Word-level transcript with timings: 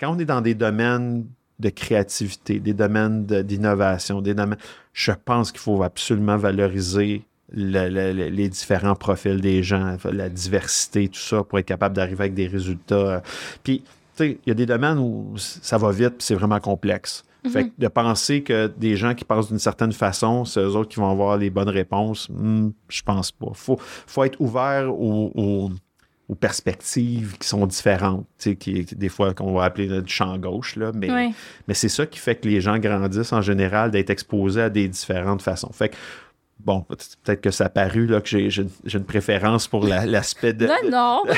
quand 0.00 0.14
on 0.14 0.18
est 0.18 0.24
dans 0.24 0.40
des 0.40 0.54
domaines 0.54 1.26
de 1.58 1.68
créativité, 1.68 2.58
des 2.58 2.72
domaines 2.72 3.26
d'innovation, 3.26 4.22
des 4.22 4.34
domaines, 4.34 4.58
je 4.94 5.12
pense 5.12 5.52
qu'il 5.52 5.60
faut 5.60 5.82
absolument 5.82 6.38
valoriser 6.38 7.24
les 7.52 8.48
différents 8.48 8.94
profils 8.94 9.40
des 9.40 9.62
gens, 9.62 9.96
la 10.10 10.28
diversité, 10.28 11.08
tout 11.08 11.20
ça, 11.20 11.44
pour 11.44 11.58
être 11.58 11.66
capable 11.66 11.94
d'arriver 11.96 12.20
avec 12.20 12.34
des 12.34 12.46
résultats. 12.46 13.22
Puis, 13.62 13.80
tu 13.80 13.88
sais, 14.14 14.38
il 14.46 14.48
y 14.48 14.52
a 14.52 14.54
des 14.54 14.66
domaines 14.66 14.98
où 14.98 15.34
ça 15.36 15.76
va 15.76 15.90
vite, 15.90 16.10
puis 16.10 16.26
c'est 16.26 16.34
vraiment 16.34 16.60
complexe. 16.60 17.24
Fait 17.48 17.68
que 17.68 17.72
de 17.78 17.88
penser 17.88 18.42
que 18.42 18.66
des 18.66 18.96
gens 18.96 19.14
qui 19.14 19.24
pensent 19.24 19.48
d'une 19.48 19.58
certaine 19.58 19.92
façon, 19.92 20.44
c'est 20.44 20.60
eux 20.60 20.76
autres 20.76 20.90
qui 20.90 21.00
vont 21.00 21.10
avoir 21.10 21.38
les 21.38 21.48
bonnes 21.48 21.70
réponses, 21.70 22.28
hmm, 22.28 22.68
je 22.88 23.02
pense 23.02 23.32
pas. 23.32 23.50
Faut, 23.54 23.78
faut 23.80 24.24
être 24.24 24.38
ouvert 24.40 24.92
aux, 24.92 25.70
perspectives 26.34 27.36
qui 27.38 27.48
sont 27.48 27.66
différentes, 27.66 28.26
qui, 28.58 28.84
des 28.84 29.08
fois 29.08 29.34
qu'on 29.34 29.54
va 29.54 29.64
appeler 29.64 30.02
du 30.02 30.12
champ 30.12 30.36
gauche, 30.38 30.76
là, 30.76 30.92
mais, 30.94 31.32
mais 31.68 31.74
c'est 31.74 31.88
ça 31.88 32.06
qui 32.06 32.18
fait 32.18 32.36
que 32.36 32.48
les 32.48 32.60
gens 32.60 32.78
grandissent 32.78 33.32
en 33.32 33.42
général, 33.42 33.90
d'être 33.90 34.10
exposés 34.10 34.62
à 34.62 34.70
des 34.70 34.88
différentes 34.88 35.42
façons. 35.42 35.72
Fait 35.72 35.90
que 35.90 35.96
bon, 36.64 36.82
peut-être 36.82 37.40
que 37.40 37.50
ça 37.50 37.66
a 37.66 37.68
paru 37.68 38.06
là, 38.06 38.20
que 38.20 38.48
j'ai, 38.48 38.66
une 38.92 39.04
préférence 39.04 39.68
pour 39.68 39.84
l'aspect 39.84 40.52
de. 40.52 40.68
Non, 40.90 41.22
non. 41.26 41.34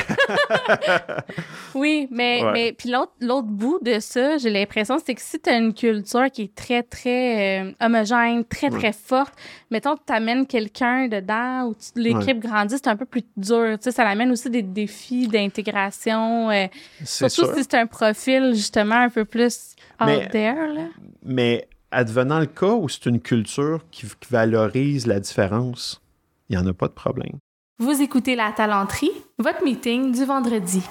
oui, 1.75 2.07
mais, 2.11 2.41
mais 2.53 2.73
puis 2.73 2.89
l'autre, 2.89 3.11
l'autre 3.19 3.47
bout 3.47 3.79
de 3.81 3.99
ça, 3.99 4.37
j'ai 4.37 4.49
l'impression, 4.49 4.97
c'est 5.03 5.15
que 5.15 5.21
si 5.21 5.39
tu 5.39 5.49
as 5.49 5.57
une 5.57 5.73
culture 5.73 6.29
qui 6.31 6.43
est 6.43 6.55
très, 6.55 6.83
très 6.83 7.61
euh, 7.61 7.71
homogène, 7.81 8.43
très, 8.45 8.69
très 8.69 8.93
forte, 8.93 9.33
mettons 9.71 9.95
que 9.95 10.01
tu 10.05 10.13
amènes 10.13 10.45
quelqu'un 10.45 11.07
dedans 11.07 11.67
ou 11.67 11.75
l'équipe 11.95 12.39
grandit, 12.39 12.75
c'est 12.75 12.87
un 12.87 12.95
peu 12.95 13.05
plus 13.05 13.23
dur. 13.35 13.77
Tu 13.77 13.83
sais, 13.83 13.91
ça 13.91 14.07
amène 14.07 14.31
aussi 14.31 14.49
des 14.49 14.61
défis 14.61 15.27
d'intégration. 15.27 16.49
Euh, 16.51 16.67
surtout 17.03 17.45
si 17.55 17.63
c'est 17.63 17.75
un 17.75 17.87
profil, 17.87 18.53
justement, 18.53 18.95
un 18.95 19.09
peu 19.09 19.25
plus 19.25 19.75
out 20.01 20.29
there. 20.31 20.67
Là. 20.73 20.87
Mais 21.23 21.67
advenant 21.93 22.39
le 22.39 22.47
cas 22.47 22.73
où 22.73 22.89
c'est 22.89 23.05
une 23.05 23.21
culture 23.21 23.79
qui, 23.91 24.07
valorise 24.29 25.07
la 25.07 25.19
différence, 25.19 26.01
il 26.49 26.57
n'y 26.57 26.63
en 26.63 26.67
a 26.67 26.73
pas 26.73 26.87
de 26.87 26.93
problème. 26.93 27.37
Vous 27.79 28.01
écoutez 28.01 28.35
La 28.35 28.51
Talenterie, 28.51 29.11
votre 29.37 29.63
meeting 29.63 30.11
du 30.11 30.25
vendredi. 30.25 30.83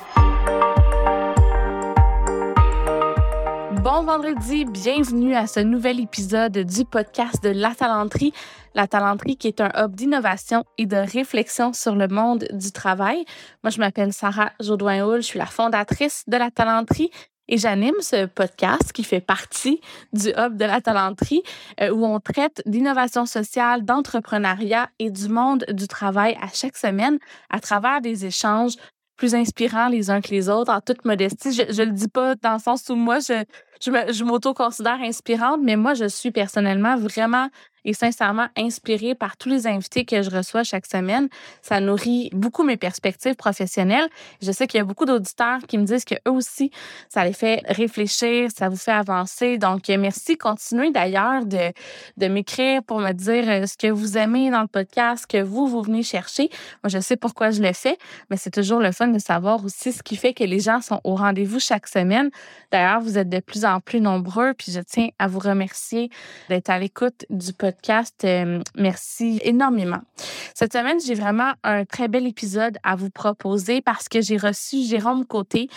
Bon 3.82 4.04
vendredi, 4.04 4.64
bienvenue 4.64 5.34
à 5.34 5.48
ce 5.48 5.58
nouvel 5.58 5.98
épisode 5.98 6.56
du 6.56 6.84
podcast 6.84 7.42
de 7.42 7.48
La 7.48 7.74
Talenterie. 7.74 8.32
La 8.74 8.86
Talenterie 8.86 9.36
qui 9.36 9.48
est 9.48 9.60
un 9.60 9.70
hub 9.76 9.94
d'innovation 9.94 10.64
et 10.78 10.86
de 10.86 10.96
réflexion 10.96 11.72
sur 11.72 11.96
le 11.96 12.06
monde 12.06 12.46
du 12.52 12.70
travail. 12.70 13.24
Moi, 13.64 13.70
je 13.70 13.80
m'appelle 13.80 14.12
Sarah 14.12 14.52
Jodoin-Houl, 14.60 15.16
je 15.16 15.26
suis 15.26 15.38
la 15.38 15.46
fondatrice 15.46 16.22
de 16.28 16.36
La 16.36 16.50
Talenterie 16.50 17.10
et 17.52 17.58
j'anime 17.58 17.94
ce 18.00 18.24
podcast 18.24 18.92
qui 18.94 19.04
fait 19.04 19.20
partie 19.20 19.82
du 20.14 20.30
Hub 20.30 20.56
de 20.56 20.64
la 20.64 20.80
talenterie 20.80 21.42
euh, 21.82 21.90
où 21.90 22.06
on 22.06 22.18
traite 22.18 22.62
d'innovation 22.64 23.26
sociale, 23.26 23.84
d'entrepreneuriat 23.84 24.88
et 24.98 25.10
du 25.10 25.28
monde 25.28 25.66
du 25.68 25.86
travail 25.86 26.34
à 26.40 26.48
chaque 26.48 26.78
semaine 26.78 27.18
à 27.50 27.60
travers 27.60 28.00
des 28.00 28.24
échanges 28.24 28.76
plus 29.16 29.34
inspirants 29.34 29.88
les 29.88 30.08
uns 30.08 30.22
que 30.22 30.30
les 30.30 30.48
autres, 30.48 30.72
en 30.72 30.80
toute 30.80 31.04
modestie. 31.04 31.52
Je 31.52 31.82
ne 31.82 31.86
le 31.88 31.92
dis 31.92 32.08
pas 32.08 32.36
dans 32.36 32.54
le 32.54 32.58
sens 32.58 32.88
où 32.88 32.94
moi, 32.94 33.18
je, 33.18 33.44
je, 33.82 33.90
je 33.90 34.24
m'auto-considère 34.24 35.02
inspirante, 35.02 35.60
mais 35.62 35.76
moi, 35.76 35.92
je 35.92 36.08
suis 36.08 36.30
personnellement 36.30 36.96
vraiment 36.96 37.48
et 37.84 37.92
sincèrement 37.92 38.46
inspirée 38.56 39.14
par 39.14 39.36
tous 39.36 39.48
les 39.48 39.66
invités 39.66 40.04
que 40.04 40.22
je 40.22 40.30
reçois 40.30 40.62
chaque 40.62 40.86
semaine. 40.86 41.28
Ça 41.62 41.80
nourrit 41.80 42.30
beaucoup 42.32 42.62
mes 42.62 42.76
perspectives 42.76 43.34
professionnelles. 43.34 44.08
Je 44.40 44.52
sais 44.52 44.66
qu'il 44.66 44.78
y 44.78 44.80
a 44.80 44.84
beaucoup 44.84 45.04
d'auditeurs 45.04 45.58
qui 45.66 45.78
me 45.78 45.84
disent 45.84 46.04
que 46.04 46.14
eux 46.26 46.32
aussi, 46.32 46.70
ça 47.08 47.24
les 47.24 47.32
fait 47.32 47.62
réfléchir, 47.66 48.50
ça 48.54 48.68
vous 48.68 48.76
fait 48.76 48.92
avancer. 48.92 49.58
Donc, 49.58 49.88
merci. 49.88 50.36
Continuez 50.36 50.90
d'ailleurs 50.90 51.44
de, 51.44 51.72
de 52.16 52.26
m'écrire 52.28 52.82
pour 52.82 53.00
me 53.00 53.12
dire 53.12 53.44
euh, 53.48 53.66
ce 53.66 53.76
que 53.76 53.88
vous 53.88 54.16
aimez 54.16 54.50
dans 54.50 54.62
le 54.62 54.68
podcast, 54.68 55.22
ce 55.22 55.26
que 55.26 55.42
vous, 55.42 55.66
vous 55.66 55.82
venez 55.82 56.02
chercher. 56.02 56.48
Moi, 56.82 56.88
je 56.88 56.98
sais 56.98 57.16
pourquoi 57.16 57.50
je 57.50 57.62
le 57.62 57.72
fais, 57.72 57.98
mais 58.30 58.36
c'est 58.36 58.50
toujours 58.50 58.80
le 58.80 58.92
fun 58.92 59.08
de 59.08 59.18
savoir 59.18 59.64
aussi 59.64 59.92
ce 59.92 60.02
qui 60.02 60.16
fait 60.16 60.34
que 60.34 60.44
les 60.44 60.60
gens 60.60 60.80
sont 60.80 61.00
au 61.04 61.14
rendez-vous 61.14 61.60
chaque 61.60 61.86
semaine. 61.86 62.30
D'ailleurs, 62.70 63.00
vous 63.00 63.18
êtes 63.18 63.28
de 63.28 63.40
plus 63.40 63.64
en 63.64 63.80
plus 63.80 64.00
nombreux, 64.00 64.54
puis 64.54 64.72
je 64.72 64.80
tiens 64.80 65.08
à 65.18 65.28
vous 65.28 65.38
remercier 65.38 66.10
d'être 66.48 66.70
à 66.70 66.78
l'écoute 66.78 67.24
du 67.30 67.52
podcast 67.52 67.71
Euh, 68.24 68.60
merci 68.76 69.40
énormément. 69.44 70.00
Cette 70.54 70.72
semaine, 70.72 70.98
j'ai 71.04 71.14
vraiment 71.14 71.52
un 71.62 71.84
très 71.84 72.08
bel 72.08 72.26
épisode 72.26 72.78
à 72.82 72.96
vous 72.96 73.10
proposer 73.10 73.80
parce 73.80 74.08
que 74.08 74.20
j'ai 74.20 74.36
reçu 74.36 74.82
Jérôme 74.82 75.24
Côté, 75.26 75.68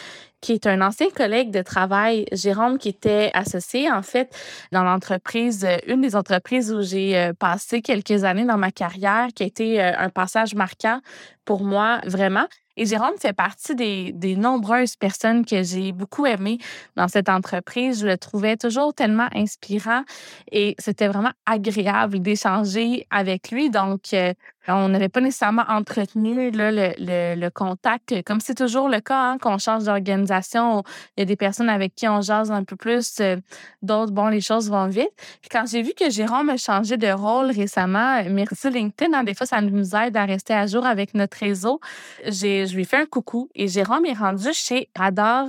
qui 0.42 0.54
est 0.54 0.68
un 0.68 0.82
ancien 0.82 1.10
collègue 1.10 1.52
de 1.52 1.62
travail. 1.62 2.26
Jérôme, 2.32 2.78
qui 2.78 2.90
était 2.90 3.32
associé, 3.34 3.92
en 3.92 4.02
fait, 4.02 4.36
dans 4.72 4.84
l'entreprise, 4.84 5.66
euh, 5.66 5.78
une 5.88 6.02
des 6.02 6.16
entreprises 6.16 6.72
où 6.74 6.82
j'ai 6.82 7.18
euh, 7.18 7.34
passé 7.34 7.82
quelques 7.82 8.24
années 8.24 8.46
dans 8.46 8.58
ma 8.58 8.72
carrière, 8.72 9.28
qui 9.36 9.44
a 9.44 9.46
été 9.46 9.82
un 9.82 10.10
passage 10.10 10.56
marquant 10.56 11.00
pour 11.46 11.64
moi, 11.64 12.00
vraiment. 12.06 12.48
Et 12.78 12.86
Jérôme 12.86 13.18
fait 13.20 13.34
partie 13.34 13.76
des, 13.76 14.12
des 14.14 14.36
nombreuses 14.36 14.96
personnes 14.96 15.46
que 15.46 15.64
j'ai 15.64 15.92
beaucoup 15.92 16.26
aimées 16.26 16.58
dans 16.96 17.08
cette 17.08 17.30
entreprise. 17.30 18.02
Je 18.02 18.08
le 18.08 18.18
trouvais 18.18 18.58
toujours 18.58 18.94
tellement 18.94 19.28
inspirant 19.34 20.04
et 20.52 20.76
c'était 20.80 21.08
vraiment 21.08 21.32
agréable 21.46 22.20
d'échanger 22.20 23.08
avec 23.10 23.52
lui. 23.52 23.70
Donc, 23.70 24.14
euh, 24.14 24.34
on 24.68 24.90
n'avait 24.90 25.10
pas 25.10 25.22
nécessairement 25.22 25.66
entretenu 25.68 26.52
là, 26.52 26.72
le, 26.72 27.36
le, 27.36 27.50
contact, 27.50 28.24
comme 28.24 28.40
c'est 28.40 28.56
toujours 28.56 28.90
le 28.90 29.00
cas 29.00 29.32
hein, 29.32 29.38
qu'on 29.38 29.58
change 29.58 29.84
d'organisation. 29.84 30.84
Il 31.16 31.22
y 31.22 31.24
a 31.24 31.26
des 31.26 31.36
personnes 31.36 31.70
avec 31.70 31.96
qui 31.96 32.08
on 32.08 32.22
jase 32.22 32.52
un 32.52 32.64
peu 32.64 32.76
plus, 32.76 33.20
euh, 33.20 33.38
d'autres, 33.82 34.12
bon, 34.12 34.28
les 34.28 34.42
choses 34.42 34.70
vont 34.70 34.88
vite. 34.88 35.12
Puis 35.42 35.50
quand 35.52 35.66
j'ai 35.68 35.82
vu 35.82 35.94
que 35.98 36.10
Jérôme 36.10 36.50
a 36.50 36.58
changé 36.58 36.98
de 36.98 37.12
rôle 37.12 37.52
récemment, 37.52 38.24
merci 38.30 38.70
LinkedIn, 38.70 39.14
hein, 39.14 39.24
des 39.24 39.34
fois, 39.34 39.46
ça 39.46 39.62
nous 39.62 39.96
aide 39.96 40.18
à 40.18 40.26
rester 40.26 40.54
à 40.54 40.68
jour 40.68 40.86
avec 40.86 41.14
notre 41.14 41.38
réseau. 41.38 41.80
J'ai, 42.26 42.66
je 42.66 42.76
lui 42.76 42.84
ai 42.84 42.86
fait 42.86 42.98
un 42.98 43.06
coucou 43.06 43.50
et 43.56 43.68
Jérôme 43.68 44.06
est 44.06 44.14
rendu 44.14 44.50
chez 44.54 44.90
Radar 44.96 45.48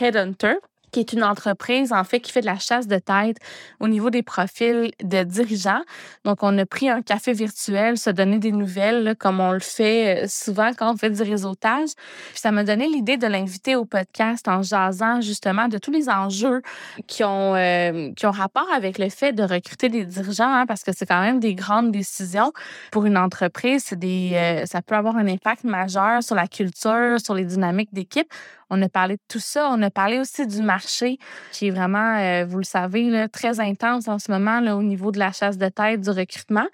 Headhunter 0.00 0.56
qui 0.90 1.00
est 1.00 1.12
une 1.12 1.24
entreprise, 1.24 1.92
en 1.92 2.04
fait, 2.04 2.20
qui 2.20 2.32
fait 2.32 2.40
de 2.40 2.46
la 2.46 2.58
chasse 2.58 2.86
de 2.86 2.98
tête 2.98 3.36
au 3.80 3.88
niveau 3.88 4.10
des 4.10 4.22
profils 4.22 4.90
de 5.02 5.22
dirigeants. 5.22 5.82
Donc, 6.24 6.42
on 6.42 6.56
a 6.58 6.66
pris 6.66 6.88
un 6.88 7.02
café 7.02 7.32
virtuel, 7.32 7.98
se 7.98 8.10
donner 8.10 8.38
des 8.38 8.52
nouvelles, 8.52 9.14
comme 9.18 9.40
on 9.40 9.52
le 9.52 9.60
fait 9.60 10.24
euh, 10.24 10.26
souvent 10.28 10.70
quand 10.76 10.92
on 10.92 10.96
fait 10.96 11.10
du 11.10 11.22
réseautage. 11.22 11.90
Puis, 12.30 12.40
ça 12.40 12.50
m'a 12.52 12.64
donné 12.64 12.88
l'idée 12.88 13.16
de 13.16 13.26
l'inviter 13.26 13.76
au 13.76 13.84
podcast 13.84 14.48
en 14.48 14.62
jasant, 14.62 15.20
justement, 15.20 15.68
de 15.68 15.78
tous 15.78 15.90
les 15.90 16.08
enjeux 16.08 16.62
qui 17.06 17.24
ont, 17.24 17.54
euh, 17.54 18.12
qui 18.14 18.26
ont 18.26 18.30
rapport 18.30 18.68
avec 18.74 18.98
le 18.98 19.08
fait 19.08 19.32
de 19.32 19.42
recruter 19.42 19.88
des 19.88 20.04
dirigeants, 20.04 20.52
hein, 20.52 20.66
parce 20.66 20.82
que 20.82 20.92
c'est 20.94 21.06
quand 21.06 21.20
même 21.20 21.40
des 21.40 21.54
grandes 21.54 21.92
décisions 21.92 22.52
pour 22.90 23.06
une 23.06 23.16
entreprise. 23.16 23.92
Des, 23.92 24.32
euh, 24.34 24.66
ça 24.66 24.82
peut 24.82 24.94
avoir 24.94 25.16
un 25.16 25.26
impact 25.26 25.64
majeur 25.64 26.22
sur 26.22 26.34
la 26.34 26.46
culture, 26.46 27.20
sur 27.22 27.34
les 27.34 27.44
dynamiques 27.44 27.92
d'équipe. 27.92 28.28
On 28.70 28.82
a 28.82 28.88
parlé 28.88 29.16
de 29.16 29.22
tout 29.28 29.40
ça. 29.40 29.70
On 29.72 29.80
a 29.82 29.90
parlé 29.90 30.18
aussi 30.18 30.46
du 30.46 30.62
marché 30.62 31.18
qui 31.52 31.68
est 31.68 31.70
vraiment, 31.70 32.18
euh, 32.18 32.44
vous 32.44 32.58
le 32.58 32.64
savez, 32.64 33.26
très 33.32 33.60
intense 33.60 34.08
en 34.08 34.18
ce 34.18 34.30
moment 34.30 34.60
là, 34.60 34.76
au 34.76 34.82
niveau 34.82 35.10
de 35.10 35.18
la 35.18 35.32
chasse 35.32 35.58
de 35.58 35.68
tête, 35.68 36.00
du 36.00 36.10
recrutement. 36.10 36.66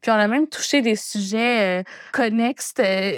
Puis 0.00 0.10
on 0.10 0.14
a 0.14 0.28
même 0.28 0.48
touché 0.48 0.82
des 0.82 0.96
sujets 0.96 1.80
euh, 1.80 1.82
connexes 2.12 2.74
euh, 2.78 3.10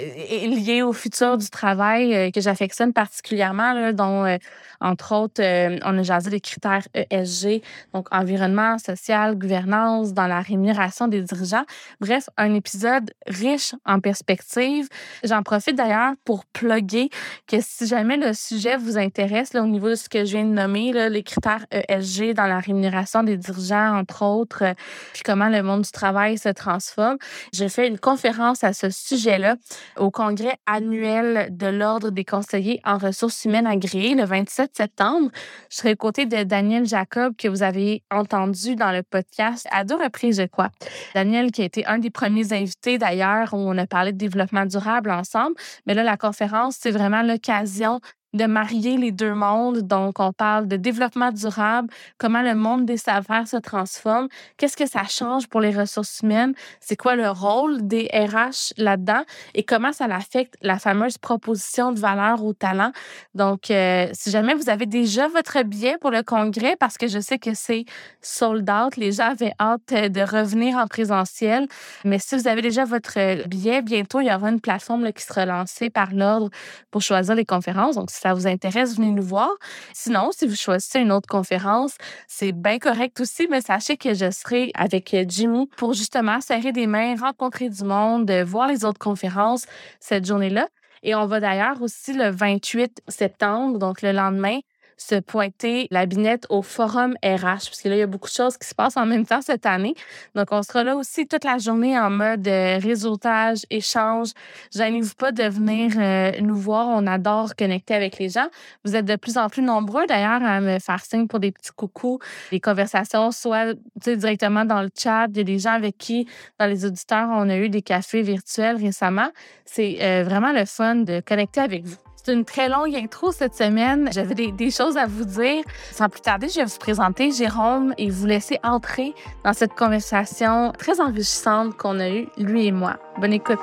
liés 0.47 0.81
au 0.81 0.93
futur 0.93 1.37
du 1.37 1.49
travail 1.49 2.31
que 2.31 2.41
j'affectionne 2.41 2.93
particulièrement, 2.93 3.91
dont 3.93 4.37
entre 4.81 5.13
autres, 5.15 5.41
euh, 5.41 5.77
on 5.83 5.97
a 5.97 6.03
jasé 6.03 6.29
des 6.29 6.41
critères 6.41 6.87
ESG, 6.93 7.61
donc 7.93 8.07
environnement, 8.11 8.77
social, 8.77 9.37
gouvernance, 9.37 10.13
dans 10.13 10.27
la 10.27 10.41
rémunération 10.41 11.07
des 11.07 11.21
dirigeants. 11.21 11.65
Bref, 11.99 12.29
un 12.37 12.53
épisode 12.53 13.11
riche 13.27 13.73
en 13.85 13.99
perspectives. 13.99 14.87
J'en 15.23 15.43
profite 15.43 15.75
d'ailleurs 15.75 16.13
pour 16.23 16.45
plugger 16.45 17.09
que 17.47 17.57
si 17.61 17.87
jamais 17.87 18.17
le 18.17 18.33
sujet 18.33 18.77
vous 18.77 18.97
intéresse, 18.97 19.53
là, 19.53 19.63
au 19.63 19.67
niveau 19.67 19.89
de 19.89 19.95
ce 19.95 20.09
que 20.09 20.25
je 20.25 20.37
viens 20.37 20.45
de 20.45 20.53
nommer, 20.53 20.93
là, 20.93 21.09
les 21.09 21.23
critères 21.23 21.65
ESG 21.71 22.33
dans 22.33 22.47
la 22.47 22.59
rémunération 22.59 23.23
des 23.23 23.37
dirigeants, 23.37 23.97
entre 23.97 24.23
autres, 24.23 24.63
euh, 24.63 24.73
puis 25.13 25.23
comment 25.23 25.49
le 25.49 25.61
monde 25.63 25.81
du 25.81 25.91
travail 25.91 26.37
se 26.37 26.49
transforme, 26.49 27.17
j'ai 27.53 27.69
fait 27.69 27.87
une 27.87 27.99
conférence 27.99 28.63
à 28.63 28.73
ce 28.73 28.89
sujet-là 28.89 29.55
au 29.97 30.11
congrès 30.11 30.57
annuel 30.65 31.49
de 31.51 31.67
l'Ordre 31.67 32.09
des 32.09 32.25
conseillers 32.25 32.81
en 32.83 32.97
ressources 32.97 33.45
humaines 33.45 33.67
agréées 33.67 34.15
le 34.15 34.23
27 34.65 34.77
septembre. 34.77 35.29
Je 35.69 35.77
serai 35.77 35.93
aux 35.93 35.95
côtés 35.95 36.25
de 36.25 36.43
Daniel 36.43 36.85
Jacob, 36.85 37.35
que 37.37 37.47
vous 37.47 37.63
avez 37.63 38.03
entendu 38.11 38.75
dans 38.75 38.91
le 38.91 39.03
podcast 39.03 39.67
à 39.71 39.83
deux 39.83 39.95
reprises, 39.95 40.39
je 40.39 40.47
crois. 40.47 40.69
Daniel, 41.13 41.51
qui 41.51 41.61
a 41.61 41.65
été 41.65 41.85
un 41.85 41.97
des 41.97 42.09
premiers 42.09 42.53
invités 42.53 42.97
d'ailleurs, 42.97 43.53
où 43.53 43.57
on 43.57 43.77
a 43.77 43.87
parlé 43.87 44.11
de 44.11 44.17
développement 44.17 44.65
durable 44.65 45.11
ensemble. 45.11 45.55
Mais 45.85 45.93
là, 45.93 46.03
la 46.03 46.17
conférence, 46.17 46.77
c'est 46.79 46.91
vraiment 46.91 47.21
l'occasion 47.21 47.99
de 48.35 48.45
marier 48.45 48.97
les 48.97 49.11
deux 49.11 49.33
mondes. 49.33 49.79
Donc, 49.79 50.19
on 50.19 50.33
parle 50.33 50.67
de 50.67 50.75
développement 50.75 51.31
durable, 51.31 51.89
comment 52.17 52.41
le 52.41 52.53
monde 52.53 52.85
des 52.85 53.01
affaires 53.07 53.47
se 53.47 53.57
transforme, 53.57 54.27
qu'est-ce 54.57 54.77
que 54.77 54.87
ça 54.87 55.03
change 55.05 55.47
pour 55.47 55.61
les 55.61 55.71
ressources 55.71 56.19
humaines, 56.21 56.53
c'est 56.79 56.95
quoi 56.95 57.15
le 57.15 57.29
rôle 57.29 57.87
des 57.87 58.09
RH 58.13 58.73
là-dedans 58.77 59.23
et 59.53 59.63
comment 59.63 59.91
ça 59.93 60.05
affecte 60.05 60.55
la 60.61 60.79
fameuse 60.79 61.17
proposition 61.17 61.91
de 61.91 61.99
valeur 61.99 62.43
au 62.43 62.53
talent. 62.53 62.91
Donc, 63.33 63.71
euh, 63.71 64.07
si 64.13 64.31
jamais 64.31 64.53
vous 64.53 64.69
avez 64.69 64.85
déjà 64.85 65.27
votre 65.27 65.63
billet 65.63 65.97
pour 65.99 66.11
le 66.11 66.23
congrès, 66.23 66.75
parce 66.75 66.97
que 66.97 67.07
je 67.07 67.19
sais 67.19 67.39
que 67.39 67.53
c'est 67.53 67.85
sold 68.21 68.69
out, 68.69 68.97
les 68.97 69.13
gens 69.13 69.31
avaient 69.31 69.53
hâte 69.59 69.91
euh, 69.91 70.09
de 70.09 70.21
revenir 70.21 70.77
en 70.77 70.87
présentiel, 70.87 71.67
mais 72.03 72.19
si 72.19 72.35
vous 72.35 72.47
avez 72.47 72.61
déjà 72.61 72.85
votre 72.85 73.47
billet, 73.47 73.81
bientôt, 73.81 74.19
il 74.19 74.27
y 74.27 74.33
aura 74.33 74.49
une 74.49 74.61
plateforme 74.61 75.11
qui 75.13 75.23
sera 75.23 75.45
lancée 75.45 75.89
par 75.89 76.13
l'ordre 76.13 76.49
pour 76.91 77.01
choisir 77.01 77.35
les 77.35 77.45
conférences. 77.45 77.95
Donc, 77.95 78.11
si 78.11 78.24
ça 78.25 78.33
vous 78.33 78.47
intéresse, 78.47 78.95
venez 78.95 79.11
nous 79.11 79.21
voir. 79.21 79.51
Sinon, 79.93 80.31
si 80.31 80.47
vous 80.47 80.55
choisissez 80.55 80.99
une 80.99 81.11
autre 81.11 81.29
conférence, 81.29 81.95
c'est 82.27 82.53
bien 82.53 82.79
correct 82.79 83.19
aussi, 83.19 83.47
mais 83.51 83.61
sachez 83.61 83.97
que 83.97 84.15
je 84.15 84.31
serai 84.31 84.71
avec 84.73 85.13
euh, 85.13 85.25
Jimmy 85.27 85.67
pour 85.77 85.93
justement 85.93 86.41
serrer 86.41 86.71
des 86.71 86.87
mains, 86.87 87.15
rencontrer 87.15 87.69
du 87.69 87.83
monde, 87.83 88.31
voir 88.47 88.67
les 88.67 88.83
autres 88.83 88.97
conférences 88.97 89.67
cette 89.99 90.25
journée-là. 90.25 90.69
Et 91.03 91.13
on 91.13 91.27
va 91.27 91.39
d'ailleurs 91.39 91.79
aussi 91.83 92.13
le 92.13 92.31
28 92.31 93.03
septembre, 93.07 93.77
donc 93.77 94.01
le 94.01 94.11
lendemain, 94.11 94.57
se 94.97 95.15
pointer 95.15 95.87
la 95.91 96.05
binette 96.05 96.45
au 96.49 96.61
forum 96.61 97.15
RH, 97.23 97.39
parce 97.41 97.81
que 97.81 97.89
là, 97.89 97.95
il 97.95 97.99
y 97.99 98.03
a 98.03 98.07
beaucoup 98.07 98.29
de 98.29 98.33
choses 98.33 98.57
qui 98.57 98.67
se 98.67 98.75
passent 98.75 98.97
en 98.97 99.05
même 99.05 99.25
temps 99.25 99.41
cette 99.41 99.65
année. 99.65 99.95
Donc, 100.35 100.47
on 100.51 100.63
sera 100.63 100.83
là 100.83 100.95
aussi 100.95 101.27
toute 101.27 101.43
la 101.43 101.57
journée 101.57 101.97
en 101.99 102.09
mode 102.09 102.47
euh, 102.47 102.77
réseautage, 102.77 103.59
échange. 103.69 104.29
Gênez-vous 104.73 105.15
pas 105.15 105.31
de 105.31 105.43
venir 105.43 105.91
euh, 105.97 106.31
nous 106.41 106.55
voir. 106.55 106.87
On 106.89 107.07
adore 107.07 107.55
connecter 107.55 107.93
avec 107.93 108.17
les 108.19 108.29
gens. 108.29 108.47
Vous 108.83 108.95
êtes 108.95 109.05
de 109.05 109.15
plus 109.15 109.37
en 109.37 109.49
plus 109.49 109.61
nombreux, 109.61 110.05
d'ailleurs, 110.07 110.43
à 110.43 110.61
me 110.61 110.79
faire 110.79 111.03
signe 111.03 111.27
pour 111.27 111.39
des 111.39 111.51
petits 111.51 111.71
coucous, 111.75 112.19
des 112.51 112.59
conversations, 112.59 113.31
soit 113.31 113.73
directement 113.95 114.65
dans 114.65 114.81
le 114.81 114.89
chat. 114.97 115.27
Il 115.29 115.37
y 115.37 115.41
a 115.41 115.43
des 115.43 115.59
gens 115.59 115.73
avec 115.73 115.97
qui, 115.97 116.27
dans 116.59 116.67
les 116.67 116.85
auditeurs, 116.85 117.27
on 117.31 117.49
a 117.49 117.57
eu 117.57 117.69
des 117.69 117.81
cafés 117.81 118.21
virtuels 118.21 118.77
récemment. 118.77 119.29
C'est 119.65 119.97
euh, 120.01 120.23
vraiment 120.23 120.51
le 120.51 120.65
fun 120.65 120.95
de 120.95 121.21
connecter 121.21 121.61
avec 121.61 121.85
vous. 121.85 122.04
C'est 122.25 122.33
une 122.33 122.43
très 122.43 122.69
longue 122.69 122.95
intro 122.95 123.31
cette 123.31 123.53
semaine. 123.53 124.09
J'avais 124.11 124.33
des, 124.33 124.71
choses 124.71 124.97
à 124.97 125.05
vous 125.05 125.25
dire. 125.25 125.63
Sans 125.91 126.09
plus 126.09 126.21
tarder, 126.21 126.49
je 126.49 126.55
vais 126.55 126.65
vous 126.65 126.79
présenter 126.79 127.29
Jérôme 127.29 127.93
et 127.99 128.09
vous 128.09 128.25
laisser 128.25 128.57
entrer 128.63 129.13
dans 129.43 129.53
cette 129.53 129.75
conversation 129.75 130.71
très 130.71 130.99
enrichissante 130.99 131.77
qu'on 131.77 131.99
a 131.99 132.09
eue, 132.09 132.27
lui 132.37 132.65
et 132.65 132.71
moi. 132.71 132.97
Bonne 133.19 133.33
écoute. 133.33 133.59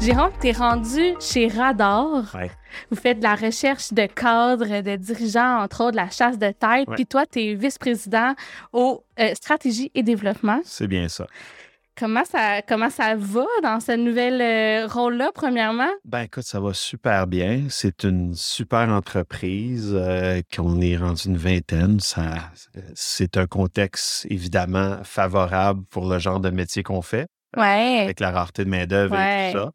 Jérôme, 0.00 0.30
tu 0.40 0.48
es 0.48 0.52
rendu 0.52 1.14
chez 1.20 1.48
Radar. 1.48 2.34
Vous 2.90 2.96
faites 2.96 3.18
de 3.18 3.22
la 3.22 3.34
recherche 3.34 3.92
de 3.92 4.06
cadres, 4.06 4.80
de 4.80 4.96
dirigeants, 4.96 5.62
entre 5.62 5.82
autres 5.82 5.92
de 5.92 5.96
la 5.96 6.08
chasse 6.08 6.38
de 6.38 6.50
tête. 6.52 6.88
Puis 6.94 7.04
toi, 7.04 7.26
tu 7.26 7.40
es 7.40 7.54
vice-président 7.54 8.34
aux 8.72 9.04
euh, 9.18 9.34
stratégies 9.34 9.90
et 9.94 10.02
développement. 10.02 10.62
C'est 10.64 10.86
bien 10.86 11.08
ça. 11.08 11.26
Comment 11.98 12.24
ça, 12.24 12.62
comment 12.62 12.88
ça 12.88 13.14
va 13.14 13.44
dans 13.62 13.78
ce 13.78 13.92
nouvel 13.92 14.40
euh, 14.40 14.86
rôle-là, 14.86 15.32
premièrement? 15.34 15.90
Ben 16.06 16.22
écoute, 16.22 16.44
ça 16.44 16.60
va 16.60 16.72
super 16.72 17.26
bien. 17.26 17.66
C'est 17.68 18.04
une 18.04 18.34
super 18.34 18.88
entreprise 18.88 19.92
euh, 19.94 20.40
qu'on 20.54 20.80
est 20.80 20.96
rendu 20.96 21.28
une 21.28 21.36
vingtaine. 21.36 22.00
Ça, 22.00 22.50
c'est 22.94 23.36
un 23.36 23.46
contexte 23.46 24.26
évidemment 24.30 25.04
favorable 25.04 25.82
pour 25.90 26.08
le 26.08 26.18
genre 26.18 26.40
de 26.40 26.48
métier 26.48 26.82
qu'on 26.82 27.02
fait 27.02 27.28
avec 28.02 28.20
la 28.20 28.30
rareté 28.30 28.64
de 28.64 28.70
main-d'œuvre 28.70 29.16
et 29.16 29.52
tout 29.52 29.58
ça. 29.58 29.72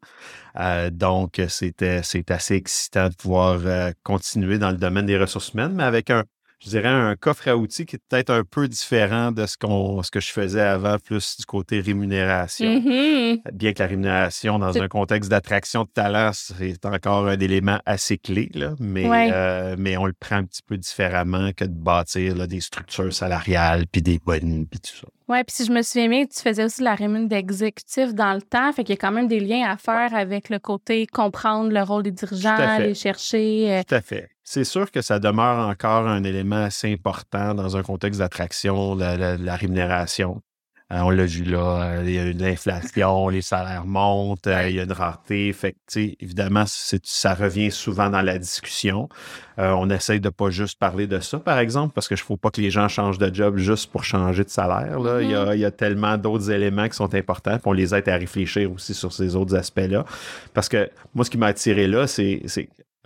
Euh, 0.58 0.90
donc, 0.90 1.40
c'était, 1.48 2.02
c'est 2.02 2.30
assez 2.30 2.54
excitant 2.54 3.08
de 3.08 3.14
pouvoir 3.14 3.60
euh, 3.64 3.92
continuer 4.02 4.58
dans 4.58 4.70
le 4.70 4.78
domaine 4.78 5.06
des 5.06 5.18
ressources 5.18 5.52
humaines, 5.52 5.74
mais 5.74 5.84
avec 5.84 6.10
un, 6.10 6.24
je 6.58 6.70
dirais, 6.70 6.88
un 6.88 7.16
coffre 7.16 7.48
à 7.48 7.56
outils 7.56 7.84
qui 7.84 7.96
est 7.96 8.02
peut-être 8.08 8.30
un 8.30 8.42
peu 8.42 8.66
différent 8.68 9.30
de 9.30 9.46
ce, 9.46 9.56
qu'on, 9.58 10.02
ce 10.02 10.10
que 10.10 10.20
je 10.20 10.30
faisais 10.30 10.60
avant, 10.60 10.98
plus 10.98 11.36
du 11.38 11.44
côté 11.44 11.80
rémunération. 11.80 12.66
Mm-hmm. 12.66 13.52
Bien 13.52 13.72
que 13.72 13.82
la 13.82 13.88
rémunération, 13.88 14.58
dans 14.58 14.76
un 14.76 14.88
contexte 14.88 15.30
d'attraction 15.30 15.82
de 15.84 15.88
talent, 15.88 16.30
c'est 16.32 16.84
encore 16.86 17.28
un 17.28 17.38
élément 17.38 17.78
assez 17.84 18.16
clé, 18.16 18.50
là, 18.54 18.74
mais, 18.80 19.06
euh, 19.32 19.76
mais 19.78 19.96
on 19.96 20.06
le 20.06 20.14
prend 20.14 20.36
un 20.36 20.44
petit 20.44 20.62
peu 20.62 20.78
différemment 20.78 21.50
que 21.54 21.64
de 21.64 21.74
bâtir 21.74 22.46
des 22.46 22.60
structures 22.60 23.12
salariales, 23.12 23.86
puis 23.90 24.02
des 24.02 24.18
bonnes, 24.18 24.66
puis 24.66 24.80
tout 24.80 24.96
ça. 24.96 25.06
Oui, 25.28 25.42
puis 25.44 25.56
si 25.56 25.64
je 25.66 25.72
me 25.72 25.82
souviens 25.82 26.08
bien, 26.08 26.24
tu 26.24 26.40
faisais 26.40 26.64
aussi 26.64 26.82
la 26.82 26.94
rémunération 26.94 27.16
d'exécutif 27.16 28.14
dans 28.14 28.34
le 28.34 28.42
temps, 28.42 28.72
fait 28.72 28.84
qu'il 28.84 28.94
y 28.94 28.98
a 28.98 29.00
quand 29.00 29.12
même 29.12 29.26
des 29.26 29.40
liens 29.40 29.68
à 29.68 29.76
faire 29.76 30.14
avec 30.14 30.50
le 30.50 30.58
côté 30.58 31.06
comprendre 31.06 31.70
le 31.70 31.82
rôle 31.82 32.02
des 32.02 32.10
dirigeants, 32.10 32.78
les 32.78 32.94
chercher. 32.94 33.72
Euh. 33.72 33.82
Tout 33.86 33.94
à 33.94 34.00
fait. 34.00 34.35
C'est 34.48 34.62
sûr 34.62 34.92
que 34.92 35.02
ça 35.02 35.18
demeure 35.18 35.68
encore 35.68 36.06
un 36.06 36.22
élément 36.22 36.62
assez 36.62 36.92
important 36.92 37.52
dans 37.52 37.76
un 37.76 37.82
contexte 37.82 38.20
d'attraction, 38.20 38.94
la, 38.94 39.36
la, 39.36 39.56
rémunération. 39.56 40.40
Euh, 40.92 41.00
on 41.00 41.10
l'a 41.10 41.26
vu 41.26 41.42
là, 41.42 41.96
euh, 41.96 42.04
il 42.06 42.12
y 42.12 42.18
a 42.20 42.26
une 42.26 42.44
inflation, 42.44 43.28
les 43.28 43.42
salaires 43.42 43.86
montent, 43.86 44.46
euh, 44.46 44.68
il 44.68 44.76
y 44.76 44.80
a 44.80 44.84
une 44.84 44.92
rareté. 44.92 45.52
Fait 45.52 45.72
que, 45.72 45.98
évidemment, 45.98 46.62
ça 46.66 47.34
revient 47.34 47.72
souvent 47.72 48.08
dans 48.08 48.22
la 48.22 48.38
discussion. 48.38 49.08
on 49.58 49.90
essaye 49.90 50.20
de 50.20 50.28
pas 50.28 50.50
juste 50.50 50.78
parler 50.78 51.08
de 51.08 51.18
ça, 51.18 51.40
par 51.40 51.58
exemple, 51.58 51.92
parce 51.92 52.06
qu'il 52.06 52.14
ne 52.14 52.20
faut 52.20 52.36
pas 52.36 52.52
que 52.52 52.60
les 52.60 52.70
gens 52.70 52.86
changent 52.86 53.18
de 53.18 53.34
job 53.34 53.56
juste 53.56 53.90
pour 53.90 54.04
changer 54.04 54.44
de 54.44 54.48
salaire. 54.48 55.00
Là. 55.00 55.22
il, 55.22 55.30
y 55.30 55.34
a, 55.34 55.46
mm-hmm. 55.46 55.54
il, 55.56 55.60
y 55.60 55.64
a, 55.64 55.72
tellement 55.72 56.16
d'autres 56.18 56.52
éléments 56.52 56.88
qui 56.88 56.94
sont 56.94 57.12
importants, 57.16 57.58
qu'on 57.58 57.72
les 57.72 57.96
aide 57.96 58.08
à 58.08 58.16
réfléchir 58.16 58.70
aussi 58.70 58.94
sur 58.94 59.12
ces 59.12 59.34
autres 59.34 59.56
aspects-là. 59.56 60.04
Parce 60.54 60.68
que 60.68 60.88
moi, 61.16 61.24
ce 61.24 61.30
qui 61.30 61.38
m'a 61.38 61.46
attiré 61.46 61.88
là, 61.88 62.06
c'est 62.06 62.44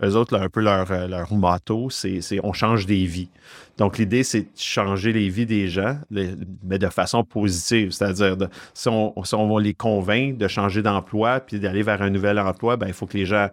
eux 0.03 0.17
autres, 0.17 0.37
un 0.37 0.49
peu 0.49 0.61
leur, 0.61 0.91
euh, 0.91 1.07
leur 1.07 1.33
motto, 1.33 1.91
c'est 1.91 2.21
on 2.43 2.53
change 2.53 2.87
des 2.87 3.05
vies. 3.05 3.31
Donc, 3.79 3.99
l'idée, 3.99 4.23
c'est 4.23 4.43
de 4.43 4.49
changer 4.57 5.13
les 5.13 5.29
vies 5.29 5.47
des 5.47 5.69
gens, 5.69 5.99
mais 6.11 6.79
de 6.79 6.89
façon 6.89 7.25
positive. 7.25 7.91
C'est-à-dire, 7.91 8.37
si, 8.75 8.89
on, 8.89 9.15
si 9.25 9.35
on 9.35 9.53
va 9.53 9.61
les 9.61 9.75
convaincre 9.75 10.39
de 10.39 10.49
changer 10.49 10.83
d'emploi 10.83 11.41
puis 11.41 11.59
d'aller 11.61 11.83
vers 11.83 12.03
un 12.03 12.11
nouvel 12.11 12.39
emploi, 12.39 12.77
ben, 12.77 12.87
il 12.87 12.95
faut 12.95 13.07
que 13.07 13.17
les 13.17 13.27
gens 13.27 13.49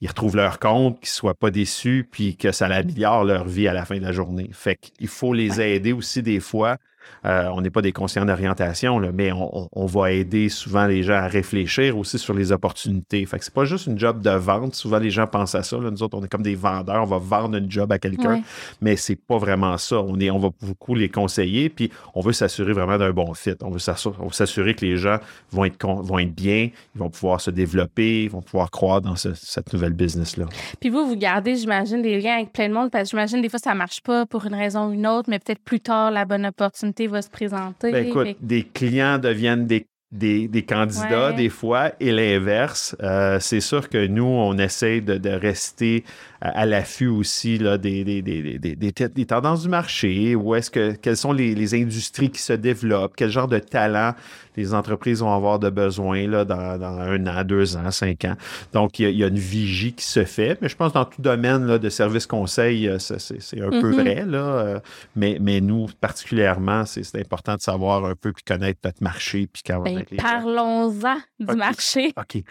ils 0.00 0.08
retrouvent 0.08 0.36
leur 0.36 0.58
compte, 0.58 0.98
qu'ils 1.00 1.08
ne 1.08 1.14
soient 1.14 1.34
pas 1.34 1.50
déçus, 1.50 2.08
puis 2.10 2.36
que 2.36 2.52
ça 2.52 2.66
améliore 2.66 3.24
leur 3.24 3.46
vie 3.46 3.68
à 3.68 3.74
la 3.74 3.84
fin 3.84 3.98
de 3.98 4.02
la 4.02 4.12
journée. 4.12 4.48
Fait 4.52 4.76
qu'il 4.76 5.08
faut 5.08 5.34
les 5.34 5.60
aider 5.60 5.92
aussi 5.92 6.22
des 6.22 6.40
fois 6.40 6.78
euh, 7.24 7.48
on 7.52 7.60
n'est 7.60 7.70
pas 7.70 7.82
des 7.82 7.92
conseillers 7.92 8.26
d'orientation, 8.26 9.00
mais 9.12 9.32
on, 9.32 9.86
va 9.86 10.12
aider 10.12 10.48
souvent 10.48 10.86
les 10.86 11.02
gens 11.02 11.14
à 11.14 11.26
réfléchir 11.26 11.98
aussi 11.98 12.18
sur 12.18 12.34
les 12.34 12.52
opportunités. 12.52 13.24
Fait 13.26 13.38
que 13.38 13.44
c'est 13.44 13.54
pas 13.54 13.64
juste 13.64 13.86
une 13.86 13.98
job 13.98 14.20
de 14.20 14.30
vente. 14.30 14.74
Souvent, 14.74 14.98
les 14.98 15.10
gens 15.10 15.26
pensent 15.26 15.54
à 15.54 15.62
ça. 15.62 15.76
Nous 15.76 16.02
autres, 16.02 16.16
on 16.16 16.24
est 16.24 16.28
comme 16.28 16.42
des 16.42 16.54
vendeurs. 16.54 17.02
On 17.02 17.06
va 17.06 17.18
vendre 17.18 17.56
une 17.56 17.70
job 17.70 17.90
à 17.92 17.98
quelqu'un, 17.98 18.42
mais 18.80 18.96
c'est 18.96 19.16
pas 19.16 19.38
vraiment 19.38 19.76
ça. 19.78 20.00
On, 20.00 20.18
est, 20.20 20.30
on 20.30 20.38
va 20.38 20.50
beaucoup 20.62 20.94
les 20.94 21.08
conseiller, 21.08 21.68
puis 21.68 21.90
on 22.14 22.20
veut 22.20 22.32
s'assurer 22.32 22.72
vraiment 22.72 22.98
d'un 22.98 23.12
bon 23.12 23.34
fit. 23.34 23.54
On 23.62 23.70
veut 23.70 23.78
s'assurer 23.78 24.74
que 24.74 24.84
les 24.84 24.96
gens 24.96 25.18
vont 25.50 25.64
être, 25.64 25.84
vont 25.84 26.18
être 26.18 26.34
bien, 26.34 26.70
ils 26.94 26.98
vont 26.98 27.10
pouvoir 27.10 27.40
se 27.40 27.50
développer, 27.50 28.24
ils 28.24 28.30
vont 28.30 28.42
pouvoir 28.42 28.70
croire 28.70 29.00
dans 29.00 29.16
cette 29.16 29.72
nouvelle 29.72 29.92
business-là. 29.92 30.46
Puis 30.80 30.90
vous, 30.90 31.06
vous 31.06 31.16
gardez, 31.16 31.56
j'imagine, 31.56 32.02
des 32.02 32.20
liens 32.20 32.36
avec 32.36 32.52
plein 32.52 32.68
de 32.68 32.74
monde, 32.74 32.90
parce 32.90 33.04
que 33.04 33.10
j'imagine 33.10 33.42
des 33.42 33.48
fois, 33.48 33.58
ça 33.58 33.74
marche 33.74 34.00
pas 34.02 34.26
pour 34.26 34.46
une 34.46 34.54
raison 34.54 34.88
ou 34.88 34.92
une 34.92 35.06
autre, 35.06 35.28
mais 35.28 35.38
peut-être 35.38 35.62
plus 35.62 35.80
tard, 35.80 36.10
la 36.10 36.24
bonne 36.24 36.46
opportunité 36.46 36.99
va 37.06 37.22
se 37.22 37.30
présenter. 37.30 37.92
Ben, 37.92 38.06
écoute, 38.06 38.36
des 38.40 38.64
clients 38.64 39.18
deviennent 39.18 39.66
des 39.66 39.86
des, 40.12 40.64
candidats 40.66 41.32
des 41.32 41.48
fois 41.48 41.92
et 42.00 42.12
l'inverse. 42.12 42.96
Euh, 43.02 43.38
c'est 43.40 43.60
sûr 43.60 43.88
que 43.88 44.06
nous, 44.06 44.24
on 44.24 44.58
essaie 44.58 45.00
de, 45.00 45.30
rester 45.30 46.04
à, 46.40 46.66
l'affût 46.66 47.08
aussi 47.08 47.58
là, 47.58 47.76
des, 47.78 48.04
des, 48.04 48.22
des, 48.22 49.26
tendances 49.26 49.62
du 49.62 49.68
marché, 49.68 50.34
où 50.34 50.54
est-ce 50.54 50.70
que 50.70 50.92
quelles 50.92 51.16
sont 51.16 51.32
les, 51.32 51.54
les, 51.54 51.74
industries 51.74 52.30
qui 52.30 52.40
se 52.40 52.52
développent, 52.52 53.14
quel 53.16 53.30
genre 53.30 53.48
de 53.48 53.58
talent 53.58 54.14
les 54.56 54.74
entreprises 54.74 55.20
vont 55.20 55.34
avoir 55.34 55.58
de 55.58 55.70
besoin 55.70 56.26
là, 56.26 56.44
dans, 56.44 56.58
un 56.82 57.26
an, 57.26 57.44
deux 57.44 57.76
ans, 57.76 57.90
cinq 57.90 58.24
ans. 58.24 58.36
Donc, 58.72 58.98
il 58.98 59.10
y, 59.10 59.24
a, 59.24 59.28
une 59.28 59.38
vigie 59.38 59.92
qui 59.92 60.04
se 60.04 60.24
fait, 60.24 60.58
mais 60.60 60.68
je 60.68 60.76
pense 60.76 60.92
que 60.92 60.98
dans 60.98 61.04
tout 61.04 61.22
domaine 61.22 61.66
là, 61.66 61.78
de 61.78 61.88
service 61.88 62.26
conseil, 62.26 62.88
euh, 62.88 62.98
c'est 62.98 63.60
un 63.60 63.70
peu 63.70 63.90
mm-hmm. 63.90 64.02
vrai. 64.02 64.24
Là, 64.26 64.38
euh, 64.38 64.80
mais, 65.16 65.38
mais 65.40 65.60
nous, 65.60 65.86
particulièrement, 66.00 66.84
c'est 66.84 67.16
important 67.16 67.54
de 67.54 67.60
savoir 67.60 68.04
un 68.04 68.14
peu 68.14 68.32
puis 68.32 68.44
connaître 68.44 68.80
notre 68.84 69.02
marché. 69.02 69.48
Puis 69.52 69.62
ben, 69.68 70.04
Parlons-en 70.18 71.16
du 71.38 71.56
marché. 71.56 72.12
OK. 72.16 72.42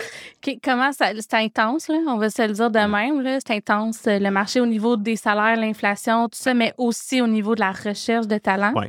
Comment 0.63 0.91
ça. 0.91 1.11
C'est 1.19 1.33
intense, 1.33 1.87
là, 1.89 1.97
on 2.07 2.17
va 2.17 2.29
se 2.29 2.41
le 2.41 2.53
dire 2.53 2.71
de 2.71 2.79
même. 2.79 3.39
C'est 3.45 3.55
intense, 3.55 3.78
le 4.05 4.29
marché 4.29 4.59
au 4.61 4.65
niveau 4.65 4.97
des 4.97 5.15
salaires, 5.15 5.57
l'inflation, 5.57 6.29
tout 6.29 6.37
ça, 6.37 6.53
mais 6.53 6.73
aussi 6.77 7.21
au 7.21 7.27
niveau 7.27 7.55
de 7.55 7.59
la 7.59 7.71
recherche 7.71 8.27
de 8.27 8.37
talent. 8.37 8.73
Oui. 8.75 8.87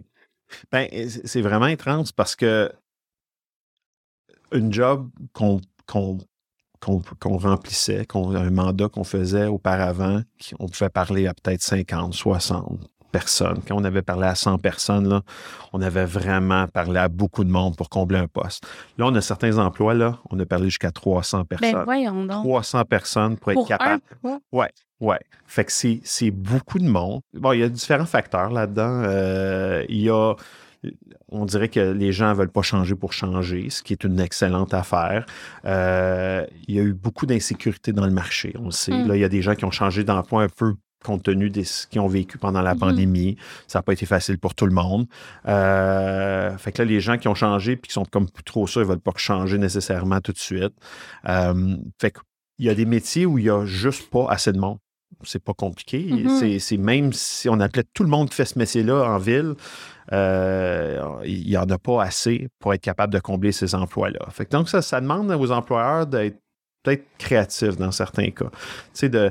Ben, 0.73 0.89
c'est 1.25 1.43
vraiment 1.43 1.67
intense 1.67 2.11
parce 2.13 2.35
que 2.35 2.73
une 4.53 4.73
job 4.73 5.09
qu'on 5.35 5.61
remplissait, 7.23 8.07
un 8.15 8.51
mandat 8.51 8.89
qu'on 8.89 9.05
faisait 9.05 9.47
auparavant, 9.47 10.23
on 10.59 10.67
pouvait 10.67 10.89
parler 10.89 11.27
à 11.29 11.35
peut-être 11.35 11.63
50, 11.63 12.15
60, 12.15 12.81
personnes. 13.11 13.61
Quand 13.67 13.77
on 13.77 13.85
avait 13.85 14.03
parlé 14.03 14.27
à 14.27 14.35
100 14.35 14.59
personnes, 14.59 15.09
là, 15.09 15.23
on 15.73 15.83
avait 15.83 16.05
vraiment 16.05 16.67
parlé 16.69 16.99
à 16.99 17.09
beaucoup 17.09 17.45
de 17.45 17.51
monde 17.51 17.77
pour 17.77 17.89
combler 17.89 18.19
un 18.19 18.29
poste. 18.29 18.67
Là, 18.99 19.07
on 19.07 19.15
a 19.15 19.21
certains 19.21 19.59
emplois, 19.59 19.95
là, 19.95 20.19
on 20.31 20.39
a 20.41 20.47
parlé 20.47 20.67
jusqu'à 20.67 20.91
300 20.91 21.45
personnes. 21.45 21.73
Ben 21.73 21.85
voyons 21.85 22.25
donc. 22.25 22.45
300 22.45 22.85
personnes 22.85 23.37
pour 23.37 23.53
être 23.53 23.67
capable. 23.67 24.03
un? 24.25 24.41
Ouais, 24.53 24.71
ouais. 25.01 25.21
Fait 25.47 25.65
que 25.65 25.73
c'est, 25.73 26.01
c'est 26.05 26.31
beaucoup 26.31 26.79
de 26.79 26.89
monde. 26.89 27.21
Bon, 27.35 27.53
il 27.53 27.61
y 27.61 27.63
a 27.63 27.69
différents 27.69 28.07
facteurs 28.07 28.51
là-dedans. 28.51 29.03
Euh, 29.05 29.85
il 29.89 30.01
y 30.01 30.11
a, 30.11 30.35
on 31.29 31.45
dirait 31.45 31.69
que 31.69 31.81
les 31.81 32.13
gens 32.13 32.31
ne 32.31 32.35
veulent 32.35 32.51
pas 32.51 32.63
changer 32.63 32.95
pour 32.95 33.13
changer, 33.13 33.71
ce 33.71 33.83
qui 33.83 33.93
est 33.93 34.05
une 34.05 34.21
excellente 34.21 34.75
affaire. 34.75 35.27
Euh, 35.65 36.47
il 36.69 36.75
y 36.75 36.79
a 36.79 36.83
eu 36.83 36.93
beaucoup 36.93 37.27
d'insécurité 37.27 37.93
dans 37.93 38.07
le 38.07 38.13
marché, 38.13 38.55
on 38.59 38.67
le 38.67 38.71
sait. 38.71 38.93
Mm. 38.93 39.09
Là, 39.09 39.17
il 39.17 39.21
y 39.21 39.25
a 39.25 39.29
des 39.29 39.43
gens 39.43 39.55
qui 39.55 39.65
ont 39.65 39.71
changé 39.71 40.05
d'emploi 40.05 40.43
un 40.45 40.49
peu 40.49 40.75
compte 41.05 41.23
tenu 41.23 41.51
de 41.51 41.63
ce 41.63 41.87
qu'ils 41.87 42.01
ont 42.01 42.09
vécu 42.09 42.39
pendant 42.39 42.63
la 42.63 42.75
Mhm. 42.75 42.81
pandémie. 42.81 43.37
Ça 43.67 43.79
n'a 43.79 43.83
pas 43.83 43.93
été 43.93 44.07
facile 44.07 44.39
pour 44.39 44.55
tout 44.55 44.67
le 44.67 44.73
monde. 44.73 45.07
Euh, 45.49 46.57
fait 46.59 46.73
que 46.73 46.83
là, 46.83 46.85
les 46.89 47.01
gens 47.01 47.17
qui 47.19 47.29
ont 47.29 47.35
changé 47.35 47.77
puis 47.77 47.89
qui 47.89 47.95
sont 47.95 48.05
comme 48.05 48.29
trop 48.45 48.67
sûrs, 48.67 48.83
ils 48.83 48.85
ne 48.85 48.91
veulent 48.91 49.01
pas 49.01 49.13
changer 49.17 49.59
nécessairement 49.59 50.21
tout 50.21 50.33
de 50.33 50.39
suite. 50.39 50.73
Euh, 51.29 51.77
fait 52.01 52.13
qu'il 52.13 52.67
y 52.67 52.69
a 52.71 52.75
des 52.75 52.85
métiers 52.87 53.27
où 53.27 53.39
il 53.39 53.45
n'y 53.45 53.51
a 53.51 53.65
juste 53.65 54.11
pas 54.11 54.27
assez 54.29 54.53
de 54.53 54.59
monde. 54.59 54.79
C'est 55.25 55.43
pas 55.43 55.55
compliqué. 55.55 56.07
Mhm. 56.09 56.59
C'est- 56.61 56.77
même 56.77 57.13
si 57.13 57.49
on 57.49 57.59
appelait 57.61 57.85
tout 57.95 58.05
le 58.05 58.09
monde 58.09 58.31
qui 58.31 58.37
fait 58.37 58.45
ce 58.45 58.59
métier-là 58.59 59.03
en 59.11 59.19
ville, 59.19 59.55
euh, 60.13 61.03
il 61.25 61.47
n'y 61.47 61.57
en 61.57 61.69
a 61.69 61.79
pas 61.79 62.03
assez 62.03 62.49
pour 62.59 62.73
être 62.75 62.81
capable 62.83 63.13
de 63.13 63.19
combler 63.19 63.53
ces 63.53 63.75
emplois-là. 63.75 64.27
Fait 64.31 64.45
que 64.47 64.51
donc, 64.51 64.69
ça, 64.69 64.83
ça 64.83 65.01
demande 65.01 65.31
aux 65.31 65.51
employeurs 65.51 66.07
d'être 66.07 66.39
peut-être 66.83 67.05
créatifs 67.19 67.77
dans 67.77 67.91
certains 67.93 68.31
cas. 68.31 68.49
Tu 68.51 68.59
sais, 68.95 69.09
de, 69.11 69.31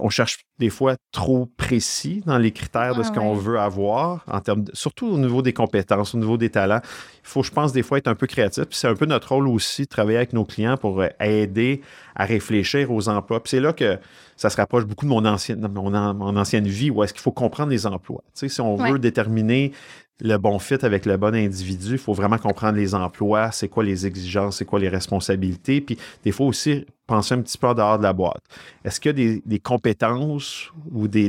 on 0.00 0.10
cherche 0.10 0.38
des 0.58 0.70
fois 0.70 0.96
trop 1.12 1.46
précis 1.56 2.22
dans 2.26 2.36
les 2.36 2.50
critères 2.52 2.94
de 2.94 3.00
Ah 3.00 3.04
ce 3.04 3.12
qu'on 3.12 3.34
ouais. 3.34 3.40
veut 3.40 3.58
avoir, 3.58 4.24
en 4.26 4.40
termes 4.40 4.64
de- 4.64 4.74
surtout 4.74 5.06
au 5.06 5.18
niveau 5.18 5.40
des 5.40 5.52
compétences, 5.52 6.14
au 6.14 6.18
niveau 6.18 6.36
des 6.36 6.50
talents. 6.50 6.80
Il 6.84 7.28
faut, 7.28 7.42
je 7.42 7.50
pense, 7.50 7.72
des 7.72 7.82
fois 7.82 7.98
être 7.98 8.08
un 8.08 8.14
peu 8.14 8.26
créatif. 8.26 8.64
Puis 8.64 8.76
c'est 8.78 8.88
un 8.88 8.94
peu 8.94 9.06
notre 9.06 9.32
rôle 9.34 9.48
aussi 9.48 9.82
de 9.82 9.88
travailler 9.88 10.18
avec 10.18 10.32
nos 10.32 10.44
clients 10.44 10.76
pour 10.76 11.00
euh, 11.00 11.08
aider 11.20 11.80
à 12.16 12.24
réfléchir 12.24 12.90
aux 12.90 13.08
emplois. 13.08 13.42
Puis 13.42 13.50
c'est 13.50 13.60
là 13.60 13.72
que 13.72 13.98
ça 14.36 14.50
se 14.50 14.56
rapproche 14.56 14.84
beaucoup 14.84 15.04
de 15.04 15.10
mon 15.10 15.24
ancienne, 15.24 15.60
de 15.60 15.68
mon, 15.68 15.94
an- 15.94 16.14
mon 16.14 16.36
ancienne 16.36 16.66
vie, 16.66 16.90
où 16.90 17.02
est-ce 17.04 17.12
qu'il 17.14 17.22
faut 17.22 17.32
comprendre 17.32 17.70
les 17.70 17.86
emplois. 17.86 18.22
Tu 18.34 18.40
sais, 18.40 18.48
si 18.48 18.60
on 18.60 18.76
Ouais. 18.76 18.92
veut 18.92 18.98
déterminer 18.98 19.72
le 20.20 20.36
bon 20.36 20.58
fit 20.58 20.74
avec 20.82 21.06
le 21.06 21.16
bon 21.16 21.32
individu, 21.34 21.92
il 21.92 21.98
faut 21.98 22.12
vraiment 22.12 22.38
comprendre 22.38 22.76
les 22.76 22.92
emplois, 22.96 23.52
c'est 23.52 23.68
quoi 23.68 23.84
les 23.84 24.04
exigences, 24.06 24.56
c'est 24.56 24.64
quoi 24.64 24.80
les 24.80 24.88
responsabilités, 24.88 25.80
puis 25.80 25.96
des 26.24 26.32
fois 26.32 26.46
aussi 26.46 26.84
penser 27.08 27.34
un 27.34 27.42
petit 27.42 27.58
peu 27.58 27.66
en 27.66 27.74
dehors 27.74 27.98
de 27.98 28.04
la 28.04 28.12
boîte. 28.12 28.42
Est-ce 28.84 29.00
qu'il 29.00 29.08
y 29.08 29.10
a 29.10 29.12
des, 29.14 29.42
des 29.44 29.58
compétences 29.58 30.70
ou 30.92 31.08
des, 31.08 31.28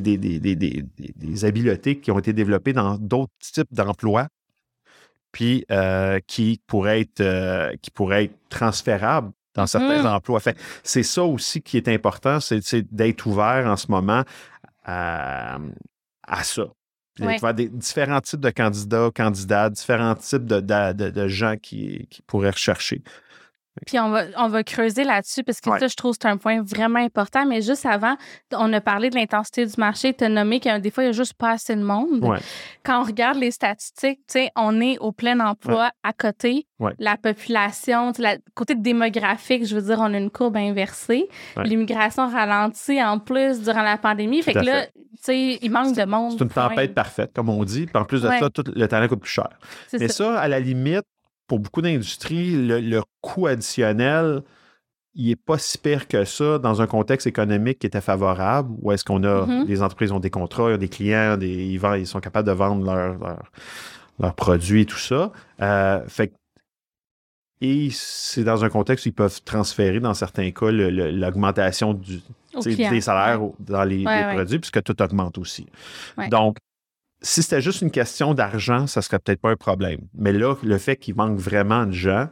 habiletés 1.44 2.00
qui 2.00 2.12
ont 2.12 2.20
été 2.20 2.34
développées 2.34 2.74
dans 2.74 2.98
d'autres 2.98 3.34
types 3.40 3.74
d'emplois, 3.74 4.28
puis 5.32 5.66
euh, 5.72 6.20
qui, 6.28 6.62
pourraient 6.68 7.02
être, 7.02 7.22
euh, 7.22 7.74
qui 7.82 7.90
pourraient 7.92 8.26
être 8.26 8.38
transférables 8.50 9.32
dans 9.56 9.66
certains 9.68 10.00
Mhm. 10.04 10.06
emplois? 10.08 10.40
Fait, 10.40 10.58
c'est 10.84 11.04
ça 11.04 11.24
aussi 11.24 11.62
qui 11.62 11.78
est 11.78 11.88
important, 11.88 12.40
c'est, 12.40 12.62
c'est 12.62 12.86
d'être 12.94 13.26
ouvert 13.26 13.66
en 13.68 13.76
ce 13.78 13.88
moment 13.90 14.24
à, 14.84 15.58
à 16.28 16.44
ça. 16.44 16.66
Ouais. 17.20 17.36
ouvert 17.36 17.50
à 17.50 17.54
des 17.54 17.68
différents 17.68 18.22
types 18.22 18.40
de 18.40 18.50
candidats, 18.50 19.10
candidates, 19.14 19.74
différents 19.74 20.16
types 20.16 20.46
de, 20.46 20.60
de, 20.62 20.94
de- 20.94 21.10
de 21.10 21.28
gens 21.28 21.56
qui, 21.62 22.08
qui 22.10 22.22
pourraient 22.22 22.52
rechercher. 22.52 23.02
Puis 23.86 24.00
on 24.00 24.10
va, 24.10 24.24
on 24.38 24.48
va 24.48 24.64
creuser 24.64 25.04
là-dessus 25.04 25.44
parce 25.44 25.62
que 25.62 25.70
Ouais. 25.70 25.80
ça, 25.80 25.88
je 25.88 25.96
trouve 25.96 26.14
que 26.14 26.20
c'est 26.22 26.28
un 26.28 26.38
point 26.38 26.62
vraiment 26.62 27.00
important. 27.00 27.46
Mais 27.46 27.62
juste 27.62 27.86
avant, 27.86 28.16
on 28.54 28.72
a 28.74 28.82
parlé 28.82 29.10
de 29.10 29.16
l'intensité 29.16 29.66
du 29.66 29.74
marché. 29.78 30.14
Tu 30.14 30.24
as 30.24 30.30
nommé 30.30 30.60
qu'il 30.60 30.72
y 30.72 30.74
a 30.74 30.80
des 30.80 30.92
fois, 30.92 31.04
il 31.04 31.08
n'y 31.08 31.10
a 31.12 31.14
juste 31.14 31.34
pas 31.34 31.52
assez 31.52 31.76
de 31.76 31.84
monde. 31.84 32.24
Ouais. 32.24 32.40
Quand 32.84 33.02
on 33.02 33.04
regarde 33.04 33.38
les 33.38 33.52
statistiques, 33.52 34.20
tu 34.28 34.34
sais, 34.34 34.52
on 34.56 34.82
est 34.82 34.98
au 35.00 35.12
plein 35.12 35.40
emploi 35.40 35.92
à 36.04 36.14
côté. 36.14 36.66
La 36.98 37.18
population, 37.18 38.14
la 38.20 38.38
côté 38.56 38.74
démographique, 38.76 39.66
je 39.66 39.76
veux 39.76 39.82
dire, 39.82 40.00
on 40.00 40.14
a 40.14 40.18
une 40.18 40.32
courbe 40.32 40.58
inversée. 40.58 41.28
L'immigration 41.64 42.28
ralentit 42.30 43.04
en 43.04 43.20
plus 43.20 43.62
durant 43.62 43.84
la 43.84 43.98
pandémie. 43.98 44.42
Fait 44.42 44.54
que 44.54 44.60
là, 44.60 44.86
tu 44.86 44.92
sais, 45.22 45.60
il 45.62 45.70
manque 45.70 45.96
de 45.96 46.06
monde. 46.06 46.34
C'est 46.38 46.44
une 46.44 46.50
tempête 46.50 46.94
parfaite, 46.94 47.32
comme 47.36 47.50
on 47.50 47.64
dit. 47.64 47.86
Puis 47.86 48.02
en 48.02 48.06
plus 48.06 48.22
de 48.22 48.30
ça, 48.30 48.50
tout 48.50 48.64
le 48.74 48.88
talent 48.88 49.08
coûte 49.08 49.20
plus 49.22 49.30
cher. 49.32 49.50
Mais 49.94 50.08
ça. 50.08 50.14
ça, 50.14 50.40
à 50.40 50.48
la 50.48 50.60
limite, 50.60 51.04
pour 51.50 51.60
beaucoup 51.60 51.82
d'industries, 51.82 52.52
le, 52.56 52.80
le 52.80 53.02
coût 53.22 53.48
additionnel, 53.48 54.44
il 55.16 55.28
n'est 55.30 55.36
pas 55.36 55.58
si 55.58 55.78
pire 55.78 56.08
que 56.08 56.24
ça 56.24 56.60
dans 56.60 56.82
un 56.82 56.88
contexte 56.88 57.28
économique 57.28 57.80
qui 57.80 57.88
était 57.88 58.00
favorable, 58.00 58.70
où 58.82 58.92
est-ce 58.94 59.04
qu'on 59.04 59.24
a, 59.24 59.46
Mhm. 59.46 59.66
les 59.68 59.82
entreprises 59.82 60.12
ont 60.14 60.20
des 60.22 60.30
contrats, 60.30 60.78
des 60.78 60.88
clients, 60.88 61.36
des, 61.36 61.50
ils, 61.50 61.78
vendent- 61.80 62.00
ils 62.00 62.08
sont 62.08 62.20
capables 62.22 62.48
de 62.48 62.54
vendre 62.54 62.86
leurs 62.86 63.40
leurs 64.22 64.36
produits 64.36 64.82
et 64.82 64.86
tout 64.86 64.98
ça. 64.98 65.32
Euh, 65.62 66.06
fait 66.08 66.28
que- 66.28 66.34
et 67.62 67.90
c'est 67.92 68.44
dans 68.44 68.64
un 68.64 68.70
contexte 68.70 69.06
où 69.06 69.10
ils 69.10 69.14
peuvent 69.14 69.42
transférer, 69.44 70.00
dans 70.00 70.14
certains 70.14 70.52
cas, 70.52 70.72
l'augmentation 70.72 71.94
du, 71.94 72.22
des 72.66 73.02
salaires 73.02 73.42
dans 73.60 73.84
les, 73.84 74.06
Ouais, 74.06 74.20
les 74.22 74.26
ouais. 74.28 74.34
produits, 74.36 74.60
puisque 74.60 74.82
tout 74.84 75.02
augmente 75.02 75.38
aussi. 75.38 75.66
Ouais. 76.18 76.30
Donc, 76.30 76.58
si 77.22 77.44
c'était 77.44 77.62
juste 77.62 77.82
une 77.82 77.92
question 77.92 78.34
d'argent, 78.34 78.88
ça 78.88 79.02
serait 79.02 79.20
peut-être 79.20 79.42
pas 79.42 79.50
un 79.52 79.56
problème. 79.56 80.00
Mais 80.14 80.32
là, 80.32 80.56
le 80.64 80.78
fait 80.78 80.96
qu'il 80.96 81.16
manque 81.16 81.38
vraiment 81.38 81.86
de 81.86 81.92
gens, 81.92 82.28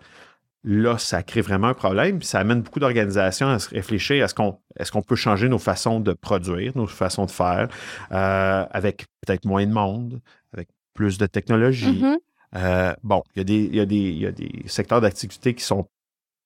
là, 0.64 0.98
ça 0.98 1.24
crée 1.24 1.42
vraiment 1.42 1.68
un 1.68 1.74
problème. 1.74 2.20
Puis 2.20 2.28
ça 2.28 2.40
amène 2.40 2.62
beaucoup 2.62 2.80
d'organisations 2.80 3.48
à 3.50 3.60
se 3.60 3.70
réfléchir 3.70 4.24
est-ce 4.24 4.34
qu'on 4.36 4.58
est 4.80 4.90
qu'on 4.90 5.02
peut 5.02 5.16
changer 5.16 5.50
nos 5.50 5.60
façons 5.60 6.00
de 6.00 6.14
produire, 6.14 6.72
nos 6.76 6.88
façons 6.88 7.26
de 7.26 7.32
faire, 7.32 7.68
euh, 8.12 8.66
avec 8.72 9.06
peut-être 9.26 9.46
moins 9.46 9.66
de 9.66 9.72
monde, 9.72 10.22
avec 10.54 10.70
plus 10.94 11.18
de 11.18 11.26
technologie. 11.26 12.02
Mhm. 12.04 12.18
Euh, 12.56 12.94
bon, 13.04 13.24
il 13.36 13.40
y, 13.40 13.42
a 13.42 13.44
des- 13.44 13.64
il 13.66 13.76
y, 13.76 13.80
a 13.82 13.86
des- 13.86 13.96
il 13.96 14.20
y 14.20 14.26
a 14.26 14.32
des 14.32 14.64
secteurs 14.68 15.02
d'activité 15.02 15.54
qui 15.54 15.64
sont 15.64 15.88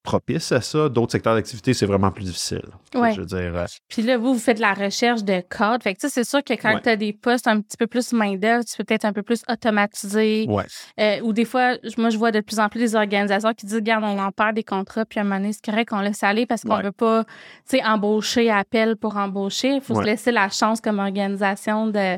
propices 0.03 0.51
à 0.51 0.62
ça. 0.62 0.89
D'autres 0.89 1.12
secteurs 1.12 1.36
d'activité, 1.36 1.74
c'est 1.74 1.86
vraiment 1.86 2.12
plus 2.12 2.24
difficile. 2.25 2.62
Ouais. 2.96 3.13
Je 3.13 3.20
veux 3.22 3.25
dire, 3.25 3.38
euh, 3.55 3.65
Puis 3.88 4.01
là, 4.01 4.17
vous, 4.17 4.34
vous 4.34 4.39
faites 4.39 4.58
de 4.58 4.62
la 4.62 4.74
recherche 4.74 5.24
de 5.24 5.41
code. 5.50 5.84
Fait 5.84 5.93
que, 5.93 6.00
tu 6.00 6.08
sais, 6.08 6.13
c'est 6.13 6.24
sûr 6.29 6.43
que 6.43 6.53
quand 6.53 6.74
Ouais. 6.74 6.81
tu 6.81 6.89
as 6.89 6.96
des 6.96 7.13
postes 7.13 7.48
un 7.48 7.62
petit 7.62 7.77
peu 7.77 7.88
plus 7.88 8.12
main-d'œuvre, 8.13 8.65
tu 8.65 8.75
peux 8.77 8.84
peut-être 8.84 9.05
un 9.05 9.13
peu 9.13 9.24
plus 9.24 9.43
automatiser. 9.50 10.46
ouais. 10.50 10.63
Euh, 11.00 11.20
ou 11.22 11.34
des 11.34 11.46
fois, 11.46 11.75
moi, 11.98 12.10
je 12.10 12.17
vois 12.17 12.31
de 12.31 12.39
plus 12.41 12.60
en 12.60 12.70
plus 12.70 12.79
des 12.79 12.96
organisations 12.96 13.53
qui 13.53 13.65
disent, 13.65 13.75
regarde, 13.75 14.03
on 14.03 14.20
en 14.20 14.31
perd 14.31 14.55
des 14.55 14.63
contrats, 14.63 15.05
puis 15.05 15.20
à 15.20 15.22
un 15.22 15.25
moment 15.25 15.38
donné, 15.38 15.53
c'est 15.53 15.63
correct 15.63 15.89
qu'on 15.89 16.01
laisse 16.01 16.24
aller 16.24 16.46
parce 16.46 16.63
qu'on 16.63 16.77
Ouais. 16.77 16.84
veut 16.84 16.91
pas, 16.91 17.24
tu 17.70 17.77
sais, 17.77 17.84
embaucher 17.84 18.50
à 18.50 18.58
appel 18.58 18.96
pour 18.98 19.17
embaucher. 19.17 19.75
Il 19.75 19.81
faut 19.81 19.96
se 19.96 20.01
laisser 20.01 20.31
la 20.31 20.50
chance 20.50 20.81
comme 20.81 21.00
organisation 21.00 21.88
de 21.88 22.17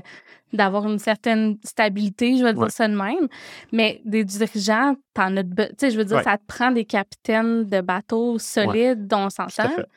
d'avoir 0.54 0.88
une 0.88 1.00
certaine 1.00 1.58
stabilité, 1.64 2.38
je 2.38 2.44
vais 2.44 2.54
dire 2.54 2.62
Ouais. 2.64 2.70
ça 2.70 2.88
de 2.88 2.96
même. 2.96 3.28
Mais 3.72 4.02
des 4.06 4.24
dirigeants, 4.24 4.96
t'en 5.14 5.36
as 5.38 5.44
de 5.44 5.64
Tu 5.66 5.74
sais, 5.78 5.92
je 5.92 5.98
veux 5.98 6.06
dire, 6.06 6.18
Ouais. 6.18 6.24
ça 6.24 6.38
te 6.38 6.44
prend 6.48 6.72
des 6.72 6.86
capitaines 6.86 7.66
de 7.66 7.82
bateaux 7.82 8.38
solides 8.40 9.08
dont 9.08 9.26
on 9.26 9.30
s'en 9.30 9.48
Tout 9.48 9.62
à 9.62 9.68
sort. 9.68 9.76
fait. 9.76 9.88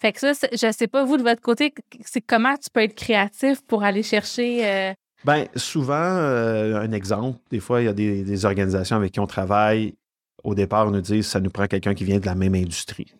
Fait 0.00 0.12
que 0.12 0.20
ça, 0.34 0.48
je 0.52 0.72
sais 0.72 0.86
pas, 0.86 1.04
vous, 1.04 1.16
de 1.18 1.22
votre 1.22 1.40
côté, 1.42 1.72
c'est 2.04 2.20
comment 2.22 2.54
tu 2.56 2.70
peux 2.72 2.80
être 2.80 2.94
créatif 2.94 3.60
pour 3.66 3.84
aller 3.84 4.02
chercher. 4.02 4.66
euh, 4.66 4.92
Ben, 5.24 5.46
souvent, 5.56 5.94
euh, 5.94 6.80
un 6.80 6.92
exemple, 6.92 7.38
des 7.50 7.60
fois, 7.60 7.82
il 7.82 7.84
y 7.84 7.88
a 7.88 7.92
des, 7.92 8.22
des 8.22 8.44
organisations 8.44 8.96
avec 8.96 9.12
qui 9.12 9.20
on 9.20 9.26
travaille. 9.26 9.94
Au 10.44 10.54
départ, 10.54 10.86
on 10.86 10.90
nous 10.92 11.00
dit 11.00 11.22
ça 11.22 11.40
nous 11.40 11.50
prend 11.50 11.66
quelqu'un 11.66 11.94
qui 11.94 12.04
vient 12.04 12.18
de 12.20 12.26
la 12.26 12.34
même 12.34 12.54
industrie. 12.54 13.12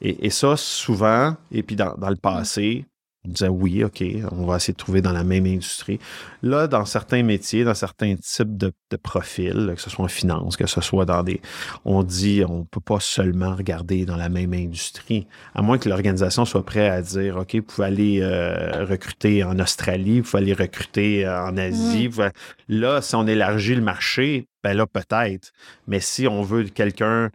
Et, 0.00 0.26
et 0.26 0.30
ça, 0.30 0.56
souvent, 0.56 1.36
et 1.52 1.62
puis 1.62 1.76
dans, 1.76 1.94
dans 1.96 2.10
le 2.10 2.16
passé, 2.16 2.84
on 3.24 3.30
disait 3.30 3.48
oui, 3.48 3.84
OK, 3.84 4.02
on 4.32 4.46
va 4.46 4.56
essayer 4.56 4.72
de 4.72 4.78
trouver 4.78 5.00
dans 5.00 5.12
la 5.12 5.22
même 5.22 5.46
industrie. 5.46 6.00
Là, 6.42 6.66
dans 6.66 6.84
certains 6.84 7.22
métiers, 7.22 7.62
dans 7.62 7.74
certains 7.74 8.16
types 8.16 8.56
de, 8.56 8.72
de 8.90 8.96
profils, 8.96 9.72
que 9.76 9.80
ce 9.80 9.90
soit 9.90 10.04
en 10.04 10.08
finance, 10.08 10.56
que 10.56 10.66
ce 10.66 10.80
soit 10.80 11.04
dans 11.04 11.22
des. 11.22 11.40
On 11.84 12.02
dit 12.02 12.42
on 12.48 12.60
ne 12.60 12.64
peut 12.64 12.80
pas 12.80 12.98
seulement 13.00 13.54
regarder 13.54 14.04
dans 14.06 14.16
la 14.16 14.28
même 14.28 14.52
industrie, 14.54 15.26
à 15.54 15.62
moins 15.62 15.78
que 15.78 15.88
l'organisation 15.88 16.44
soit 16.44 16.64
prête 16.64 16.90
à 16.90 17.00
dire 17.00 17.36
OK, 17.36 17.54
vous 17.54 17.62
pouvez 17.62 17.86
aller 17.86 18.18
euh, 18.22 18.84
recruter 18.84 19.44
en 19.44 19.58
Australie, 19.60 20.20
vous 20.20 20.28
pouvez 20.30 20.42
aller 20.42 20.54
recruter 20.54 21.24
euh, 21.24 21.44
en 21.44 21.56
Asie. 21.56 22.08
pouvez- 22.08 22.30
Là, 22.68 23.00
si 23.02 23.14
on 23.14 23.26
élargit 23.26 23.74
le 23.76 23.82
marché, 23.82 24.48
ben 24.64 24.74
là, 24.76 24.86
peut-être. 24.86 25.52
Mais 25.86 26.00
si 26.00 26.26
on 26.26 26.42
veut 26.42 26.64
quelqu'un. 26.64 27.30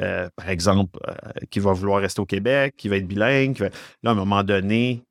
euh, 0.00 0.28
par 0.36 0.48
exemple, 0.48 0.98
euh, 1.08 1.12
qui 1.50 1.58
va 1.58 1.72
vouloir 1.72 2.00
rester 2.00 2.20
au 2.20 2.24
Québec, 2.26 2.74
qui 2.76 2.88
va 2.88 2.96
être 2.98 3.06
bilingue, 3.08 3.56
va- 3.58 3.68
là, 4.04 4.10
à 4.10 4.12
un 4.12 4.14
moment 4.14 4.44
donné, 4.44 5.02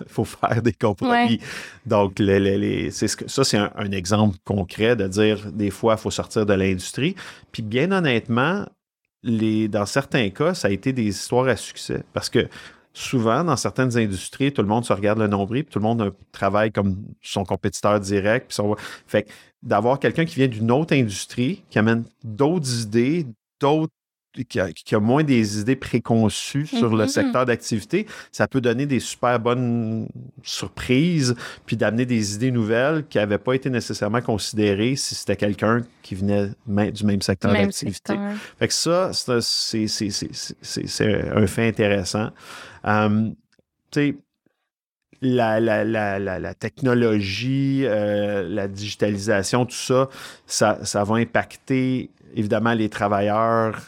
il 0.00 0.06
faut 0.08 0.24
faire 0.24 0.62
des 0.62 0.72
compromis. 0.72 1.40
Donc, 1.86 2.18
les- 2.18 2.40
les- 2.40 2.58
les- 2.58 2.90
c'est 2.90 3.08
ce 3.08 3.16
que- 3.16 3.28
ça, 3.28 3.44
c'est 3.44 3.58
un, 3.58 3.70
un 3.76 3.90
exemple 3.92 4.36
concret 4.44 4.96
de 4.96 5.06
dire 5.08 5.50
des 5.52 5.70
fois, 5.70 5.94
il 5.94 6.00
faut 6.00 6.10
sortir 6.10 6.46
de 6.46 6.54
l'industrie. 6.54 7.14
Puis, 7.52 7.62
bien 7.62 7.90
honnêtement, 7.92 8.66
les, 9.22 9.68
dans 9.68 9.86
certains 9.86 10.30
cas, 10.30 10.54
ça 10.54 10.68
a 10.68 10.70
été 10.70 10.92
des 10.92 11.04
histoires 11.04 11.48
à 11.48 11.56
succès. 11.56 12.02
Parce 12.12 12.28
que 12.28 12.48
souvent, 12.92 13.42
dans 13.42 13.56
certaines 13.56 13.96
industries, 13.96 14.52
tout 14.52 14.62
le 14.62 14.68
monde 14.68 14.84
se 14.84 14.92
regarde 14.92 15.18
le 15.18 15.26
nombril, 15.26 15.64
puis 15.64 15.72
tout 15.72 15.78
le 15.78 15.84
monde 15.84 16.02
euh, 16.02 16.10
travaille 16.30 16.70
comme 16.70 16.96
son 17.22 17.44
compétiteur 17.44 17.98
direct. 18.00 18.48
Puis 18.48 18.54
son- 18.56 18.76
fait 19.06 19.24
que 19.24 19.30
d'avoir 19.62 19.98
quelqu'un 19.98 20.24
qui 20.26 20.36
vient 20.36 20.46
d'une 20.48 20.70
autre 20.70 20.94
industrie, 20.94 21.62
qui 21.70 21.78
amène 21.78 22.04
d'autres 22.22 22.82
idées, 22.82 23.26
d'autres 23.60 23.92
qui 24.42 24.58
a, 24.94 25.00
moins 25.00 25.22
des 25.22 25.60
idées 25.60 25.76
préconçues 25.76 26.66
sur 26.66 26.96
le 26.96 27.04
mm-hmm. 27.04 27.08
secteur 27.08 27.46
d'activité, 27.46 28.06
ça 28.32 28.48
peut 28.48 28.60
donner 28.60 28.86
des 28.86 29.00
super 29.00 29.38
bonnes 29.38 30.08
surprises, 30.42 31.36
puis 31.66 31.76
d'amener 31.76 32.06
des 32.06 32.34
idées 32.34 32.50
nouvelles 32.50 33.06
qui 33.08 33.18
n'avaient 33.18 33.38
pas 33.38 33.54
été 33.54 33.70
nécessairement 33.70 34.20
considérées 34.20 34.96
si 34.96 35.14
c'était 35.14 35.36
quelqu'un 35.36 35.82
qui 36.02 36.14
venait 36.16 36.50
du 36.90 37.04
même 37.04 37.22
secteur 37.22 37.52
d'activité. 37.52 38.14
Fait 38.58 38.68
que 38.68 38.74
ça, 38.74 39.10
c'est 39.12 39.86
un 41.00 41.46
fait 41.46 41.68
intéressant. 41.68 42.30
Euh, 42.86 43.30
tu 43.90 44.00
sais, 44.00 44.16
la, 45.24 45.58
la, 45.60 45.84
la, 45.84 46.18
la, 46.18 46.54
technologie, 46.54 47.82
euh, 47.84 48.46
la 48.48 48.68
digitalisation, 48.68 49.64
tout 49.64 49.74
ça, 49.74 50.08
ça, 50.46 50.78
ça 50.84 51.04
va 51.04 51.16
impacter 51.16 52.10
évidemment 52.34 52.74
les 52.74 52.88
travailleurs 52.88 53.78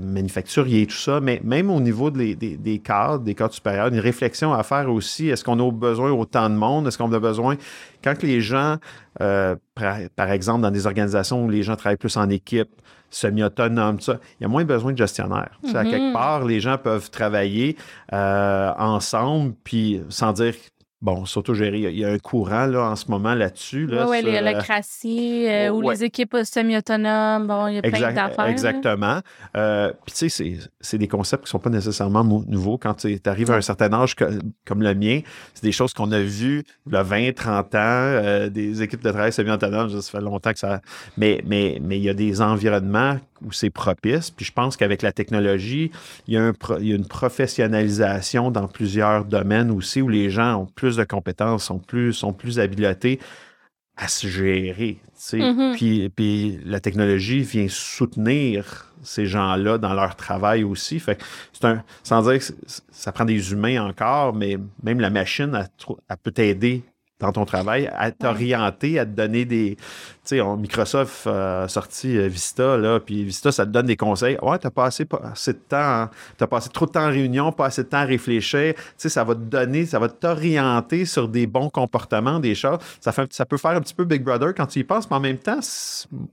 manufacturiers, 0.00 0.86
tout 0.86 0.96
ça, 0.96 1.20
mais 1.20 1.40
même 1.42 1.70
au 1.70 1.80
niveau 1.80 2.10
des, 2.10 2.34
des, 2.34 2.78
cadres, 2.78 3.24
des 3.24 3.34
cadres 3.34 3.54
supérieurs, 3.54 3.88
une 3.88 3.98
réflexion 3.98 4.52
à 4.52 4.62
faire 4.62 4.90
aussi. 4.90 5.28
Est-ce 5.28 5.44
qu'on 5.44 5.58
a 5.58 5.70
besoin 5.70 6.10
autant 6.12 6.48
de 6.50 6.54
monde? 6.54 6.86
Est-ce 6.86 6.98
qu'on 6.98 7.12
a 7.12 7.18
besoin, 7.18 7.56
quand 8.02 8.22
les 8.22 8.40
gens, 8.40 8.76
euh, 9.20 9.56
par, 9.74 10.30
exemple, 10.30 10.60
dans 10.60 10.70
des 10.70 10.86
organisations 10.86 11.44
où 11.44 11.48
les 11.48 11.62
gens 11.62 11.76
travaillent 11.76 11.96
plus 11.96 12.16
en 12.16 12.28
équipe, 12.28 12.68
semi-autonomes, 13.10 13.98
tout 13.98 14.04
ça, 14.04 14.18
il 14.40 14.42
y 14.42 14.46
a 14.46 14.48
moins 14.48 14.64
besoin 14.64 14.92
de 14.92 14.98
gestionnaires. 14.98 15.58
À 15.72 15.84
quelque 15.84 15.96
mm-hmm. 15.96 16.12
part, 16.12 16.44
les 16.44 16.60
gens 16.60 16.78
peuvent 16.78 17.10
travailler 17.10 17.76
euh, 18.12 18.72
ensemble, 18.76 19.54
puis 19.62 20.00
sans 20.08 20.32
dire 20.32 20.54
bon, 21.02 21.24
s'autogérer. 21.26 21.78
Il 21.78 21.98
y 21.98 22.04
a 22.04 22.08
un 22.08 22.18
courant 22.18 22.66
là, 22.66 22.90
en 22.90 22.96
ce 22.96 23.10
moment 23.10 23.34
là-dessus. 23.34 23.86
Là, 23.86 24.08
oui, 24.08 24.22
ouais, 24.24 24.40
le 24.40 24.58
crassi 24.58 25.46
euh, 25.46 25.70
ou 25.70 25.90
les 25.90 26.04
équipes 26.04 26.36
semi-autonomes. 26.44 27.46
Bon, 27.46 27.66
il 27.68 27.74
y 27.74 27.78
a 27.78 27.82
plein 27.82 28.12
d'affaires. 28.12 28.46
Exactement. 28.46 29.20
Euh, 29.56 29.92
puis, 30.06 30.14
tu 30.14 30.30
sais, 30.30 30.58
c'est 30.80 30.98
des 30.98 31.08
concepts 31.08 31.44
qui 31.44 31.48
ne 31.48 31.50
sont 31.50 31.58
pas 31.58 31.70
nécessairement 31.70 32.24
nouveaux. 32.24 32.78
Quand 32.78 32.94
tu 32.94 33.20
arrives 33.26 33.50
à 33.50 33.56
un 33.56 33.60
certain 33.60 33.92
âge 33.92 34.16
comme 34.64 34.82
le 34.82 34.94
mien, 34.94 35.20
c'est 35.52 35.64
des 35.64 35.72
choses 35.72 35.92
qu'on 35.92 36.10
a 36.12 36.20
vues 36.20 36.64
il 36.86 36.92
y 36.92 36.96
a 36.96 37.02
20, 37.02 37.34
30 37.34 37.74
ans, 37.74 37.78
euh, 37.78 38.48
des 38.48 38.82
équipes 38.82 39.02
de 39.02 39.10
travail 39.10 39.32
semi-autonomes. 39.32 40.00
Ça 40.00 40.10
fait 40.10 40.24
longtemps 40.24 40.52
que 40.52 40.58
ça. 40.58 40.80
Mais, 41.16 41.42
mais, 41.46 41.78
mais 41.82 41.98
il 41.98 42.04
y 42.04 42.08
a 42.08 42.14
des 42.14 42.40
environnements 42.40 43.18
où 43.42 43.52
c'est 43.52 43.70
propice. 43.70 44.30
Puis 44.30 44.44
je 44.44 44.52
pense 44.52 44.76
qu'avec 44.76 45.02
la 45.02 45.12
technologie, 45.12 45.90
il 46.26 46.34
y, 46.34 46.36
a 46.36 46.52
une 46.78 47.06
professionnalisation 47.06 48.50
dans 48.50 48.68
plusieurs 48.68 49.24
domaines 49.24 49.70
aussi 49.70 50.02
où 50.02 50.08
les 50.08 50.30
gens 50.30 50.62
ont 50.62 50.66
plus 50.66 50.96
de 50.96 51.04
compétences, 51.04 51.64
sont 51.64 51.78
plus, 51.78 52.12
sont 52.12 52.32
plus 52.32 52.58
habiletés 52.60 53.20
à 53.96 54.08
se 54.08 54.26
gérer. 54.26 54.98
Mm-hmm. 55.32 55.76
puis, 55.76 56.08
puis 56.10 56.58
la 56.64 56.80
technologie 56.80 57.40
vient 57.40 57.68
soutenir 57.68 58.92
ces 59.02 59.26
gens-là 59.26 59.78
dans 59.78 59.94
leur 59.94 60.16
travail 60.16 60.64
aussi. 60.64 60.98
Fait 60.98 61.18
c'est 61.52 61.64
un, 61.64 61.84
sans 62.02 62.22
dire 62.22 62.38
que 62.38 62.44
ça 62.90 63.12
prend 63.12 63.24
des 63.24 63.52
humains 63.52 63.84
encore, 63.84 64.34
mais 64.34 64.56
même 64.82 65.00
la 65.00 65.10
machine, 65.10 65.68
elle 66.08 66.16
peut 66.22 66.32
t'aider 66.32 66.82
dans 67.20 67.32
ton 67.32 67.44
travail, 67.44 67.88
à 67.94 68.10
t'orienter, 68.10 68.98
à 68.98 69.06
te 69.06 69.10
donner 69.10 69.44
des. 69.44 69.76
Microsoft 70.32 71.26
a 71.26 71.68
sorti 71.68 72.16
euh, 72.16 72.28
Vista, 72.28 72.76
là, 72.76 73.00
puis 73.00 73.24
Vista, 73.24 73.52
ça 73.52 73.66
te 73.66 73.70
donne 73.70 73.86
des 73.86 73.96
conseils. 73.96 74.38
Ouais, 74.42 74.58
t'as 74.58 74.70
passé 74.70 75.04
pas 75.04 75.20
assez 75.32 75.52
de 75.52 75.58
temps, 75.58 76.08
t'as 76.36 76.46
passé 76.46 76.68
trop 76.70 76.86
de 76.86 76.92
temps 76.92 77.06
en 77.06 77.10
réunion, 77.10 77.52
pas 77.52 77.66
assez 77.66 77.84
de 77.84 77.88
temps 77.88 77.98
à 77.98 78.04
réfléchir. 78.04 78.74
Tu 78.74 78.82
sais, 78.96 79.08
ça 79.08 79.24
va 79.24 79.34
te 79.34 79.40
donner, 79.40 79.86
ça 79.86 79.98
va 79.98 80.08
t'orienter 80.08 81.04
sur 81.04 81.28
des 81.28 81.46
bons 81.46 81.68
comportements, 81.68 82.40
des 82.40 82.54
choses. 82.54 82.78
Ça, 83.00 83.12
fait, 83.12 83.32
ça 83.32 83.44
peut 83.44 83.56
faire 83.56 83.72
un 83.72 83.80
petit 83.80 83.94
peu 83.94 84.04
Big 84.04 84.22
Brother 84.22 84.54
quand 84.54 84.66
tu 84.66 84.80
y 84.80 84.84
penses, 84.84 85.10
mais 85.10 85.16
en 85.16 85.20
même 85.20 85.38
temps, 85.38 85.60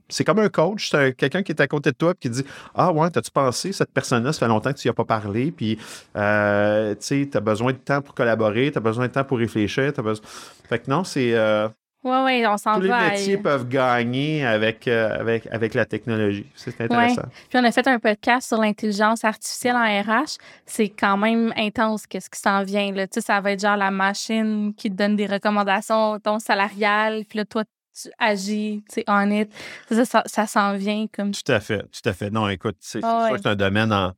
c'est 0.08 0.24
comme 0.24 0.38
un 0.38 0.48
coach, 0.48 0.90
c'est 0.90 1.14
quelqu'un 1.14 1.42
qui 1.42 1.52
est 1.52 1.60
à 1.60 1.66
côté 1.66 1.90
de 1.90 1.96
toi 1.96 2.12
et 2.12 2.14
qui 2.18 2.30
dit 2.30 2.44
Ah, 2.74 2.92
ouais, 2.92 3.10
t'as-tu 3.10 3.30
pensé, 3.30 3.72
cette 3.72 3.92
personne-là, 3.92 4.32
ça 4.32 4.40
fait 4.40 4.48
longtemps 4.48 4.72
que 4.72 4.78
tu 4.78 4.88
n'y 4.88 4.90
as 4.90 4.94
pas 4.94 5.04
parlé, 5.04 5.52
puis, 5.52 5.78
euh, 6.16 6.94
tu 6.94 7.28
t'as 7.28 7.40
besoin 7.40 7.72
de 7.72 7.78
temps 7.78 8.00
pour 8.00 8.14
collaborer, 8.14 8.70
t'as 8.72 8.80
besoin 8.80 9.06
de 9.06 9.12
temps 9.12 9.24
pour 9.24 9.38
réfléchir, 9.38 9.92
t'as 9.92 10.02
besoin. 10.02 10.24
Fait 10.68 10.78
que 10.78 10.90
non, 10.90 11.04
c'est. 11.04 11.34
Euh, 11.34 11.68
oui, 12.04 12.16
oui, 12.24 12.44
on 12.46 12.56
s'en 12.56 12.72
va. 12.72 12.78
Tous 12.78 12.82
les 12.82 13.10
métiers 13.10 13.36
peuvent 13.36 13.68
gagner 13.68 14.44
avec, 14.44 14.88
euh, 14.88 15.20
avec, 15.20 15.46
avec 15.46 15.74
la 15.74 15.84
technologie. 15.84 16.46
C'est 16.56 16.80
intéressant. 16.80 17.22
Puis 17.48 17.58
on 17.60 17.64
a 17.64 17.70
fait 17.70 17.86
un 17.86 17.98
podcast 18.00 18.48
sur 18.48 18.60
l'intelligence 18.60 19.24
artificielle 19.24 19.76
en 19.76 20.02
RH. 20.02 20.38
C'est 20.66 20.88
quand 20.88 21.16
même 21.16 21.52
intense 21.56 22.06
qu'est-ce 22.06 22.28
qui 22.28 22.40
s'en 22.40 22.64
vient. 22.64 22.92
Là. 22.92 23.06
Tu 23.06 23.14
sais, 23.14 23.26
ça 23.26 23.40
va 23.40 23.52
être 23.52 23.60
genre 23.60 23.76
la 23.76 23.92
machine 23.92 24.74
qui 24.76 24.90
te 24.90 24.96
donne 24.96 25.14
des 25.14 25.26
recommandations, 25.26 26.18
ton 26.18 26.40
salarial, 26.40 27.24
puis 27.28 27.38
là, 27.38 27.44
toi, 27.44 27.62
tu 27.94 28.08
agis, 28.18 28.82
tu 28.92 29.02
on 29.06 29.30
it. 29.30 29.50
Ça, 29.90 30.22
ça, 30.26 30.46
s'en 30.46 30.76
vient 30.76 31.06
comme. 31.14 31.32
Tout 31.32 31.52
à 31.52 31.60
fait, 31.60 31.82
tout 31.82 32.08
à 32.08 32.12
fait. 32.12 32.30
Non, 32.30 32.48
écoute, 32.48 32.76
c'est 32.80 33.00
ah 33.02 33.30
c'est 33.36 33.46
un 33.46 33.54
domaine 33.54 33.92
en. 33.92 34.12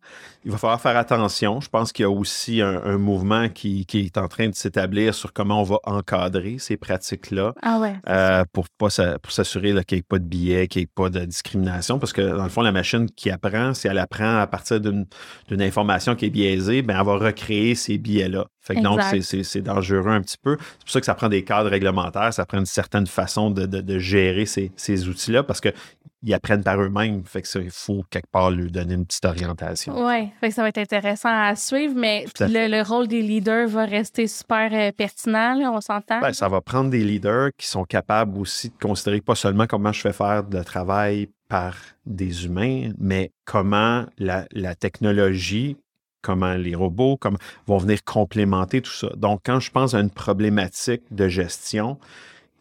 Il 0.44 0.52
va 0.52 0.58
falloir 0.58 0.80
faire 0.80 0.96
attention. 0.96 1.60
Je 1.60 1.68
pense 1.68 1.92
qu'il 1.92 2.04
y 2.04 2.06
a 2.06 2.10
aussi 2.10 2.60
un, 2.60 2.98
mouvement 2.98 3.48
qui, 3.48 3.86
qui, 3.86 4.00
est 4.00 4.18
en 4.18 4.28
train 4.28 4.48
de 4.48 4.54
s'établir 4.54 5.14
sur 5.14 5.32
comment 5.32 5.60
on 5.60 5.64
va 5.64 5.78
encadrer 5.84 6.58
ces 6.58 6.76
pratiques-là. 6.76 7.54
Ah 7.62 7.78
ouais. 7.80 7.96
Euh, 8.08 8.44
pour 8.52 8.66
pas 8.68 8.88
pour 9.22 9.32
s'assurer 9.32 9.72
qu'il 9.84 9.96
n'y 9.96 10.00
ait 10.00 10.02
pas 10.02 10.18
de 10.18 10.24
biais, 10.24 10.68
qu'il 10.68 10.80
n'y 10.80 10.84
ait 10.84 10.90
pas 10.94 11.10
de 11.10 11.24
discrimination. 11.24 11.98
Parce 11.98 12.12
que 12.12 12.22
dans 12.22 12.44
le 12.44 12.50
fond, 12.50 12.62
la 12.62 12.72
machine 12.72 13.10
qui 13.10 13.30
apprend, 13.30 13.74
si 13.74 13.88
elle 13.88 13.98
apprend 13.98 14.38
à 14.38 14.46
partir 14.46 14.80
d'une 14.80 15.06
information 15.50 16.14
qui 16.14 16.26
est 16.26 16.30
biaisée, 16.30 16.82
ben 16.82 16.98
elle 16.98 17.06
va 17.06 17.16
recréer 17.16 17.74
ces 17.74 17.98
biais-là. 17.98 18.46
Fait 18.64 18.76
que 18.76 18.80
donc, 18.80 19.00
c'est 19.22 19.60
dangereux 19.60 20.08
un 20.08 20.22
petit 20.22 20.38
peu. 20.38 20.56
C'est 20.58 20.84
pour 20.84 20.90
ça 20.90 21.00
que 21.00 21.06
ça 21.06 21.14
prend 21.14 21.28
des 21.28 21.44
cadres 21.44 21.68
réglementaires, 21.68 22.32
ça 22.32 22.46
prend 22.46 22.58
une 22.58 22.66
certaine 22.66 23.06
façon 23.06 23.50
de, 23.50 23.66
de, 23.66 23.98
gérer 23.98 24.46
ces, 24.46 24.72
ces 24.74 25.06
outils-là 25.06 25.42
parce 25.42 25.60
qu'ils 25.60 26.34
apprennent 26.34 26.64
par 26.64 26.80
eux-mêmes. 26.80 27.22
Fait 27.26 27.42
que 27.42 27.48
ça, 27.48 27.60
il 27.60 27.70
faut 27.70 28.04
quelque 28.08 28.30
part 28.30 28.50
lui 28.50 28.70
donner 28.70 28.94
une 28.94 29.04
petite 29.04 29.26
orientation. 29.26 29.94
Oui, 30.06 30.30
fait 30.40 30.48
que 30.48 30.54
ça 30.54 30.62
va 30.62 30.68
être 30.68 30.78
intéressant 30.78 31.28
à 31.28 31.54
suivre, 31.56 31.94
mais 31.94 32.24
le, 32.40 32.82
rôle 32.82 33.06
des 33.06 33.20
leaders 33.20 33.68
va 33.68 33.84
rester 33.84 34.26
super 34.26 34.70
euh, 34.72 34.92
pertinent, 34.92 35.60
on 35.70 35.80
s'entend? 35.82 36.20
Ben, 36.20 36.32
ça 36.32 36.48
va 36.48 36.62
prendre 36.62 36.88
des 36.88 37.04
leaders 37.04 37.50
qui 37.58 37.66
sont 37.66 37.84
capables 37.84 38.38
aussi 38.38 38.70
de 38.70 38.74
considérer 38.80 39.20
pas 39.20 39.34
seulement 39.34 39.66
comment 39.66 39.92
je 39.92 40.00
fais 40.00 40.12
faire 40.14 40.42
le 40.50 40.64
travail 40.64 41.28
par 41.50 41.76
des 42.06 42.46
humains, 42.46 42.92
mais 42.98 43.30
comment 43.44 44.06
la, 44.16 44.46
la 44.52 44.74
technologie 44.74 45.76
comment 46.24 46.54
les 46.54 46.74
robots 46.74 47.16
comme, 47.16 47.36
vont 47.66 47.78
venir 47.78 48.02
complémenter 48.02 48.80
tout 48.80 48.92
ça. 48.92 49.08
Donc, 49.16 49.42
quand 49.44 49.60
je 49.60 49.70
pense 49.70 49.94
à 49.94 50.00
une 50.00 50.10
problématique 50.10 51.02
de 51.10 51.28
gestion, 51.28 51.98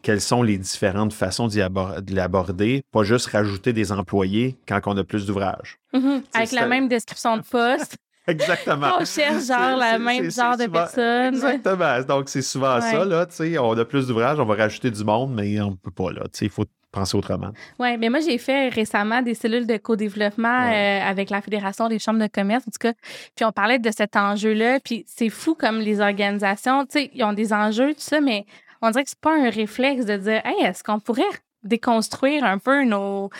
quelles 0.02 0.20
sont 0.20 0.42
les 0.42 0.58
différentes 0.58 1.14
façons 1.14 1.48
de 1.48 2.14
l'aborder, 2.14 2.84
pas 2.92 3.02
juste 3.02 3.28
rajouter 3.28 3.72
des 3.72 3.90
employés 3.90 4.56
quand 4.68 4.80
on 4.86 4.96
a 4.98 5.02
plus 5.02 5.26
d'ouvrages. 5.26 5.78
Mm-hmm. 5.94 6.22
Avec 6.34 6.52
la 6.52 6.66
même 6.66 6.88
description 6.88 7.38
de 7.38 7.42
poste. 7.50 7.96
Exactement. 8.26 8.92
On 9.00 9.04
cherche 9.04 9.46
genre 9.46 9.76
le 9.76 9.98
même 9.98 10.30
genre 10.30 10.56
de 10.56 10.66
personnes. 10.66 11.34
Exactement. 11.34 12.02
Donc, 12.02 12.28
c'est 12.28 12.42
souvent 12.42 12.80
ça, 12.80 13.04
là, 13.04 13.26
tu 13.26 13.34
sais, 13.34 13.58
on 13.58 13.76
a 13.76 13.84
plus 13.84 14.06
d'ouvrages, 14.06 14.38
on 14.38 14.44
va 14.44 14.54
rajouter 14.54 14.90
du 14.90 15.04
monde, 15.04 15.34
mais 15.34 15.60
on 15.60 15.72
ne 15.72 15.76
peut 15.76 15.90
pas, 15.90 16.12
là, 16.12 16.22
tu 16.24 16.30
sais, 16.32 16.44
il 16.46 16.50
faut 16.50 16.64
penser 16.94 17.16
autrement. 17.16 17.50
Oui, 17.78 17.96
mais 17.98 18.08
moi, 18.08 18.20
j'ai 18.20 18.38
fait 18.38 18.68
récemment 18.68 19.22
des 19.22 19.34
cellules 19.34 19.66
de 19.66 19.76
co-développement 19.76 20.70
euh, 20.72 21.00
avec 21.02 21.30
la 21.30 21.40
Fédération 21.40 21.88
des 21.88 21.98
chambres 21.98 22.20
de 22.20 22.28
commerce, 22.28 22.64
en 22.66 22.70
tout 22.70 22.78
cas. 22.80 22.92
Puis 23.34 23.44
on 23.44 23.52
parlait 23.52 23.78
de 23.78 23.90
cet 23.90 24.16
enjeu-là. 24.16 24.80
Puis 24.80 25.04
c'est 25.06 25.30
fou 25.30 25.54
comme 25.54 25.80
les 25.80 26.00
organisations, 26.00 26.84
tu 26.86 27.00
sais, 27.00 27.10
ils 27.14 27.24
ont 27.24 27.32
des 27.32 27.52
enjeux, 27.52 27.94
tout 27.94 28.00
ça, 28.00 28.20
mais 28.20 28.46
on 28.80 28.90
dirait 28.90 29.04
que 29.04 29.10
c'est 29.10 29.20
pas 29.20 29.36
un 29.36 29.50
réflexe 29.50 30.06
de 30.06 30.16
dire, 30.16 30.40
hey, 30.44 30.64
est-ce 30.64 30.82
qu'on 30.84 31.00
pourrait 31.00 31.24
déconstruire 31.64 32.44
un 32.44 32.58
peu 32.58 32.84
nos, 32.84 33.30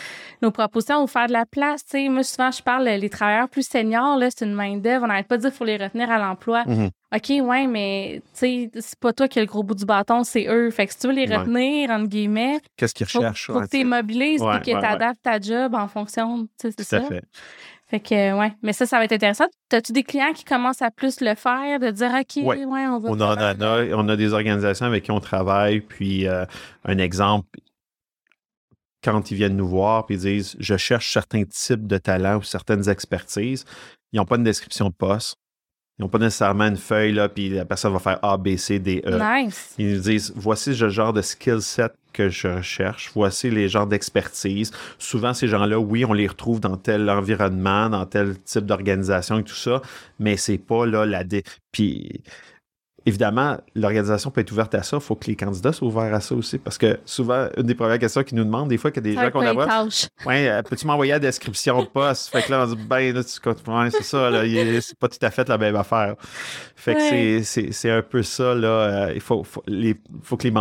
nos 0.41 0.51
propositions 0.51 1.03
ou 1.03 1.07
faire 1.07 1.27
de 1.27 1.33
la 1.33 1.45
place. 1.45 1.83
sais? 1.85 2.09
Moi, 2.09 2.23
souvent, 2.23 2.51
je 2.51 2.61
parle, 2.61 2.85
les 2.85 3.09
travailleurs 3.09 3.47
plus 3.47 3.67
seniors, 3.67 4.19
c'est 4.35 4.45
une 4.45 4.53
main-d'œuvre. 4.53 5.05
On 5.05 5.07
n'arrête 5.07 5.27
pas 5.27 5.37
de 5.37 5.41
dire 5.41 5.51
qu'il 5.51 5.57
faut 5.57 5.65
les 5.65 5.77
retenir 5.77 6.09
à 6.09 6.17
l'emploi. 6.17 6.63
Mm-hmm. 6.63 6.89
OK, 7.15 7.29
ouais, 7.29 7.67
mais 7.67 8.21
c'est 8.33 8.69
pas 8.99 9.13
toi 9.13 9.27
qui 9.27 9.39
as 9.39 9.43
le 9.43 9.47
gros 9.47 9.63
bout 9.63 9.75
du 9.75 9.85
bâton, 9.85 10.23
c'est 10.23 10.47
eux. 10.47 10.69
Fait 10.71 10.85
que 10.85 10.91
si 10.91 10.99
tu 10.99 11.07
veux 11.07 11.13
les 11.13 11.25
retenir, 11.25 11.89
entre 11.91 12.07
guillemets. 12.07 12.59
Qu'est-ce 12.75 12.93
qu'ils 12.93 13.05
recherchent? 13.05 13.47
Faut, 13.47 13.61
que 13.61 13.67
tu 13.67 13.85
mobilises 13.85 14.41
et 14.41 14.59
que 14.59 14.79
tu 14.79 14.85
adaptes 14.85 15.21
ta 15.21 15.39
job 15.39 15.75
en 15.75 15.87
fonction. 15.87 16.47
C'est 16.59 16.79
ça. 16.81 17.01
Fait. 17.01 17.23
fait 17.87 17.99
que, 17.99 18.37
ouais. 18.37 18.53
Mais 18.61 18.73
ça, 18.73 18.85
ça 18.85 18.97
va 18.97 19.05
être 19.05 19.13
intéressant. 19.13 19.45
As-tu 19.71 19.93
des 19.93 20.03
clients 20.03 20.33
qui 20.33 20.43
commencent 20.43 20.81
à 20.81 20.91
plus 20.91 21.21
le 21.21 21.35
faire, 21.35 21.79
de 21.79 21.91
dire, 21.91 22.11
OK, 22.13 22.43
ouais, 22.43 22.65
on 22.65 22.99
va. 22.99 23.09
On, 23.09 23.21
en 23.21 23.37
a, 23.37 23.95
on 23.95 24.09
a 24.09 24.15
des 24.17 24.33
organisations 24.33 24.85
avec 24.85 25.03
qui 25.03 25.11
on 25.11 25.21
travaille. 25.21 25.81
Puis, 25.81 26.27
euh, 26.27 26.45
un 26.83 26.97
exemple, 26.97 27.47
quand 29.03 29.31
ils 29.31 29.35
viennent 29.35 29.55
nous 29.55 29.67
voir 29.67 30.05
et 30.09 30.17
disent 30.17 30.55
je 30.59 30.75
cherche 30.75 31.13
certains 31.13 31.43
types 31.45 31.87
de 31.87 31.97
talents 31.97 32.39
ou 32.39 32.43
certaines 32.43 32.89
expertises, 32.89 33.63
ils 34.11 34.17
n'ont 34.17 34.25
pas 34.25 34.35
une 34.37 34.43
description 34.43 34.89
de 34.89 34.93
poste. 34.93 35.37
Ils 35.97 36.01
n'ont 36.01 36.09
pas 36.09 36.17
nécessairement 36.17 36.65
une 36.65 36.75
feuille, 36.75 37.13
là, 37.13 37.29
puis 37.29 37.49
la 37.49 37.63
personne 37.63 37.93
va 37.93 37.99
faire 37.99 38.19
A, 38.21 38.35
B, 38.35 38.57
C, 38.57 38.79
D, 38.79 39.01
E. 39.05 39.17
Nice. 39.17 39.75
Ils 39.77 39.93
nous 39.93 40.01
disent 40.01 40.33
voici 40.35 40.75
le 40.75 40.89
genre 40.89 41.13
de 41.13 41.21
skill 41.21 41.61
set 41.61 41.93
que 42.11 42.27
je 42.27 42.49
recherche, 42.49 43.11
voici 43.13 43.49
les 43.49 43.69
genres 43.69 43.87
d'expertise. 43.87 44.71
Souvent, 44.99 45.33
ces 45.33 45.47
gens-là, 45.47 45.79
oui, 45.79 46.03
on 46.03 46.13
les 46.13 46.27
retrouve 46.27 46.59
dans 46.59 46.75
tel 46.75 47.09
environnement, 47.09 47.89
dans 47.89 48.05
tel 48.05 48.37
type 48.39 48.65
d'organisation 48.65 49.39
et 49.39 49.43
tout 49.43 49.55
ça, 49.55 49.81
mais 50.19 50.35
c'est 50.35 50.57
pas 50.57 50.85
là 50.85 51.05
la. 51.05 51.23
Dé... 51.23 51.43
Puis 51.71 52.21
évidemment, 53.05 53.57
l'organisation 53.75 54.31
peut 54.31 54.41
être 54.41 54.51
ouverte 54.51 54.73
à 54.73 54.83
ça. 54.83 54.97
Il 54.97 55.03
faut 55.03 55.15
que 55.15 55.27
les 55.27 55.35
candidats 55.35 55.71
soient 55.71 55.87
ouverts 55.87 56.13
à 56.13 56.19
ça 56.19 56.33
aussi. 56.35 56.57
Parce 56.57 56.77
que 56.77 56.99
souvent, 57.05 57.47
une 57.55 57.63
des 57.63 57.75
premières 57.75 57.99
questions 57.99 58.23
qu'ils 58.23 58.37
nous 58.37 58.43
demandent, 58.43 58.69
des 58.69 58.77
fois, 58.77 58.91
qu'il 58.91 59.05
y 59.05 59.09
a 59.09 59.13
des 59.13 59.21
gens 59.21 59.31
qu'on 59.31 59.45
approche. 59.45 60.07
Ouais, 60.25 60.49
euh, 60.49 60.63
peux-tu 60.63 60.87
m'envoyer 60.87 61.11
la 61.11 61.19
description 61.19 61.81
de 61.83 61.87
poste? 61.87 62.29
fait 62.29 62.41
que 62.43 62.51
là, 62.51 62.63
on 62.63 62.73
dit, 62.73 62.83
ben, 62.83 63.13
là, 63.13 63.23
tu 63.23 63.39
comprends, 63.39 63.89
c'est 63.91 64.03
ça, 64.03 64.29
là, 64.29 64.43
c'est 64.81 64.97
pas 64.97 65.07
tout 65.07 65.19
à 65.21 65.29
fait 65.29 65.47
la 65.47 65.57
même 65.57 65.75
affaire. 65.75 66.15
Fait 66.75 66.95
que 66.95 67.43
c'est 67.43 67.91
un 67.91 68.01
peu 68.01 68.23
ça, 68.23 68.55
là. 68.55 68.67
Euh, 68.67 69.11
il 69.13 69.21
faut, 69.21 69.43
faut, 69.43 69.63
faut 70.23 70.37
que 70.37 70.47
les, 70.47 70.51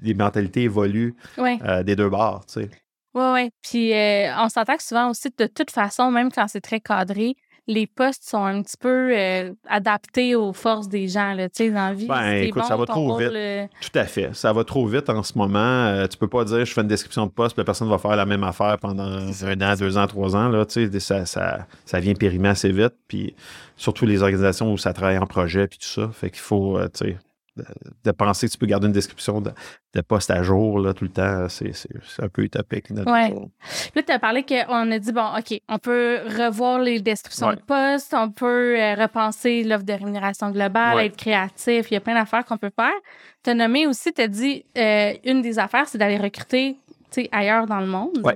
les 0.00 0.14
mentalités 0.14 0.62
évoluent 0.62 1.16
euh, 1.38 1.82
des 1.82 1.96
deux 1.96 2.10
bords, 2.10 2.44
tu 2.46 2.60
sais. 2.60 2.70
Oui, 3.14 3.24
oui. 3.32 3.50
Puis 3.62 3.92
on 4.38 4.48
s'entend 4.48 4.76
que 4.76 4.82
souvent 4.82 5.10
aussi, 5.10 5.28
de 5.38 5.46
toute 5.46 5.70
façon, 5.70 6.10
même 6.10 6.32
quand 6.32 6.48
c'est 6.48 6.60
très 6.60 6.80
cadré, 6.80 7.36
les 7.66 7.86
postes 7.86 8.24
sont 8.28 8.44
un 8.44 8.62
petit 8.62 8.76
peu 8.76 9.16
euh, 9.16 9.52
adaptés 9.68 10.34
aux 10.34 10.52
forces 10.52 10.88
des 10.88 11.08
gens, 11.08 11.32
là, 11.32 11.48
tu 11.48 11.64
sais, 11.64 11.70
dans 11.70 11.88
la 11.88 11.94
vie. 11.94 12.06
Ben, 12.06 12.42
écoute, 12.42 12.64
ça 12.64 12.76
va 12.76 12.84
trop 12.84 13.16
vite. 13.16 13.30
Tout 13.30 13.98
à 13.98 14.04
fait. 14.04 14.34
Ça 14.34 14.52
va 14.52 14.64
trop 14.64 14.86
vite 14.86 15.08
en 15.08 15.22
ce 15.22 15.36
moment. 15.38 15.94
Tu 15.94 16.00
euh, 16.00 16.06
tu 16.08 16.18
peux 16.18 16.28
pas 16.28 16.44
dire, 16.44 16.64
je 16.64 16.72
fais 16.72 16.82
une 16.82 16.88
description 16.88 17.26
de 17.26 17.30
poste, 17.30 17.54
puis 17.54 17.62
la 17.62 17.64
personne 17.64 17.88
va 17.88 17.98
faire 17.98 18.16
la 18.16 18.26
même 18.26 18.44
affaire 18.44 18.78
pendant 18.78 19.02
un 19.04 19.60
an, 19.60 19.74
deux 19.76 19.98
ans, 19.98 20.06
trois 20.06 20.36
ans, 20.36 20.48
là, 20.48 20.64
tu 20.66 20.90
sais, 20.90 21.00
ça, 21.00 21.26
ça, 21.26 21.66
ça 21.84 22.00
vient 22.00 22.14
périmer 22.14 22.50
assez 22.50 22.70
vite, 22.70 22.94
puis 23.08 23.34
surtout 23.76 24.06
les 24.06 24.22
organisations 24.22 24.72
où 24.72 24.78
ça 24.78 24.92
travaille 24.92 25.18
en 25.18 25.26
projet, 25.26 25.66
puis 25.66 25.78
tout 25.78 25.86
ça. 25.86 26.10
Fait 26.12 26.30
qu'il 26.30 26.40
faut, 26.40 26.78
euh, 26.78 26.88
tu 26.88 27.06
sais, 27.06 27.16
de, 27.56 28.10
penser 28.10 28.46
que 28.46 28.52
tu 28.52 28.58
peux 28.58 28.66
garder 28.66 28.86
une 28.86 28.92
description 28.92 29.40
de, 29.40 29.52
poste 30.02 30.30
à 30.30 30.42
jour 30.42 30.78
là, 30.80 30.92
tout 30.92 31.04
le 31.04 31.10
temps, 31.10 31.48
c'est 31.48 31.72
un 32.18 32.28
peu 32.28 32.42
utopique. 32.42 32.86
Oui. 32.90 33.04
Là, 33.06 34.02
tu 34.02 34.12
as 34.12 34.18
parlé 34.18 34.42
qu'on 34.42 34.90
a 34.90 34.98
dit, 34.98 35.12
bon, 35.12 35.26
OK, 35.38 35.60
on 35.68 35.78
peut 35.78 36.18
revoir 36.24 36.80
les 36.80 37.00
descriptions 37.00 37.52
de 37.52 37.60
poste, 37.60 38.14
on 38.14 38.30
peut 38.30 38.78
euh, 38.78 38.94
repenser 38.94 39.62
l'offre 39.62 39.84
de 39.84 39.92
rémunération 39.92 40.50
globale, 40.50 41.00
être 41.00 41.16
créatif, 41.16 41.90
il 41.90 41.94
y 41.94 41.96
a 41.96 42.00
plein 42.00 42.14
d'affaires 42.14 42.44
qu'on 42.44 42.58
peut 42.58 42.72
faire. 42.74 42.94
Tu 43.42 43.50
as 43.50 43.54
nommé 43.54 43.86
aussi, 43.86 44.12
tu 44.12 44.22
as 44.22 44.28
dit, 44.28 44.64
euh, 44.76 45.12
une 45.24 45.42
des 45.42 45.58
affaires, 45.58 45.86
c'est 45.88 45.98
d'aller 45.98 46.18
recruter 46.18 46.76
ailleurs 47.30 47.66
dans 47.66 47.80
le 47.80 47.86
monde. 47.86 48.20
Oui. 48.24 48.32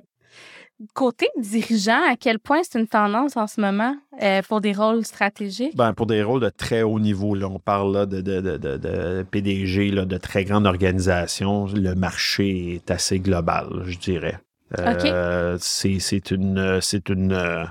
Côté 0.95 1.27
dirigeant, 1.37 2.01
à 2.09 2.15
quel 2.17 2.39
point 2.39 2.61
c'est 2.63 2.79
une 2.79 2.87
tendance 2.87 3.37
en 3.37 3.49
ce 3.49 3.61
moment 3.61 3.97
euh, 4.23 4.43
pour 4.43 4.61
des 4.61 4.73
rôles 4.73 5.05
stratégiques? 5.05 5.77
Ben, 5.77 5.93
pour 5.93 6.07
des 6.07 6.23
rôles 6.23 6.41
de 6.41 6.51
très 6.51 6.83
haut 6.83 7.01
niveau, 7.01 7.35
là, 7.35 7.49
on 7.49 7.59
parle 7.59 7.93
là, 7.93 8.07
de, 8.07 8.21
de, 8.21 8.41
de, 8.41 8.57
de, 8.57 9.27
PDG 9.29 9.91
là, 9.91 10.05
de 10.05 10.17
très 10.19 10.45
grandes 10.45 10.67
organisations. 10.67 11.67
Le 11.67 11.95
marché 11.97 12.75
est 12.75 12.93
assez 12.93 13.19
global, 13.19 13.83
je 13.87 13.99
dirais. 13.99 14.39
Euh, 14.79 15.57
c'est 15.61 16.31
une. 16.31 16.81
C'est 16.81 17.09
une 17.09 17.69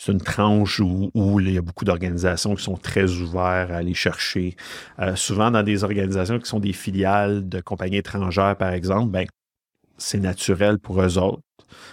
c'est 0.00 0.12
une 0.12 0.20
tranche 0.22 0.80
où, 0.80 1.10
où, 1.12 1.40
il 1.40 1.52
y 1.52 1.58
a 1.58 1.60
beaucoup 1.60 1.84
d'organisations 1.84 2.54
qui 2.54 2.62
sont 2.62 2.78
très 2.78 3.04
ouvertes 3.16 3.70
à 3.70 3.76
aller 3.76 3.92
chercher. 3.92 4.56
Euh, 4.98 5.14
souvent 5.14 5.50
dans 5.50 5.62
des 5.62 5.84
organisations 5.84 6.38
qui 6.38 6.48
sont 6.48 6.58
des 6.58 6.72
filiales 6.72 7.46
de 7.46 7.60
compagnies 7.60 7.98
étrangères, 7.98 8.56
par 8.56 8.72
exemple, 8.72 9.10
ben, 9.10 9.26
c'est 9.98 10.18
naturel 10.18 10.78
pour 10.78 11.02
eux 11.02 11.18
autres 11.18 11.42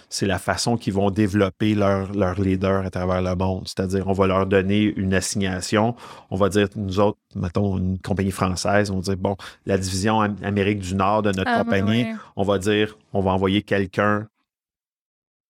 c'est 0.09 0.25
la 0.25 0.39
façon 0.39 0.77
qu'ils 0.77 0.93
vont 0.93 1.11
développer 1.11 1.75
leur, 1.75 2.13
leur 2.13 2.39
leader 2.39 2.85
à 2.85 2.89
travers 2.89 3.21
le 3.21 3.35
monde. 3.35 3.67
C'est-à-dire, 3.67 4.07
on 4.07 4.13
va 4.13 4.27
leur 4.27 4.45
donner 4.45 4.93
une 4.95 5.13
assignation. 5.13 5.95
On 6.29 6.35
va 6.35 6.49
dire, 6.49 6.67
nous 6.75 6.99
autres, 6.99 7.17
mettons, 7.35 7.77
une 7.77 7.99
compagnie 7.99 8.31
française, 8.31 8.91
on 8.91 8.95
va 8.95 9.01
dire, 9.01 9.17
bon, 9.17 9.35
la 9.65 9.77
division 9.77 10.21
Amérique 10.21 10.79
du 10.79 10.95
Nord 10.95 11.23
de 11.23 11.31
notre 11.31 11.51
ah, 11.53 11.63
compagnie, 11.63 12.05
on 12.35 12.43
va 12.43 12.57
dire, 12.57 12.97
on 13.13 13.21
va 13.21 13.31
envoyer 13.31 13.61
quelqu'un 13.61 14.27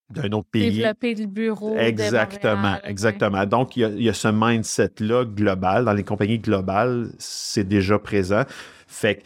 d'un 0.09 0.31
autre 0.31 0.47
pays. 0.49 0.71
Développer 0.71 1.15
le 1.15 1.25
bureau. 1.25 1.75
Exactement, 1.77 2.77
exactement. 2.83 3.45
Donc, 3.45 3.75
il 3.75 3.81
y, 3.81 3.85
a, 3.85 3.89
il 3.89 4.03
y 4.03 4.09
a 4.09 4.13
ce 4.13 4.29
mindset-là 4.29 5.25
global. 5.25 5.85
Dans 5.85 5.93
les 5.93 6.03
compagnies 6.03 6.39
globales, 6.39 7.09
c'est 7.17 7.67
déjà 7.67 7.99
présent. 7.99 8.43
Fait 8.87 9.15
que 9.15 9.21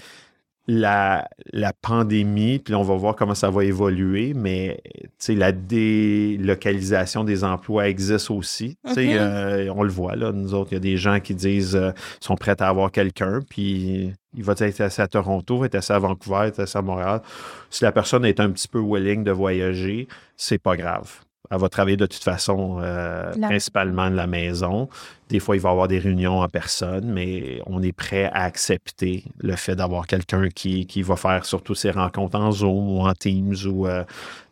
la, 0.67 1.27
la 1.51 1.73
pandémie, 1.73 2.59
puis 2.59 2.75
on 2.75 2.83
va 2.83 2.95
voir 2.95 3.15
comment 3.15 3.33
ça 3.33 3.49
va 3.49 3.65
évoluer, 3.65 4.33
mais 4.35 4.81
la 5.27 5.51
délocalisation 5.51 7.23
des 7.23 7.43
emplois 7.43 7.89
existe 7.89 8.29
aussi. 8.29 8.77
Euh, 8.97 9.73
on 9.75 9.83
le 9.83 9.89
voit, 9.89 10.15
là, 10.15 10.31
nous 10.31 10.53
autres, 10.53 10.71
il 10.71 10.75
y 10.75 10.77
a 10.77 10.81
des 10.81 10.97
gens 10.97 11.19
qui 11.19 11.33
disent 11.33 11.75
euh, 11.75 11.91
sont 12.19 12.35
prêts 12.35 12.55
à 12.59 12.67
avoir 12.67 12.91
quelqu'un, 12.91 13.39
puis 13.49 14.13
il 14.35 14.43
va 14.43 14.53
être 14.57 14.81
assis 14.81 15.01
à 15.01 15.07
Toronto, 15.07 15.57
il 15.57 15.59
va 15.61 15.65
être 15.65 15.75
assis 15.75 15.91
à 15.91 15.99
Vancouver, 15.99 16.35
il 16.35 16.39
va 16.39 16.47
être 16.47 16.59
assis 16.59 16.77
à 16.77 16.81
Montréal. 16.81 17.21
Si 17.69 17.83
la 17.83 17.91
personne 17.91 18.23
est 18.25 18.39
un 18.39 18.51
petit 18.51 18.67
peu 18.67 18.79
willing 18.79 19.23
de 19.23 19.31
voyager, 19.31 20.07
c'est 20.37 20.59
pas 20.59 20.77
grave. 20.77 21.11
Elle 21.49 21.59
va 21.59 21.67
travailler 21.67 21.97
de 21.97 22.05
toute 22.05 22.23
façon 22.23 22.79
euh, 22.81 23.33
principalement 23.41 24.09
de 24.09 24.15
la 24.15 24.27
maison. 24.27 24.87
Des 25.31 25.39
fois, 25.39 25.55
il 25.55 25.61
va 25.61 25.69
y 25.69 25.71
avoir 25.71 25.87
des 25.87 25.97
réunions 25.97 26.41
en 26.41 26.47
personne, 26.49 27.05
mais 27.05 27.61
on 27.65 27.81
est 27.81 27.93
prêt 27.93 28.25
à 28.33 28.43
accepter 28.43 29.23
le 29.39 29.55
fait 29.55 29.75
d'avoir 29.75 30.05
quelqu'un 30.05 30.49
qui, 30.49 30.85
qui, 30.85 31.01
va 31.03 31.15
faire 31.15 31.45
surtout 31.45 31.73
ses 31.73 31.91
rencontres 31.91 32.37
en 32.37 32.51
Zoom 32.51 32.97
ou 32.97 32.99
en 32.99 33.13
Teams. 33.13 33.55
Ou, 33.65 33.87
euh, 33.87 34.03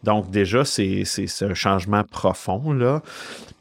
donc, 0.03 0.31
déjà, 0.31 0.63
c'est 0.63 1.03
un 1.41 1.53
changement 1.53 2.03
profond, 2.03 2.71
là. 2.71 3.01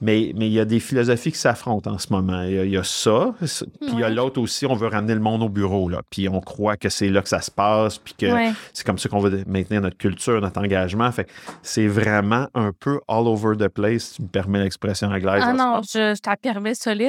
Mais, 0.01 0.33
mais 0.37 0.47
il 0.47 0.53
y 0.53 0.61
a 0.61 0.65
des 0.65 0.79
philosophies 0.79 1.33
qui 1.33 1.39
s'affrontent 1.39 1.91
en 1.91 1.99
ce 1.99 2.13
moment. 2.13 2.43
Il 2.43 2.71
y 2.71 2.77
a, 2.77 2.85
ça, 2.85 3.35
puis 3.41 3.91
il 3.93 3.99
y 3.99 4.05
a 4.05 4.09
l'autre 4.09 4.41
aussi, 4.41 4.65
on 4.65 4.75
veut 4.75 4.87
ramener 4.87 5.15
le 5.15 5.21
monde 5.21 5.43
au 5.43 5.49
bureau, 5.49 5.89
là. 5.89 6.03
Puis 6.09 6.29
on 6.29 6.41
croit 6.41 6.77
que 6.77 6.89
c'est 6.89 7.09
là 7.09 7.21
que 7.21 7.29
ça 7.29 7.41
se 7.41 7.51
passe, 7.51 7.99
puis 7.99 8.15
que 8.15 8.27
c'est 8.73 8.87
comme 8.87 8.99
ça 8.99 9.09
qu'on 9.09 9.19
veut 9.19 9.43
maintenir 9.49 9.81
notre 9.81 9.97
culture, 9.97 10.41
notre 10.41 10.61
engagement. 10.61 11.11
Fait 11.11 11.29
c'est 11.63 11.89
vraiment 11.89 12.47
un 12.55 12.71
peu 12.79 13.01
all 13.09 13.27
over 13.27 13.57
the 13.57 13.67
place, 13.67 14.05
si 14.05 14.15
tu 14.15 14.23
me 14.23 14.29
permets 14.29 14.61
l'expression 14.61 15.09
anglaise. 15.09 15.43
Ah 15.45 15.53
non, 15.53 15.81
je, 15.83 16.15
je 16.15 16.21
t'affirmais 16.21 16.75
solide 16.75 17.08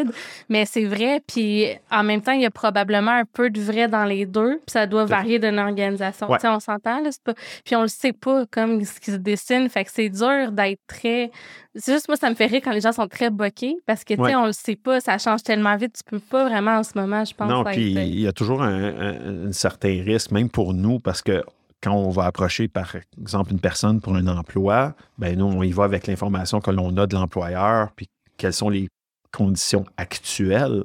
mais 0.49 0.65
c'est 0.65 0.85
vrai. 0.85 1.21
Puis 1.25 1.65
en 1.91 2.03
même 2.03 2.21
temps, 2.21 2.31
il 2.31 2.41
y 2.41 2.45
a 2.45 2.51
probablement 2.51 3.11
un 3.11 3.25
peu 3.25 3.49
de 3.49 3.61
vrai 3.61 3.87
dans 3.87 4.05
les 4.05 4.25
deux. 4.25 4.57
Puis 4.57 4.73
ça 4.73 4.85
doit 4.87 5.05
varier 5.05 5.39
d'une 5.39 5.59
organisation. 5.59 6.27
sais, 6.39 6.47
On 6.47 6.59
s'entend, 6.59 7.01
là. 7.01 7.09
Pas... 7.23 7.33
Puis 7.65 7.75
on 7.75 7.81
le 7.81 7.87
sait 7.87 8.13
pas 8.13 8.45
comme 8.51 8.83
ce 8.83 8.99
qui 8.99 9.11
se 9.11 9.17
dessine. 9.17 9.69
Fait 9.69 9.83
que 9.85 9.91
c'est 9.91 10.09
dur 10.09 10.51
d'être 10.51 10.81
très. 10.87 11.31
C'est 11.75 11.93
juste 11.93 12.07
moi, 12.07 12.17
ça 12.17 12.29
me 12.29 12.35
fait 12.35 12.47
rire 12.47 12.61
quand 12.63 12.71
les 12.71 12.81
gens 12.81 12.91
sont 12.91 13.07
très 13.07 13.29
boqués 13.29 13.77
parce 13.85 14.03
que, 14.03 14.13
tu 14.13 14.23
sais, 14.23 14.35
on 14.35 14.45
le 14.45 14.53
sait 14.53 14.75
pas, 14.75 14.99
ça 14.99 15.17
change 15.17 15.43
tellement 15.43 15.75
vite. 15.77 15.95
Tu 15.97 16.03
peux 16.03 16.19
pas 16.19 16.45
vraiment 16.45 16.77
en 16.77 16.83
ce 16.83 16.91
moment, 16.95 17.23
je 17.23 17.33
pense. 17.33 17.49
Non, 17.49 17.63
puis 17.63 17.91
il 17.91 18.19
y 18.19 18.27
a 18.27 18.31
toujours 18.31 18.61
un, 18.61 19.51
certain 19.51 20.01
risque, 20.03 20.31
même 20.31 20.49
pour 20.49 20.73
nous, 20.73 20.99
parce 20.99 21.21
que 21.21 21.43
quand 21.81 21.93
on 21.93 22.09
va 22.09 22.25
approcher, 22.25 22.67
par 22.67 22.95
exemple, 23.17 23.51
une 23.51 23.59
personne 23.59 24.01
pour 24.01 24.15
un 24.15 24.27
emploi, 24.27 24.95
ben 25.17 25.37
nous, 25.37 25.45
on 25.45 25.63
y 25.63 25.71
va 25.71 25.85
avec 25.85 26.07
l'information 26.07 26.59
que 26.59 26.71
l'on 26.71 26.95
a 26.97 27.07
de 27.07 27.15
l'employeur, 27.15 27.91
puis 27.95 28.09
quels 28.37 28.53
sont 28.53 28.69
les 28.69 28.89
conditions 29.31 29.85
actuelles. 29.97 30.83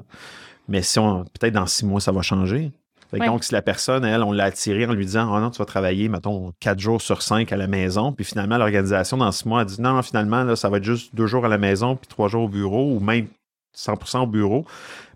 Mais 0.68 0.82
si 0.82 0.98
on, 0.98 1.24
peut-être 1.24 1.54
dans 1.54 1.66
six 1.66 1.84
mois, 1.84 2.00
ça 2.00 2.12
va 2.12 2.22
changer. 2.22 2.72
Donc, 3.12 3.44
si 3.44 3.52
la 3.52 3.62
personne, 3.62 4.04
elle, 4.04 4.22
on 4.22 4.32
l'a 4.32 4.44
attirée 4.44 4.86
en 4.86 4.92
lui 4.92 5.06
disant 5.06 5.32
Oh 5.32 5.40
non, 5.40 5.50
tu 5.50 5.58
vas 5.58 5.64
travailler, 5.64 6.08
mettons, 6.08 6.52
quatre 6.58 6.80
jours 6.80 7.00
sur 7.00 7.22
cinq 7.22 7.52
à 7.52 7.56
la 7.56 7.66
maison, 7.66 8.12
puis 8.12 8.24
finalement, 8.24 8.58
l'organisation, 8.58 9.16
dans 9.16 9.30
six 9.30 9.46
mois, 9.46 9.60
a 9.60 9.64
dit 9.64 9.80
Non, 9.80 10.02
finalement, 10.02 10.42
là, 10.42 10.56
ça 10.56 10.68
va 10.68 10.78
être 10.78 10.84
juste 10.84 11.14
deux 11.14 11.26
jours 11.26 11.44
à 11.44 11.48
la 11.48 11.58
maison, 11.58 11.96
puis 11.96 12.08
trois 12.08 12.28
jours 12.28 12.44
au 12.44 12.48
bureau, 12.48 12.92
ou 12.92 13.00
même 13.00 13.28
100% 13.76 14.22
au 14.22 14.26
bureau. 14.26 14.66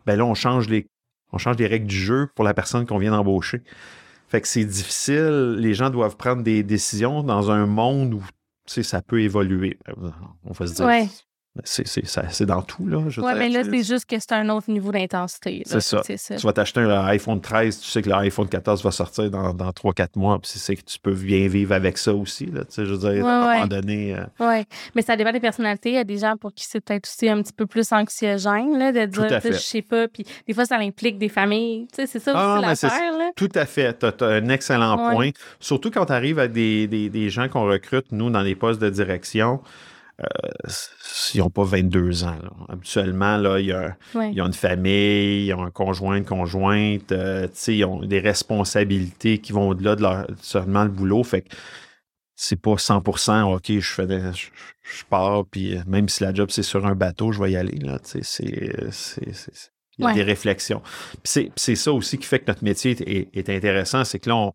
Ben 0.07 0.17
là, 0.17 0.25
on 0.25 0.35
change 0.35 0.69
les, 0.69 0.87
on 1.33 1.39
change 1.39 1.57
les 1.57 1.67
règles 1.67 1.87
du 1.87 1.97
jeu 1.97 2.29
pour 2.35 2.45
la 2.45 2.55
personne 2.55 2.87
qu'on 2.87 2.99
vient 2.99 3.11
d'embaucher. 3.11 3.63
Fait 4.29 4.41
que 4.41 4.49
c'est 4.49 4.65
difficile. 4.65 5.57
Les 5.59 5.75
gens 5.75 5.91
doivent 5.91 6.17
prendre 6.17 6.43
des 6.43 6.63
décisions 6.63 7.23
dans 7.23 7.51
un 7.51 7.67
monde 7.67 8.15
où 8.15 8.23
ça 8.67 9.01
peut 9.01 9.23
évoluer. 9.23 9.79
On 10.45 10.53
va 10.53 10.67
se 10.67 10.75
dire, 10.75 10.87
c'est 11.65 12.47
dans 12.47 12.63
tout, 12.63 12.87
là. 12.87 12.99
Oui, 12.99 13.33
mais 13.37 13.49
là, 13.49 13.63
c'est 13.65 13.85
juste 13.85 14.07
que 14.07 14.19
c'est 14.19 14.33
un 14.33 14.49
autre 14.49 14.71
niveau 14.71 14.93
d'intensité. 14.93 15.63
C'est 15.67 15.81
ça. 15.81 16.03
Tu 16.03 16.47
vas 16.47 16.53
t'acheter 16.53 16.81
un 16.81 17.05
iPhone 17.07 17.41
13, 17.41 17.81
tu 17.81 17.89
sais 17.89 18.03
que 18.03 18.09
l'iPhone 18.09 18.49
14 18.49 18.83
va 18.83 18.91
sortir 18.91 19.31
dans, 19.31 19.53
dans 19.53 19.71
3-4 19.71 20.11
mois, 20.17 20.39
puis 20.39 20.51
c'est 20.55 20.77
que 20.77 20.83
tu 20.83 20.99
peux 20.99 21.15
bien 21.15 21.49
vivre 21.49 21.75
avec 21.75 21.99
ça 21.99 22.15
aussi, 22.15 22.47
là. 22.47 22.65
Tu 22.65 22.75
sais, 22.75 22.87
je 22.87 22.95
veux 22.95 22.99
dire, 22.99 23.27
à 23.27 23.31
un 23.31 23.55
moment 23.55 23.67
donné. 23.67 24.15
Euh, 24.15 24.25
oui, 24.41 24.65
mais 24.95 25.03
ça 25.03 25.17
dépend 25.17 25.33
des 25.33 25.41
personnalités. 25.41 25.91
Il 25.91 25.97
y 25.97 25.99
a 25.99 26.05
des 26.05 26.19
gens 26.19 26.37
pour 26.37 26.53
qui 26.53 26.65
c'est 26.65 26.81
peut-être 26.81 27.09
aussi 27.09 27.29
un 27.29 27.43
petit 27.43 27.53
peu 27.53 27.67
plus 27.67 27.93
anxiogène, 27.93 28.79
là, 28.79 28.93
de 28.93 29.07
dire, 29.07 29.41
je 29.45 29.53
sais 29.53 29.83
pas, 29.83 30.09
puis 30.09 30.25
des 30.47 30.55
fois, 30.55 30.65
ça 30.65 30.77
implique 30.77 31.19
des 31.19 31.29
familles. 31.29 31.87
Tu 31.89 32.03
sais, 32.03 32.07
c'est 32.07 32.21
ça 32.21 32.33
ah, 32.35 32.59
aussi 32.59 32.87
l'affaire, 32.87 33.19
là. 33.19 33.31
Tout 33.37 33.51
à 33.55 33.67
fait. 33.67 33.99
Tu 33.99 34.07
as, 34.07 34.27
un 34.27 34.49
excellent 34.49 35.13
point. 35.13 35.31
Surtout 35.61 35.91
quand 35.91 36.07
tu 36.07 36.13
arrives 36.13 36.39
à 36.39 36.49
des, 36.49 36.87
des, 36.87 37.09
des 37.09 37.31
gens 37.31 37.49
qu'on 37.49 37.65
recrute, 37.65 38.07
nous, 38.13 38.31
dans 38.31 38.43
les 38.43 38.55
postes 38.55 38.81
de 38.81 38.91
direction. 38.91 39.61
Euh, 40.21 40.69
ils 41.35 41.39
n'ont 41.39 41.51
pas 41.51 41.63
22 41.63 42.25
ans. 42.25 42.39
Habituellement, 42.69 43.37
là, 43.37 43.61
il 43.61 43.67
y 43.67 43.73
a, 43.73 43.97
ils 44.15 44.43
ont 44.43 44.47
une 44.47 44.53
famille, 44.53 45.47
ils 45.47 45.55
ont 45.55 45.63
un 45.63 45.71
conjoint, 45.71 46.17
une 46.17 46.25
conjointe, 46.25 47.13
euh, 47.13 47.47
ils 47.69 47.85
ont 47.85 48.05
des 48.05 48.19
responsabilités 48.19 49.39
qui 49.39 49.53
vont 49.53 49.69
au-delà 49.69 49.95
de 49.95 50.03
leur, 50.03 50.27
seulement 50.41 50.83
le 50.83 50.91
boulot. 50.91 51.23
Fait 51.23 51.43
que 51.43 51.55
c'est 52.35 52.61
pas 52.61 52.75
100% 52.75 53.55
OK, 53.55 53.65
je 53.79 53.81
fais 53.81 54.07
je, 54.33 55.05
pars, 55.09 55.45
puis 55.47 55.77
euh, 55.77 55.83
même 55.87 56.09
si 56.09 56.25
la 56.25 56.35
job 56.35 56.51
c'est 56.51 56.63
sur 56.63 56.85
un 56.87 56.95
bateau, 56.97 57.31
je 57.31 57.41
vais 57.41 57.53
y 57.53 57.57
aller. 57.57 57.79
Là, 57.79 57.99
c'est, 58.03 58.23
il 59.99 60.05
y 60.05 60.07
a 60.07 60.13
des 60.15 60.23
réflexions. 60.23 60.83
c'est, 61.23 61.53
ça 61.57 61.93
aussi 61.93 62.19
qui 62.19 62.27
fait 62.27 62.41
que 62.41 62.47
notre 62.49 62.65
métier 62.65 62.93
est, 62.93 63.29
est 63.37 63.51
intéressant, 63.51 64.05
c'est 64.05 64.19
que 64.19 64.31
là, 64.31 64.37
on, 64.37 64.53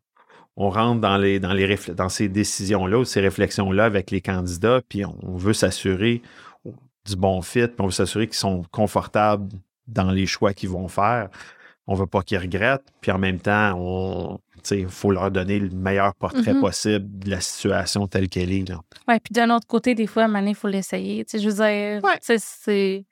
on 0.55 0.69
rentre 0.69 1.01
dans, 1.01 1.17
les, 1.17 1.39
dans, 1.39 1.53
les 1.53 1.75
dans 1.95 2.09
ces 2.09 2.29
décisions-là, 2.29 3.03
ces 3.05 3.21
réflexions-là 3.21 3.85
avec 3.85 4.11
les 4.11 4.21
candidats, 4.21 4.81
puis 4.87 5.03
on, 5.05 5.35
veut 5.35 5.53
s'assurer 5.53 6.21
du 7.05 7.15
bon 7.15 7.41
fit, 7.41 7.67
puis 7.67 7.75
on 7.79 7.85
veut 7.85 7.91
s'assurer 7.91 8.27
qu'ils 8.27 8.37
sont 8.37 8.63
confortables 8.71 9.49
dans 9.87 10.11
les 10.11 10.25
choix 10.25 10.53
qu'ils 10.53 10.69
vont 10.69 10.87
faire. 10.87 11.29
on 11.85 11.95
veut 11.95 12.07
pas 12.07 12.21
qu'ils 12.21 12.37
regrettent, 12.37 12.87
puis 13.01 13.11
en 13.11 13.17
même 13.17 13.39
temps, 13.39 13.73
on, 13.77 14.39
il 14.71 14.87
faut 14.87 15.11
leur 15.11 15.29
donner 15.31 15.59
le 15.59 15.69
meilleur 15.69 16.15
portrait 16.15 16.53
Mhm. 16.53 16.61
possible 16.61 17.19
de 17.19 17.29
la 17.29 17.41
situation 17.41 18.07
telle 18.07 18.29
qu'elle 18.29 18.53
est. 18.53 18.71
Ouais, 19.07 19.19
puis 19.19 19.33
d'un 19.33 19.49
autre 19.53 19.67
côté, 19.67 19.93
des 19.93 20.07
fois, 20.07 20.23
à 20.23 20.41
il 20.41 20.55
faut 20.55 20.69
l'essayer. 20.69 21.25
Je 21.29 21.45
veux 21.45 21.53
dire, 21.55 22.01
Ouais. 22.01 22.17
c'est. 22.21 23.05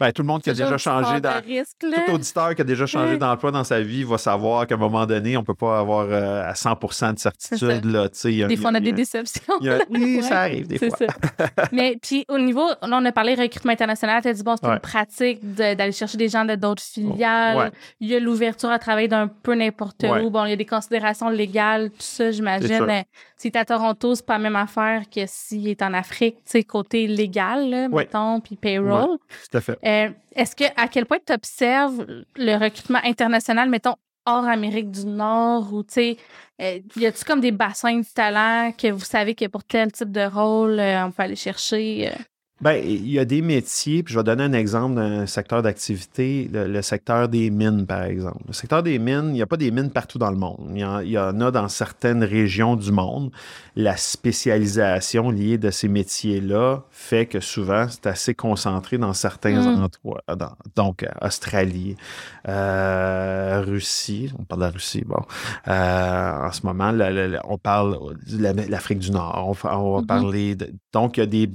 Ben, 0.00 0.10
tout 0.12 0.22
le 0.22 0.26
monde 0.28 0.42
qui 0.42 0.50
a 0.50 0.54
déjà 0.54 0.78
changé 0.78 1.20
dans, 1.20 1.40
risque, 1.44 1.76
tout 1.80 2.12
auditeur 2.12 2.54
qui 2.54 2.62
a 2.62 2.64
déjà 2.64 2.86
changé 2.86 3.12
Ouais. 3.12 3.18
d'emploi 3.18 3.50
dans 3.50 3.62
sa 3.64 3.80
vie 3.80 4.04
va 4.04 4.16
savoir 4.18 4.66
qu'à 4.66 4.74
un 4.74 4.78
moment 4.78 5.04
donné, 5.06 5.36
on 5.36 5.44
peut 5.44 5.54
pas 5.54 5.78
avoir 5.78 6.06
euh, 6.10 6.42
à 6.48 6.54
100 6.54 7.12
de 7.12 7.18
certitude. 7.18 7.84
Là, 7.84 8.04
a- 8.04 8.46
Des 8.48 8.56
fois, 8.56 8.70
on 8.70 8.74
a 8.74 8.80
des 8.80 8.92
déceptions. 8.92 9.54
a- 9.60 9.78
oui, 9.90 10.16
Ouais. 10.16 10.22
ça 10.22 10.40
arrive 10.40 10.66
des 10.66 10.78
fois. 10.78 10.96
ça. 10.98 11.06
Mais 11.72 11.98
puis 12.02 12.24
au 12.28 12.38
niveau, 12.38 12.66
là, 12.68 12.76
on 12.90 13.04
a 13.04 13.12
parlé 13.12 13.34
recrutement 13.34 13.72
international, 13.72 14.22
tu 14.22 14.28
as 14.28 14.32
dit, 14.32 14.42
bon, 14.42 14.56
c'est 14.60 14.66
Ouais. 14.66 14.74
une 14.74 14.80
pratique 14.80 15.40
de- 15.54 15.74
d'aller 15.74 15.92
chercher 15.92 16.16
des 16.16 16.28
gens 16.28 16.44
de 16.44 16.54
d'autres 16.54 16.82
filiales. 16.82 17.56
Ouais. 17.56 17.70
Il 18.00 18.08
y 18.08 18.16
a 18.16 18.20
l'ouverture 18.20 18.70
à 18.70 18.78
travailler 18.78 19.08
d'un 19.08 19.28
peu 19.28 19.54
n'importe 19.54 20.04
où. 20.04 20.30
Bon, 20.30 20.44
il 20.46 20.50
y 20.50 20.52
a 20.54 20.56
des 20.56 20.64
considérations 20.66 21.28
légales, 21.28 21.90
tout 21.90 21.96
ça, 21.98 22.30
j'imagine. 22.30 22.86
S'il 23.36 23.50
est 23.54 23.58
à 23.58 23.64
Toronto, 23.64 24.14
c'est 24.14 24.24
pas 24.24 24.34
la 24.34 24.44
même 24.44 24.56
affaire 24.56 25.02
que 25.14 25.20
s'il 25.26 25.68
est 25.68 25.82
en 25.82 25.92
Afrique, 25.92 26.36
tu 26.36 26.52
sais, 26.52 26.64
côté 26.64 27.06
légal, 27.06 27.68
là, 27.68 27.88
mettons, 27.88 28.40
puis 28.40 28.56
payroll. 28.56 29.18
Tout 29.50 29.58
à 29.58 29.60
fait. 29.60 29.78
Euh, 29.84 30.08
Est-ce 30.34 30.56
que, 30.56 30.64
à 30.76 30.88
quel 30.88 31.04
point 31.04 31.18
tu 31.24 31.32
observes 31.34 32.06
le 32.36 32.54
recrutement 32.56 33.00
international, 33.04 33.68
mettons, 33.68 33.96
hors 34.24 34.46
Amérique 34.46 34.90
du 34.90 35.06
Nord, 35.06 35.72
ou, 35.72 35.82
tu 35.82 35.92
sais, 35.92 36.16
euh, 36.62 36.80
y 36.96 37.06
a-tu 37.06 37.24
comme 37.24 37.40
des 37.40 37.52
bassins 37.52 37.98
de 37.98 38.06
talent 38.14 38.72
que 38.72 38.90
vous 38.90 39.04
savez 39.04 39.34
que 39.34 39.46
pour 39.46 39.62
tel 39.64 39.92
type 39.92 40.10
de 40.10 40.24
rôle, 40.26 40.80
euh, 40.80 41.04
on 41.06 41.10
peut 41.10 41.22
aller 41.22 41.36
chercher? 41.36 42.10
Ben, 42.62 42.82
il 42.82 43.06
y 43.10 43.18
a 43.18 43.26
des 43.26 43.42
métiers, 43.42 44.02
puis 44.02 44.14
je 44.14 44.18
vais 44.18 44.24
donner 44.24 44.44
un 44.44 44.54
exemple 44.54 44.94
d'un 44.94 45.26
secteur 45.26 45.60
d'activité, 45.60 46.48
le, 46.50 46.66
le 46.66 46.80
secteur 46.80 47.28
des 47.28 47.50
mines, 47.50 47.84
par 47.84 48.04
exemple. 48.04 48.40
Le 48.48 48.54
secteur 48.54 48.82
des 48.82 48.98
mines, 48.98 49.26
il 49.28 49.32
n'y 49.34 49.42
a 49.42 49.46
pas 49.46 49.58
des 49.58 49.70
mines 49.70 49.90
partout 49.90 50.16
dans 50.18 50.30
le 50.30 50.38
monde. 50.38 50.70
Il 50.72 50.78
y, 50.80 50.84
en, 50.84 51.00
il 51.00 51.10
y 51.10 51.18
en 51.18 51.38
a 51.42 51.50
dans 51.50 51.68
certaines 51.68 52.24
régions 52.24 52.74
du 52.76 52.92
monde. 52.92 53.30
La 53.76 53.98
spécialisation 53.98 55.30
liée 55.30 55.58
de 55.58 55.70
ces 55.70 55.88
métiers-là 55.88 56.82
fait 56.90 57.26
que 57.26 57.40
souvent, 57.40 57.88
c'est 57.90 58.06
assez 58.06 58.34
concentré 58.34 58.96
dans 58.96 59.12
certains 59.12 59.60
Mm. 59.60 59.84
endroits. 59.84 60.22
Dans- 60.34 60.56
donc, 60.74 61.02
euh, 61.02 61.08
Australie, 61.20 61.94
euh, 62.48 63.62
Russie, 63.66 64.32
on 64.38 64.44
parle 64.44 64.62
de 64.62 64.66
la 64.66 64.70
Russie, 64.72 65.04
bon. 65.06 65.20
Euh, 65.68 66.46
en 66.48 66.52
ce 66.52 66.64
moment, 66.64 66.90
la- 66.90 67.10
la- 67.10 67.28
la- 67.28 67.42
on 67.50 67.58
parle 67.58 68.16
de 68.26 68.42
la- 68.42 68.52
l'Afrique 68.54 69.00
du 69.00 69.10
Nord. 69.10 69.44
On, 69.46 69.52
va 69.52 70.00
Mhm. 70.00 70.06
parler 70.06 70.54
de... 70.54 70.72
Donc, 70.94 71.18
il 71.18 71.20
y 71.20 71.22
a 71.22 71.26
des 71.26 71.50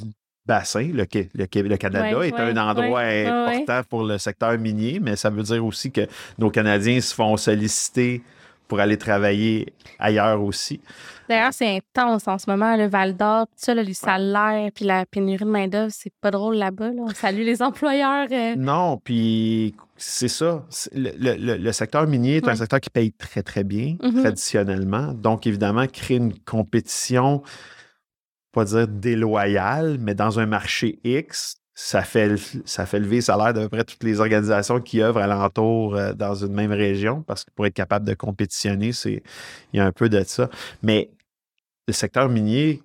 bassins. 0.46 0.90
Le, 0.94 1.06
le, 1.34 1.46
le 1.62 1.78
Canada 1.78 2.18
Ouais, 2.18 2.30
est 2.30 2.34
ouais, 2.34 2.42
un 2.42 2.58
endroit 2.58 3.00
ouais, 3.02 3.26
important 3.28 3.82
pour 3.90 4.04
le 4.04 4.18
secteur 4.18 4.58
minier, 4.58 5.00
mais 5.02 5.16
ça 5.16 5.30
veut 5.30 5.44
dire 5.44 5.64
aussi 5.66 5.92
que 5.92 6.02
nos 6.38 6.50
Canadiens 6.50 7.00
se 7.02 7.14
font 7.14 7.38
solliciter 7.38 8.22
pour 8.68 8.80
aller 8.80 8.98
travailler 8.98 9.74
ailleurs 10.00 10.42
aussi. 10.42 10.80
D'ailleurs, 11.28 11.52
c'est 11.54 11.78
intense 11.78 12.26
en 12.28 12.38
ce 12.38 12.50
moment, 12.50 12.78
le 12.78 12.88
Val 12.88 13.16
d'Or, 13.18 13.46
tout 13.48 13.54
ça, 13.58 13.74
là, 13.74 13.84
les 13.84 13.94
salaires, 13.94 14.70
puis 14.74 14.86
la 14.86 15.06
pénurie 15.06 15.44
de 15.44 15.50
main-d'œuvre, 15.50 15.92
c'est 15.94 16.14
pas 16.22 16.32
drôle 16.32 16.56
là-bas. 16.56 16.88
Là. 16.92 17.02
On 17.06 17.10
salue 17.10 17.42
les 17.42 17.62
employeurs. 17.62 18.28
euh. 18.32 18.56
Non, 18.56 18.98
puis 19.04 19.76
c'est 19.98 20.30
ça. 20.30 20.66
Le, 20.94 21.12
le- 21.20 21.58
le- 21.58 21.72
secteur 21.74 22.08
minier 22.08 22.38
est 22.38 22.48
un 22.48 22.56
secteur 22.56 22.80
qui 22.80 22.90
paye 22.90 23.12
très, 23.12 23.44
très 23.44 23.64
bien, 23.66 23.98
Mhm. 24.02 24.22
traditionnellement. 24.22 25.14
Donc, 25.14 25.46
évidemment, 25.48 25.86
créer 25.88 26.18
une 26.18 26.34
compétition, 26.40 27.44
pas 28.52 28.66
dire 28.66 28.88
déloyale, 28.88 29.98
mais 30.00 30.16
dans 30.16 30.40
un 30.40 30.46
marché 30.46 31.00
X, 31.04 31.58
ça 31.74 32.04
fait, 32.04 32.36
ça 32.66 32.86
fait 32.86 33.00
lever 33.00 33.18
le 33.18 33.22
salaire 33.22 33.54
d'à 33.54 33.62
peu 33.62 33.70
près 33.70 33.84
toutes 33.84 34.04
les 34.04 34.20
organisations 34.20 34.82
qui 34.82 35.02
œuvrent 35.02 35.20
alentour 35.20 35.96
euh, 35.96 36.14
dans 36.14 36.36
une 36.36 36.54
même 36.54 36.72
région, 36.72 37.24
parce 37.24 37.44
que 37.44 37.52
pour 37.56 37.66
être 37.66 37.74
capable 37.74 38.06
de 38.06 38.14
compétitionner, 38.14 38.92
c'est 38.92 39.24
il 39.74 39.78
y 39.78 39.80
a 39.80 39.86
un 39.86 39.92
peu 39.92 40.10
de 40.10 40.24
ça. 40.24 40.50
Mais 40.84 41.10
le 41.88 41.94
secteur 41.94 42.30
minier, 42.30 42.84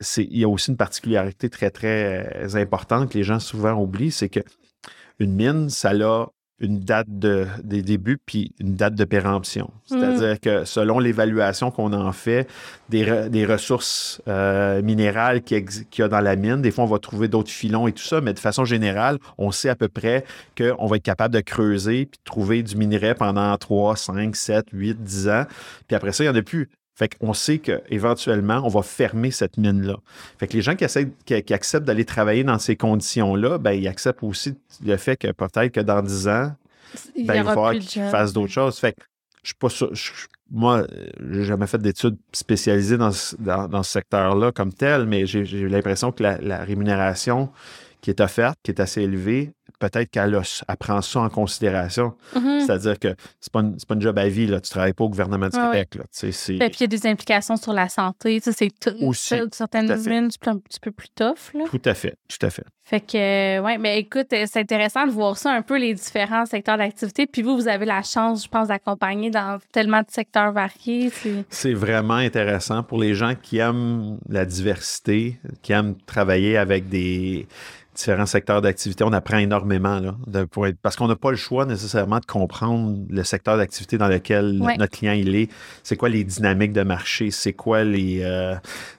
c'est, 0.00 0.24
il 0.24 0.38
y 0.38 0.44
a 0.44 0.48
aussi 0.48 0.70
une 0.70 0.76
particularité 0.76 1.50
très, 1.50 1.70
très 1.70 2.44
euh, 2.44 2.56
importante 2.56 3.10
que 3.10 3.18
les 3.18 3.24
gens 3.24 3.40
souvent 3.40 3.74
oublient, 3.74 4.10
c'est 4.10 4.28
que 4.28 4.40
une 5.18 5.34
mine, 5.34 5.68
ça 5.68 5.90
a 5.90 6.28
une 6.60 6.80
date 6.80 7.06
de, 7.08 7.46
des 7.62 7.82
débuts 7.82 8.18
puis 8.24 8.52
une 8.58 8.74
date 8.74 8.94
de 8.94 9.04
péremption. 9.04 9.70
C'est-à-dire 9.86 10.40
que 10.40 10.64
selon 10.64 10.98
l'évaluation 10.98 11.70
qu'on 11.70 11.92
en 11.92 12.12
fait 12.12 12.48
des, 12.88 13.04
re- 13.04 13.28
des 13.28 13.46
ressources 13.46 14.20
euh, 14.26 14.82
minérales 14.82 15.42
qu'il 15.42 15.64
y 15.98 16.02
a 16.02 16.08
dans 16.08 16.20
la 16.20 16.36
mine, 16.36 16.60
des 16.60 16.70
fois 16.70 16.84
on 16.84 16.88
va 16.88 16.98
trouver 16.98 17.28
d'autres 17.28 17.50
filons 17.50 17.86
et 17.86 17.92
tout 17.92 18.02
ça, 18.02 18.20
mais 18.20 18.32
de 18.34 18.38
façon 18.40 18.64
générale, 18.64 19.18
on 19.38 19.50
sait 19.52 19.68
à 19.68 19.76
peu 19.76 19.88
près 19.88 20.24
qu'on 20.56 20.86
va 20.86 20.96
être 20.96 21.02
capable 21.02 21.34
de 21.34 21.40
creuser 21.40 22.06
puis 22.06 22.18
de 22.18 22.24
trouver 22.24 22.62
du 22.62 22.76
minerai 22.76 23.14
pendant 23.14 23.56
3, 23.56 23.96
5, 23.96 24.34
7, 24.34 24.66
8, 24.72 25.02
10 25.02 25.28
ans. 25.28 25.44
Puis 25.86 25.94
après 25.96 26.12
ça, 26.12 26.24
il 26.24 26.26
n'y 26.30 26.36
en 26.36 26.38
a 26.38 26.42
plus. 26.42 26.68
Fait 26.98 27.08
qu'on 27.16 27.32
sait 27.32 27.58
qu'éventuellement, 27.58 28.60
on 28.64 28.68
va 28.68 28.82
fermer 28.82 29.30
cette 29.30 29.56
mine-là. 29.56 29.96
Fait 30.38 30.48
que 30.48 30.54
les 30.54 30.62
gens 30.62 30.74
qui, 30.74 30.82
essaient, 30.84 31.08
qui, 31.24 31.40
qui 31.42 31.54
acceptent 31.54 31.86
d'aller 31.86 32.04
travailler 32.04 32.42
dans 32.42 32.58
ces 32.58 32.74
conditions-là, 32.74 33.58
ben, 33.58 33.72
ils 33.72 33.86
acceptent 33.86 34.22
aussi 34.24 34.54
le 34.84 34.96
fait 34.96 35.16
que 35.16 35.30
peut-être 35.30 35.72
que 35.72 35.80
dans 35.80 36.02
10 36.02 36.28
ans, 36.28 36.52
Il 37.14 37.26
ben, 37.26 37.34
il 37.34 37.42
va 37.44 37.50
falloir 37.54 37.72
qu'ils 37.72 38.02
fassent 38.10 38.32
d'autres 38.32 38.52
choses. 38.52 38.78
Fait 38.78 38.92
que 38.92 39.02
je 39.42 39.48
suis 39.50 39.56
pas 39.58 39.68
sûr. 39.68 39.94
je- 39.94 40.10
moi, 40.50 40.86
j'ai 41.30 41.44
jamais 41.44 41.66
fait 41.66 41.78
d'études 41.78 42.16
spécialisées 42.32 42.96
dans 42.96 43.12
ce, 43.12 43.36
dans, 43.38 43.68
dans 43.68 43.82
ce 43.82 43.92
secteur-là 43.92 44.50
comme 44.50 44.72
tel, 44.72 45.04
mais 45.06 45.26
j'ai 45.26 45.44
l'impression 45.68 46.10
que 46.10 46.22
la, 46.22 46.38
la 46.38 46.64
rémunération 46.64 47.50
qui 48.00 48.10
est 48.10 48.20
offerte, 48.20 48.56
qui 48.62 48.70
est 48.70 48.80
assez 48.80 49.02
élevée, 49.02 49.52
peut-être 49.78 50.10
qu'elle 50.10 50.40
prend 50.78 51.00
ça 51.02 51.20
en 51.20 51.28
considération. 51.28 52.14
Mhm. 52.34 52.60
C'est-à-dire 52.60 52.98
que 52.98 53.14
c'est 53.40 53.52
pas, 53.52 53.60
une- 53.60 53.76
pas 53.76 53.94
une 53.94 54.02
job 54.02 54.18
à 54.18 54.28
vie, 54.28 54.46
là. 54.46 54.60
Tu 54.60 54.70
travailles 54.70 54.92
pas 54.92 55.04
au 55.04 55.08
gouvernement 55.08 55.48
du 55.48 55.56
Ouais, 55.56 55.64
Québec, 55.64 55.94
là. 55.96 56.04
Tu 56.16 56.32
sais, 56.32 56.54
Et 56.54 56.58
Ben, 56.58 56.68
puis, 56.68 56.78
il 56.80 56.82
y 56.82 56.84
a 56.84 56.98
des 56.98 57.06
implications 57.06 57.56
sur 57.56 57.72
la 57.72 57.88
santé. 57.88 58.40
Tu 58.40 58.52
sais, 58.52 58.56
c'est 58.56 58.70
tout. 58.80 58.96
Aussi, 59.04 59.34
certaines 59.52 59.86
c'est 59.88 60.48
un 60.48 60.58
petit 60.58 60.80
peu 60.80 60.90
plus 60.90 61.08
tough. 61.14 61.52
Là. 61.54 61.64
Tout 61.70 61.80
à 61.84 61.94
fait, 61.94 62.16
tout 62.28 62.44
à 62.44 62.50
fait. 62.50 62.64
Fait 62.84 63.00
que, 63.00 63.18
euh, 63.18 63.62
ouais, 63.62 63.76
mais 63.76 63.98
écoute, 63.98 64.32
euh, 64.32 64.44
c'est 64.50 64.60
intéressant 64.60 65.06
de 65.06 65.10
voir 65.12 65.36
ça 65.36 65.52
un 65.52 65.60
peu, 65.60 65.76
les 65.78 65.92
différents 65.92 66.46
secteurs 66.46 66.78
d'activité. 66.78 67.26
Puis 67.26 67.42
vous, 67.42 67.54
vous 67.54 67.68
avez 67.68 67.84
la 67.84 68.02
chance, 68.02 68.44
je 68.44 68.48
pense, 68.48 68.68
d'accompagner 68.68 69.30
dans 69.30 69.58
tellement 69.72 70.00
de 70.00 70.06
secteurs 70.10 70.52
variés. 70.52 71.10
C'est 71.50 71.74
vraiment 71.74 72.14
intéressant 72.14 72.82
pour 72.82 72.98
les 72.98 73.14
gens 73.14 73.34
qui 73.34 73.58
aiment 73.58 74.18
la 74.28 74.46
diversité, 74.46 75.38
qui 75.60 75.72
aiment 75.72 75.96
travailler 76.06 76.56
avec 76.56 76.88
des 76.88 77.46
différents 77.98 78.26
secteurs 78.26 78.62
d'activité. 78.62 79.02
On 79.02 79.12
apprend 79.12 79.38
énormément 79.38 79.98
là, 79.98 80.14
de- 80.28 80.44
pour 80.44 80.66
être- 80.68 80.78
parce 80.80 80.94
qu'on 80.94 81.08
n'a 81.08 81.16
pas 81.16 81.30
le 81.32 81.36
choix 81.36 81.66
nécessairement 81.66 82.20
de 82.20 82.26
comprendre 82.26 82.96
le 83.10 83.24
secteur 83.24 83.56
d'activité 83.56 83.98
dans 83.98 84.06
lequel 84.08 84.60
Ouais. 84.62 84.76
notre 84.76 84.96
client 84.96 85.12
il 85.14 85.34
est. 85.34 85.50
C'est 85.82 85.96
quoi 85.96 86.08
les 86.08 86.22
dynamiques 86.22 86.72
de 86.72 86.82
marché, 86.82 87.30
c'est 87.32 87.52
quoi 87.54 87.82
les 87.82 88.20
euh, 88.22 88.54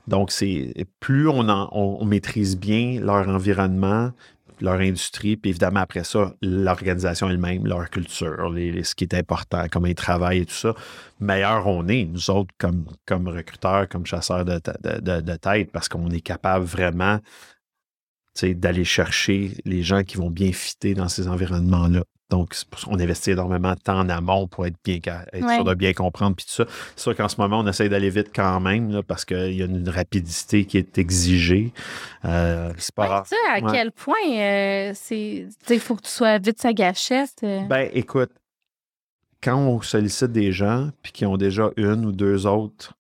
donc 0.07 0.31
c'est 0.31 0.73
plus 0.99 1.29
on, 1.29 1.47
en- 1.47 1.69
on, 1.71 1.97
on 2.01 2.05
maîtrise 2.05 2.57
bien 2.57 2.99
leur 3.01 3.29
environnement, 3.29 4.12
leur 4.59 4.81
industrie, 4.81 5.38
puis 5.38 5.51
évidemment 5.51 5.79
après 5.79 6.03
ça, 6.03 6.33
l'organisation 6.41 7.29
elle-même, 7.29 7.65
leur 7.65 7.89
culture, 7.89 8.49
les- 8.49 8.73
les- 8.73 8.83
ce 8.83 8.95
qui 8.95 9.05
est 9.05 9.13
important, 9.13 9.63
comment 9.71 9.88
ils 9.88 9.95
travaillent 9.95 10.39
et 10.39 10.45
tout 10.45 10.53
ça, 10.53 10.73
meilleur 11.21 11.65
on 11.67 11.88
est, 11.88 12.03
nous 12.03 12.29
autres, 12.29 12.53
comme, 12.57 12.83
comme 13.05 13.29
recruteurs, 13.29 13.88
comme 13.88 14.05
chasseurs 14.05 14.43
de, 14.43 14.55
de, 14.83 14.99
de- 14.99 15.21
de 15.21 15.35
tête, 15.38 15.71
parce 15.71 15.88
qu'on 15.88 16.09
est 16.09 16.19
capable 16.19 16.65
vraiment 16.65 17.19
d'aller 18.43 18.84
chercher 18.86 19.54
les 19.65 19.84
gens 19.84 20.04
qui 20.04 20.17
vont 20.17 20.30
bien 20.30 20.52
fitter 20.52 20.93
dans 20.93 21.08
ces 21.10 21.28
environnements-là. 21.28 22.04
Donc, 22.30 22.54
qu'on 22.86 22.99
investit 22.99 23.32
énormément 23.32 23.73
de 23.73 23.80
temps 23.80 23.97
en 23.99 24.08
amont 24.08 24.47
pour 24.47 24.67
être 24.67 24.75
bien 24.86 24.99
ca- 25.04 25.25
être 25.34 25.43
Ouais. 25.43 25.56
sûr 25.56 25.63
de 25.63 25.73
bien 25.73 25.93
comprendre 25.93 26.36
puis 26.36 26.45
tout 26.45 26.52
ça. 26.52 26.65
C'est 26.95 27.02
sûr 27.02 27.15
qu'en 27.15 27.28
ce 27.28 27.38
moment, 27.41 27.60
on 27.62 27.65
essaie 27.67 27.89
d'aller 27.89 28.12
vite 28.12 28.30
quand 28.36 28.60
même 28.60 28.91
là, 28.91 29.02
parce 29.02 29.25
qu'il 29.25 29.54
y 29.54 29.63
a 29.63 29.65
une 29.65 29.89
rapidité 29.89 30.65
qui 30.65 30.78
est 30.78 30.99
exigée. 30.99 31.73
Euh, 32.25 32.71
c'est 32.78 32.93
pas 32.93 33.02
Ouais, 33.04 33.08
rare. 33.10 33.23
tu 33.23 33.30
sais, 33.30 33.36
à 33.52 33.65
Ouais. 33.65 33.71
quel 33.71 33.91
point 33.91 34.13
euh, 34.38 34.91
c'est. 34.93 35.47
Il 35.71 35.80
faut 35.80 35.95
que 35.95 36.04
tu 36.04 36.12
sois 36.12 36.38
vite 36.38 36.62
sa 36.62 36.71
gâchette. 36.71 37.39
euh. 37.43 37.62
Ben, 37.65 37.89
écoute, 37.93 38.30
quand 39.41 39.58
on 39.58 39.82
sollicite 39.82 40.32
des 40.32 40.52
gens 40.52 40.89
puis 41.02 41.12
qui 41.12 41.25
ont 41.25 41.38
déjà 41.38 41.71
une 41.78 42.06
ou 42.06 42.12
deux 42.12 42.45
autres 42.45 42.93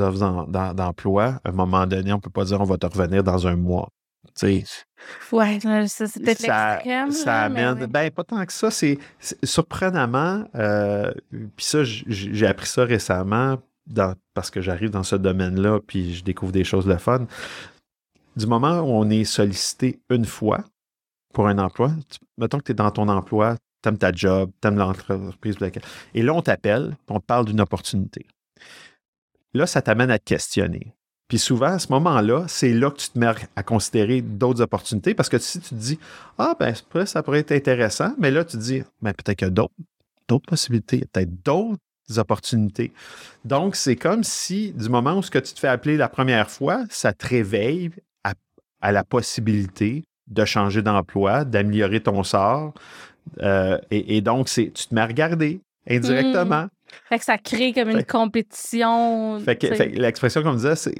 offres 0.00 0.18
d'em- 0.18 0.46
d'em- 0.50 0.74
d'emploi, 0.74 1.40
à 1.44 1.50
un 1.50 1.52
moment 1.52 1.86
donné, 1.86 2.12
on 2.12 2.18
peut 2.18 2.30
pas 2.30 2.44
dire 2.44 2.60
on 2.60 2.64
va 2.64 2.76
te 2.76 2.86
revenir 2.86 3.22
dans 3.22 3.46
un 3.46 3.54
mois. 3.54 3.88
Ouais, 5.32 5.58
c'est 5.88 6.22
peut-être 6.22 6.40
ça, 6.40 6.74
l'extrême. 6.74 7.10
ça 7.10 7.42
amène. 7.42 7.78
ouais. 7.80 7.86
Ben, 7.88 8.10
pas 8.10 8.24
tant 8.24 8.44
que 8.46 8.52
ça. 8.52 8.70
C'est 8.70 8.98
surprenamment. 9.42 10.44
euh, 10.54 11.12
puis 11.30 11.64
ça, 11.66 11.82
j'ai 11.84 12.46
appris 12.46 12.66
ça 12.66 12.84
récemment 12.84 13.58
dans- 13.86 14.14
parce 14.34 14.50
que 14.50 14.60
j'arrive 14.60 14.90
dans 14.90 15.02
ce 15.02 15.16
domaine-là, 15.16 15.80
puis 15.86 16.14
je 16.14 16.22
découvre 16.24 16.52
des 16.52 16.64
choses 16.64 16.86
de 16.86 16.96
fun. 16.96 17.26
Du 18.36 18.46
moment 18.46 18.80
où 18.80 18.86
on 18.92 19.10
est 19.10 19.24
sollicité 19.24 20.00
une 20.08 20.24
fois 20.24 20.64
pour 21.34 21.48
un 21.48 21.58
emploi, 21.58 21.90
tu- 22.08 22.18
mettons 22.38 22.58
que 22.58 22.64
tu 22.64 22.72
es 22.72 22.74
dans 22.74 22.90
ton 22.90 23.08
emploi, 23.08 23.56
tu 23.82 23.88
aimes 23.88 23.98
ta 23.98 24.12
job, 24.12 24.50
tu 24.62 24.68
aimes 24.68 24.76
l'entreprise, 24.76 25.56
et 26.14 26.22
là, 26.22 26.32
on 26.32 26.42
t'appelle, 26.42 26.96
on 27.08 27.18
te 27.18 27.24
parle 27.26 27.46
d'une 27.46 27.60
opportunité. 27.60 28.26
Là, 29.54 29.66
ça 29.66 29.82
t'amène 29.82 30.10
à 30.10 30.18
te 30.18 30.24
questionner. 30.24 30.94
Puis 31.32 31.38
souvent, 31.38 31.68
à 31.68 31.78
ce 31.78 31.90
moment-là, 31.92 32.44
c'est 32.46 32.74
là 32.74 32.90
que 32.90 32.98
tu 32.98 33.08
te 33.08 33.18
mets 33.18 33.32
à 33.56 33.62
considérer 33.62 34.20
d'autres 34.20 34.60
opportunités 34.60 35.14
parce 35.14 35.30
que 35.30 35.38
si 35.38 35.60
tu 35.60 35.70
te 35.70 35.74
dis, 35.74 35.98
ah, 36.36 36.54
ben, 36.60 36.74
ça 36.74 36.82
pourrait- 36.86 37.06
ça 37.06 37.22
pourrait 37.22 37.38
être 37.38 37.52
intéressant, 37.52 38.14
mais 38.18 38.30
là, 38.30 38.44
tu 38.44 38.58
te 38.58 38.62
dis, 38.62 38.82
ben, 39.00 39.14
peut-être 39.14 39.38
qu'il 39.38 39.46
y 39.46 39.48
a 39.48 39.50
d'autres 39.50 39.72
d'autres 40.28 40.44
possibilités, 40.44 40.96
il 40.96 41.00
y 41.00 41.04
a 41.04 41.06
peut-être 41.10 41.42
d'autres 41.42 42.18
opportunités. 42.18 42.92
Donc, 43.46 43.76
c'est 43.76 43.96
comme 43.96 44.24
si, 44.24 44.72
du 44.72 44.90
moment 44.90 45.14
où 45.14 45.22
ce 45.22 45.30
que 45.30 45.38
tu 45.38 45.54
te 45.54 45.58
fais 45.58 45.68
appeler 45.68 45.96
la 45.96 46.10
première 46.10 46.50
fois, 46.50 46.84
ça 46.90 47.14
te 47.14 47.26
réveille 47.26 47.88
à, 48.82 48.92
la 48.92 49.02
possibilité 49.02 50.04
de 50.26 50.44
changer 50.44 50.82
d'emploi, 50.82 51.46
d'améliorer 51.46 52.02
ton 52.02 52.24
sort. 52.24 52.74
Euh, 53.40 53.78
et, 53.90 54.20
donc, 54.20 54.50
c'est, 54.50 54.70
tu 54.70 54.86
te 54.86 54.94
mets 54.94 55.00
à 55.00 55.06
regarder 55.06 55.62
indirectement. 55.88 56.64
Mmh. 56.64 56.70
Fait 57.08 57.18
que 57.18 57.24
ça 57.24 57.38
crée 57.38 57.72
comme 57.72 57.90
une 57.90 58.04
compétition. 58.04 59.38
Fait 59.40 59.56
que, 59.56 59.66
l'expression 59.98 60.42
qu'on 60.42 60.54
disait, 60.54 60.76
c'est 60.76 60.94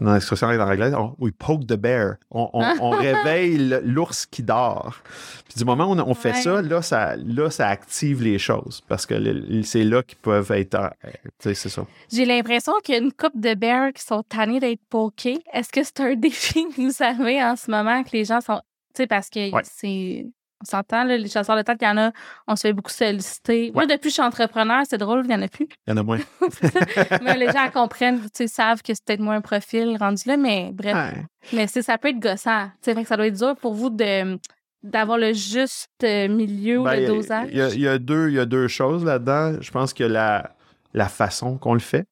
dans 0.00 0.14
l'expression 0.14 0.48
en 0.48 0.58
anglais, 0.58 0.92
on, 0.94 1.14
we 1.18 1.32
poke 1.36 1.66
the 1.66 1.74
bear. 1.74 2.16
On, 2.30 2.90
réveille 2.90 3.58
l'ours 3.84 4.26
qui 4.26 4.42
dort. 4.42 5.02
Puis 5.48 5.58
du 5.58 5.64
moment 5.64 5.90
où 5.90 5.98
on, 5.98 6.14
fait 6.14 6.34
ça, 6.34 6.62
là 6.62 6.80
ça, 6.80 7.16
là, 7.16 7.50
ça 7.50 7.68
active 7.68 8.22
les 8.22 8.38
choses 8.38 8.82
parce 8.88 9.04
que 9.04 9.14
c'est 9.62 9.84
là 9.84 10.02
qu'ils 10.02 10.18
peuvent 10.18 10.50
être. 10.52 10.74
Euh, 10.74 11.10
c'est 11.38 11.54
ça. 11.54 11.86
J'ai 12.10 12.24
l'impression 12.24 12.72
qu'il 12.82 12.94
y 12.94 12.98
a 12.98 13.00
une 13.00 13.12
coupe 13.12 13.38
de 13.38 13.54
bears 13.54 13.92
qui 13.92 14.02
sont 14.02 14.22
tannés 14.22 14.60
d'être 14.60 14.82
pokés. 14.88 15.42
Est-ce 15.52 15.70
que 15.70 15.82
c'est 15.82 16.00
un 16.00 16.14
défi 16.16 16.66
que 16.68 16.80
vous 16.80 16.90
savez 16.90 17.42
en 17.42 17.56
ce 17.56 17.70
moment 17.70 18.02
que 18.04 18.10
les 18.12 18.24
gens 18.24 18.40
sont. 18.40 18.60
Tu 18.94 19.02
sais, 19.02 19.06
parce 19.06 19.28
que 19.28 19.50
c'est 19.64 20.26
on 20.62 20.64
s'entend, 20.64 21.04
les 21.04 21.28
chasseurs 21.28 21.56
de 21.56 21.62
tête, 21.62 21.78
il 21.80 21.84
y 21.84 21.88
en 21.88 21.98
a, 21.98 22.12
on 22.46 22.56
se 22.56 22.62
fait 22.62 22.72
beaucoup 22.72 22.90
solliciter. 22.90 23.70
Moi, 23.74 23.86
depuis 23.86 24.02
que 24.02 24.08
je 24.08 24.14
suis 24.14 24.22
entrepreneur, 24.22 24.82
c'est 24.88 24.98
drôle, 24.98 25.22
il 25.24 25.28
n'y 25.28 25.34
en 25.34 25.42
a 25.42 25.48
plus. 25.48 25.68
Il 25.86 25.90
y 25.90 25.92
en 25.92 25.96
a 25.96 26.02
moins. 26.02 26.18
mais 27.22 27.36
les 27.36 27.46
gens 27.46 27.70
comprennent, 27.72 28.20
tu 28.20 28.28
sais, 28.34 28.46
savent 28.46 28.82
que 28.82 28.94
c'est 28.94 29.04
peut-être 29.04 29.20
moins 29.20 29.36
un 29.36 29.40
profil 29.40 29.96
rendu 29.98 30.22
là, 30.26 30.36
mais 30.36 30.70
bref. 30.72 31.14
Mais 31.52 31.66
ça 31.66 31.98
peut 31.98 32.08
être 32.08 32.20
gossant. 32.20 32.68
Tu 32.82 32.92
sais, 32.92 33.04
ça 33.04 33.16
doit 33.16 33.26
être 33.26 33.38
dur 33.38 33.56
pour 33.56 33.74
vous 33.74 33.90
de 33.90 34.38
d'avoir 34.82 35.16
le 35.16 35.32
juste 35.32 35.90
euh, 36.02 36.26
milieu 36.26 36.82
ben, 36.82 37.00
le 37.00 37.06
dosage. 37.06 37.50
Il 37.52 37.80
y, 37.80 37.86
a, 37.86 37.98
deux, 37.98 38.30
il 38.30 38.34
y 38.34 38.40
a 38.40 38.46
deux 38.46 38.66
choses 38.66 39.04
là-dedans. 39.04 39.60
Je 39.60 39.70
pense 39.70 39.94
que 39.94 40.02
la, 40.02 40.56
la 40.92 41.08
façon 41.08 41.56
qu'on 41.56 41.74
le 41.74 41.80
fait. 41.80 42.04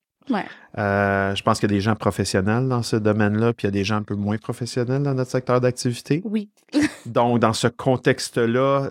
Euh, 0.78 1.34
je 1.34 1.42
pense 1.42 1.58
qu'il 1.58 1.70
y 1.70 1.72
a 1.72 1.76
des 1.76 1.80
gens 1.80 1.96
professionnels 1.96 2.68
dans 2.68 2.82
ce 2.82 2.96
domaine-là, 2.96 3.52
puis 3.52 3.66
il 3.66 3.68
y 3.68 3.72
a 3.72 3.72
des 3.72 3.84
gens 3.84 3.96
un 3.96 4.02
peu 4.02 4.14
moins 4.14 4.38
professionnels 4.38 5.02
dans 5.02 5.14
notre 5.14 5.30
secteur 5.30 5.60
d'activité. 5.60 6.22
Oui. 6.24 6.50
Donc, 7.06 7.40
dans 7.40 7.52
ce 7.52 7.66
contexte-là, 7.66 8.88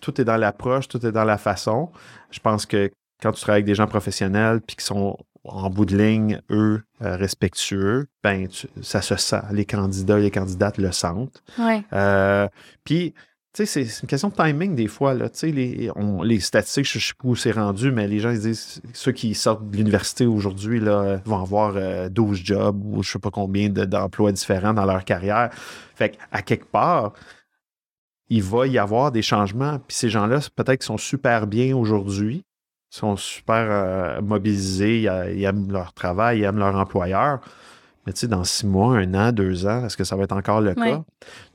tout 0.00 0.20
est 0.20 0.24
dans 0.24 0.36
l'approche, 0.36 0.88
tout 0.88 1.04
est 1.06 1.12
dans 1.12 1.24
la 1.24 1.38
façon. 1.38 1.90
Je 2.30 2.40
pense 2.40 2.66
que 2.66 2.90
quand 3.22 3.32
tu 3.32 3.40
travailles 3.40 3.60
avec 3.60 3.66
des 3.66 3.74
gens 3.74 3.86
professionnels, 3.86 4.60
puis 4.60 4.76
qui 4.76 4.84
sont 4.84 5.16
en 5.44 5.70
bout 5.70 5.86
de 5.86 5.96
ligne, 5.96 6.40
eux, 6.50 6.82
euh, 7.02 7.16
respectueux, 7.16 8.06
ben, 8.22 8.48
ça 8.82 9.02
se 9.02 9.16
sent. 9.16 9.42
Les 9.52 9.64
candidats 9.64 10.18
et 10.18 10.22
les 10.22 10.30
candidates 10.30 10.78
le 10.78 10.92
sentent. 10.92 11.42
Ouais. 11.58 11.82
Euh, 11.92 12.48
puis, 12.84 13.14
c'est 13.54 13.82
une 13.82 14.08
question 14.08 14.30
de 14.30 14.34
timing 14.34 14.74
des 14.74 14.86
fois. 14.86 15.12
Là. 15.12 15.28
Les, 15.42 15.90
les 16.24 16.40
statistiques, 16.40 16.86
je 16.90 16.98
ne 16.98 17.02
sais 17.02 17.12
pas 17.18 17.28
où 17.28 17.36
c'est 17.36 17.50
rendu, 17.52 17.92
mais 17.92 18.08
les 18.08 18.18
gens 18.18 18.30
ils 18.30 18.40
disent 18.40 18.80
ceux 18.94 19.12
qui 19.12 19.34
sortent 19.34 19.68
de 19.70 19.76
l'université 19.76 20.24
aujourd'hui 20.24 20.80
vont 20.80 21.42
avoir 21.42 21.74
12 22.10 22.40
euh, 22.40 22.42
jobs 22.42 22.82
ou 22.84 23.02
je 23.02 23.08
ne 23.08 23.12
sais 23.12 23.18
pas 23.18 23.30
combien 23.30 23.68
d'emplois 23.68 24.32
différents 24.32 24.72
dans 24.72 24.86
leur 24.86 25.04
carrière. 25.04 25.50
Fait 25.94 26.16
qu'à 26.16 26.42
quelque 26.42 26.64
part, 26.64 27.12
il 28.30 28.42
va 28.42 28.66
y 28.66 28.78
avoir 28.78 29.12
des 29.12 29.22
changements. 29.22 29.78
Puis 29.86 29.96
ces 29.98 30.08
gens-là, 30.08 30.38
peut-être 30.56 30.78
qu'ils 30.78 30.86
sont 30.86 30.96
super 30.96 31.46
bien 31.46 31.76
aujourd'hui, 31.76 32.44
sont 32.88 33.16
super 33.16 33.66
euh, 33.68 34.22
mobilisés, 34.22 35.02
ils 35.02 35.44
aiment 35.44 35.70
leur 35.70 35.92
travail, 35.92 36.38
ils 36.38 36.44
aiment 36.44 36.58
leur 36.58 36.74
employeur. 36.76 37.40
Mais 38.06 38.12
tu 38.12 38.20
sais, 38.20 38.28
dans 38.28 38.42
six 38.42 38.66
mois, 38.66 38.96
un 38.96 39.14
an, 39.14 39.32
deux 39.32 39.66
ans, 39.66 39.86
est-ce 39.86 39.96
que 39.96 40.04
ça 40.04 40.16
va 40.16 40.24
être 40.24 40.32
encore 40.32 40.60
le 40.60 40.74
cas? 40.74 41.04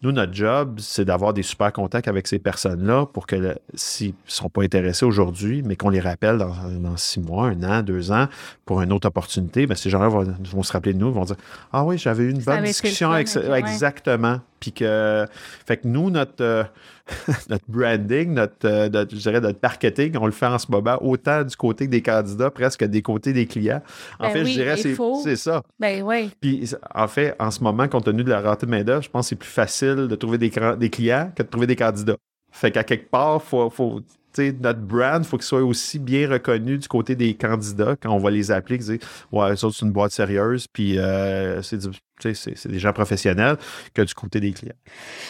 Nous, 0.04 0.12
notre 0.12 0.34
job, 0.34 0.80
c'est 0.80 1.06
d'avoir 1.06 1.34
des 1.34 1.42
super 1.42 1.74
contacts 1.74 2.08
avec 2.08 2.28
ces 2.28 2.38
personnes-là 2.38 3.08
pour 3.08 3.26
que 3.26 3.56
s'ils 3.74 4.10
ne 4.10 4.14
sont 4.28 4.50
pas 4.50 4.62
intéressés 4.62 5.06
aujourd'hui, 5.06 5.64
mais 5.64 5.76
qu'on 5.76 5.90
les 5.90 6.00
rappelle 6.00 6.38
dans, 6.38 6.98
six 6.98 7.20
mois, 7.20 7.48
un 7.48 7.64
an, 7.64 7.82
deux 7.82 8.12
ans, 8.12 8.28
pour 8.66 8.82
une 8.82 8.94
autre 8.94 9.08
opportunité, 9.08 9.66
bien, 9.66 9.76
ces 9.76 9.90
gens-là 9.90 10.10
vont, 10.10 10.64
se 10.64 10.72
rappeler 10.72 10.94
de 10.94 11.00
nous, 11.00 11.12
vont 11.12 11.26
dire 11.26 11.38
Ah 11.74 11.84
oui, 11.84 11.98
j'avais 11.98 12.26
eu 12.26 12.30
une 12.30 12.42
bonne 12.42 12.64
discussion 12.64 13.12
avec, 13.12 13.28
Exactement. 13.36 14.40
Puis 14.60 14.72
que, 14.72 15.26
fait 15.68 15.78
que 15.78 15.88
nous, 15.88 16.10
notre, 16.10 16.42
euh, 16.42 16.64
notre 17.50 17.66
branding, 17.68 18.38
euh, 18.66 18.90
notre, 18.90 19.16
je 19.16 19.22
dirais 19.22 19.40
notre 19.40 19.60
marketing, 19.62 20.18
on 20.20 20.26
le 20.26 20.32
fait 20.32 20.48
en 20.48 20.58
ce 20.58 20.72
moment 20.72 20.98
autant 21.02 21.44
du 21.44 21.56
côté 21.56 21.88
des 21.88 22.02
candidats, 22.02 22.50
presque 22.50 22.84
des 22.84 23.04
côtés 23.04 23.34
des 23.34 23.46
clients. 23.46 23.84
En 24.20 24.28
ben 24.28 24.34
fait, 24.34 24.46
je 24.46 24.52
dirais, 24.54 24.78
c'est 24.78 25.36
ça. 25.36 25.62
Ben 25.80 26.02
oui. 26.04 26.32
Puis, 26.42 26.72
en 26.94 27.08
fait, 27.08 27.36
en 27.40 27.52
ce 27.52 27.64
moment, 27.64 27.88
compte 27.88 28.06
tenu 28.06 28.24
de 28.24 28.30
la 28.30 28.42
rareté 28.42 28.66
de 28.66 28.72
main-d'œuvre, 28.72 29.04
je 29.04 29.10
pense 29.10 29.28
que 29.28 29.30
c'est 29.30 29.36
plus 29.36 29.50
facile 29.50 29.87
de 29.96 30.16
trouver 30.16 30.38
des, 30.38 30.50
clients 30.50 31.32
que 31.36 31.44
de 31.44 31.48
trouver 31.48 31.68
des 31.68 31.76
candidats. 31.76 32.18
Fait 32.52 32.72
qu'à 32.72 32.84
quelque 32.84 33.10
part, 33.10 33.42
faut, 33.42 33.70
faut 33.70 34.02
notre 34.38 34.80
brand, 34.80 35.24
il 35.24 35.28
faut 35.28 35.38
qu'il 35.38 35.46
soit 35.46 35.64
aussi 35.64 36.00
bien 36.00 36.30
reconnu 36.30 36.78
du 36.78 36.88
côté 36.88 37.16
des 37.16 37.34
candidats 37.34 37.96
quand 37.96 38.12
on 38.12 38.20
va 38.20 38.32
les 38.32 38.52
appeler, 38.52 38.78
dire 38.78 39.00
Ouais, 39.32 39.56
ça, 39.56 39.68
c'est 39.72 39.86
une 39.86 39.92
boîte 39.92 40.12
sérieuse, 40.12 40.68
puis 40.72 40.98
euh, 41.00 41.62
c'est 41.62 41.78
c'est 42.20 42.68
des 42.68 42.80
gens 42.80 42.94
professionnels 42.94 43.58
que 43.94 44.02
du 44.02 44.14
côté 44.14 44.40
des 44.40 44.52
clients. 44.52 44.74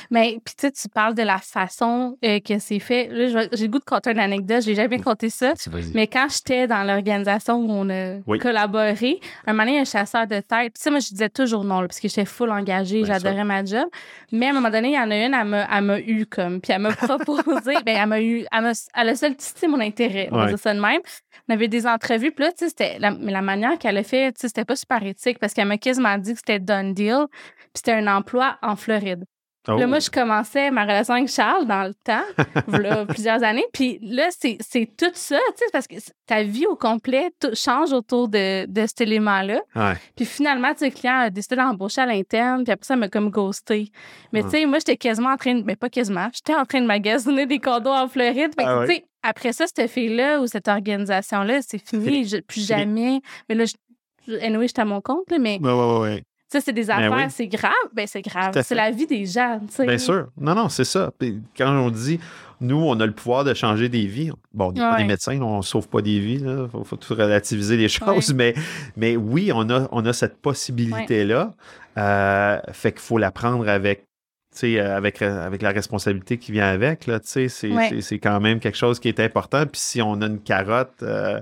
Mais 0.10 0.40
puis 0.44 0.56
tu 0.58 0.72
tu 0.72 0.90
parles 0.90 1.16
de 1.16 1.24
la 1.24 1.38
façon 1.38 2.18
euh, 2.24 2.40
que 2.40 2.60
c'est 2.60 2.80
fait. 2.80 3.08
Là, 3.12 3.48
j'ai 3.52 3.66
le 3.66 3.72
goût 3.72 3.80
de 3.80 3.86
compter 3.86 4.12
une 4.12 4.20
anecdote. 4.20 4.62
J'ai 4.62 4.76
jamais 4.76 5.00
compté 5.00 5.30
ça. 5.30 5.54
Mais 5.94 6.08
quand 6.08 6.28
j'étais 6.30 6.68
dans 6.68 6.84
l'organisation 6.84 7.56
où 7.58 7.72
on 7.72 7.90
a 7.90 8.20
collaboré, 8.40 9.20
un 9.46 9.54
moment 9.54 9.66
donné, 9.66 9.80
un 9.80 9.86
chasseur 9.86 10.28
de 10.28 10.40
tête. 10.40 10.74
Puis 10.80 10.92
moi, 10.92 11.00
je 11.00 11.10
disais 11.10 11.30
toujours 11.30 11.64
non, 11.64 11.82
parce 11.82 12.00
que 12.00 12.08
j'étais 12.08 12.26
full 12.26 12.52
engagée, 12.52 13.04
j'adorais 13.06 13.44
ma 13.44 13.64
job. 13.64 13.88
Mais 14.32 14.48
à 14.48 14.50
un 14.50 14.54
moment 14.54 14.70
donné, 14.70 14.90
il 14.90 14.96
y 14.96 15.00
en 15.00 15.12
a 15.12 15.16
une, 15.16 15.34
elle 15.34 15.84
m'a 15.84 16.00
eu 16.00 16.26
comme, 16.26 16.62
puis 16.62 16.74
elle 16.74 16.82
m'a 16.82 16.92
proposé, 16.96 17.76
ben 17.86 17.98
elle 17.98 18.08
m'a 18.08 18.22
eu, 18.22 18.46
elle, 18.52 18.66
a, 18.66 18.88
elle 18.96 19.10
a 19.10 19.16
sollicité 19.16 19.68
mon 19.68 19.80
intérêt. 19.80 20.30
On 20.32 20.38
va 20.38 20.48
dire 20.48 20.60
ça 20.60 20.74
de 20.74 20.80
même. 20.80 21.02
On 21.50 21.54
avait 21.54 21.68
des 21.68 21.88
entrevues, 21.88 22.32
puis 22.32 22.44
là, 22.44 22.52
tu 22.52 22.66
sais, 22.66 22.70
c'était 22.70 23.00
la, 23.00 23.12
la 23.12 23.42
manière 23.42 23.78
qu'elle 23.78 23.98
a 23.98 24.04
fait, 24.04 24.34
tu 24.34 24.42
sais, 24.42 24.48
c'était 24.48 24.66
pas 24.66 24.76
super 24.76 25.02
éthique 25.04 25.40
parce 25.40 25.54
qu'elle 25.54 25.68
m'a 25.68 25.78
quasiment 25.78 26.18
dit 26.18 26.34
que 26.34 26.40
c'était 26.40 26.60
deal. 26.84 27.26
Puis 27.32 27.70
c'était 27.76 27.94
un 27.94 28.08
emploi 28.08 28.58
en 28.62 28.76
Floride. 28.76 29.24
Là, 29.68 29.86
moi, 29.86 29.98
oh. 29.98 30.04
je 30.04 30.10
commençais 30.10 30.72
ma 30.72 30.84
relation 30.84 31.14
avec 31.16 31.28
Charles 31.28 31.66
dans 31.66 31.84
le 31.84 31.94
temps, 31.94 33.06
plusieurs 33.10 33.44
années. 33.44 33.66
Puis 33.74 34.00
là, 34.02 34.30
c'est 34.32 34.58
tout 34.98 35.12
ça, 35.14 35.40
tu 35.50 35.58
sais, 35.58 35.66
parce 35.74 35.88
que 35.88 35.96
ta 36.26 36.44
vie 36.44 36.66
au 36.66 36.76
complet 36.76 37.32
change 37.54 37.92
autour 37.92 38.30
de, 38.30 38.66
de 38.66 38.82
cet 38.88 39.02
élément-là. 39.02 39.62
Puis 40.16 40.26
finalement, 40.26 40.72
tu 40.72 40.80
sais, 40.80 40.90
le 40.90 40.96
client 40.96 41.20
a 41.20 41.30
décidé 41.30 41.58
d'embaucher 41.58 42.02
à 42.02 42.06
l'interne, 42.06 42.64
puis 42.64 42.72
après 42.72 42.86
ça, 42.86 42.96
m'a 42.96 43.10
comme 43.10 43.30
ghosté. 43.30 43.92
Mais 44.32 44.44
tu 44.44 44.52
sais, 44.52 44.66
moi, 44.66 44.80
j'étais 44.80 44.98
quasiment 44.98 45.32
en 45.32 45.38
train 45.38 45.56
de. 45.56 45.64
Mais 45.64 45.76
pas 45.76 45.90
quasiment, 45.90 46.30
j'étais 46.34 46.56
en 46.56 46.66
train 46.66 46.82
de 46.82 46.88
magasiner 46.88 47.46
des 47.46 47.60
condos 47.60 47.92
en 47.92 48.08
Floride. 48.08 48.54
Ah 48.58 48.84
tu 48.86 48.94
sais, 48.94 49.06
après 49.22 49.52
ça, 49.52 49.66
cette 49.68 49.90
fille-là 49.90 50.40
ou 50.40 50.48
cette 50.48 50.70
organisation-là, 50.70 51.62
c'est 51.62 51.86
fini, 51.86 52.26
plus 52.48 52.66
jamais. 52.66 53.20
Mais 53.50 53.56
là, 53.56 53.66
je, 53.66 54.34
anyway, 54.38 54.68
j'étais 54.68 54.82
à 54.82 54.86
mon 54.86 55.02
compte, 55.02 55.30
là, 55.30 55.40
mais. 55.40 55.60
Ouais, 55.62 55.74
ouais, 55.74 56.00
ouais. 56.00 56.24
Ça, 56.50 56.62
c'est 56.62 56.72
des 56.72 56.86
ben 56.86 57.12
affaires, 57.12 57.32
c'est 57.32 57.48
grave. 57.48 57.72
Ben, 57.94 58.08
c'est 58.08 58.22
grave. 58.22 58.58
C'est 58.64 58.76
la 58.76 58.92
vie 58.92 59.06
des 59.06 59.26
gens, 59.26 59.60
tu 59.68 59.76
sais. 59.76 59.86
Bien 59.86 59.98
sûr. 59.98 60.28
Non, 60.38 60.56
non, 60.56 60.70
c'est 60.70 60.86
ça. 60.86 61.12
quand 61.58 61.70
on 61.70 61.90
dit, 61.90 62.20
nous, 62.62 62.78
on 62.78 63.00
a 63.00 63.06
le 63.06 63.12
pouvoir 63.12 63.44
de 63.44 63.54
changer 63.54 63.90
des 63.90 64.08
vies. 64.08 64.32
Bon, 64.54 64.74
on 64.76 64.98
n'est 64.98 65.04
médecins, 65.04 65.40
on 65.42 65.58
ne 65.58 65.62
sauve 65.62 65.90
pas 65.90 66.02
des 66.02 66.20
vies. 66.20 66.42
Il 66.42 66.86
faut, 66.86 66.96
tout 66.96 67.14
relativiser 67.14 67.76
les 67.76 67.90
choses. 67.90 68.34
Mais, 68.34 68.54
mais 68.96 69.18
oui, 69.18 69.52
on 69.54 69.70
a, 69.70 69.88
on 69.92 70.06
a 70.06 70.14
cette 70.14 70.38
possibilité-là. 70.38 71.54
Euh, 71.98 72.60
fait 72.72 72.94
qu'il 72.94 73.02
faut 73.02 73.18
la 73.18 73.32
prendre 73.32 73.68
avec 73.68 74.08
avec, 74.64 75.22
avec 75.22 75.62
la 75.62 75.70
responsabilité 75.70 76.38
qui 76.38 76.52
vient 76.52 76.68
avec, 76.68 77.06
là, 77.06 77.20
c'est, 77.24 77.48
c'est 77.48 78.20
quand 78.20 78.40
même 78.40 78.60
quelque 78.60 78.78
chose 78.78 79.00
qui 79.00 79.08
est 79.08 79.20
important. 79.20 79.66
Puis 79.66 79.80
si 79.80 80.02
on 80.02 80.20
a 80.22 80.26
une 80.26 80.42
carotte, 80.42 81.04
euh, 81.04 81.40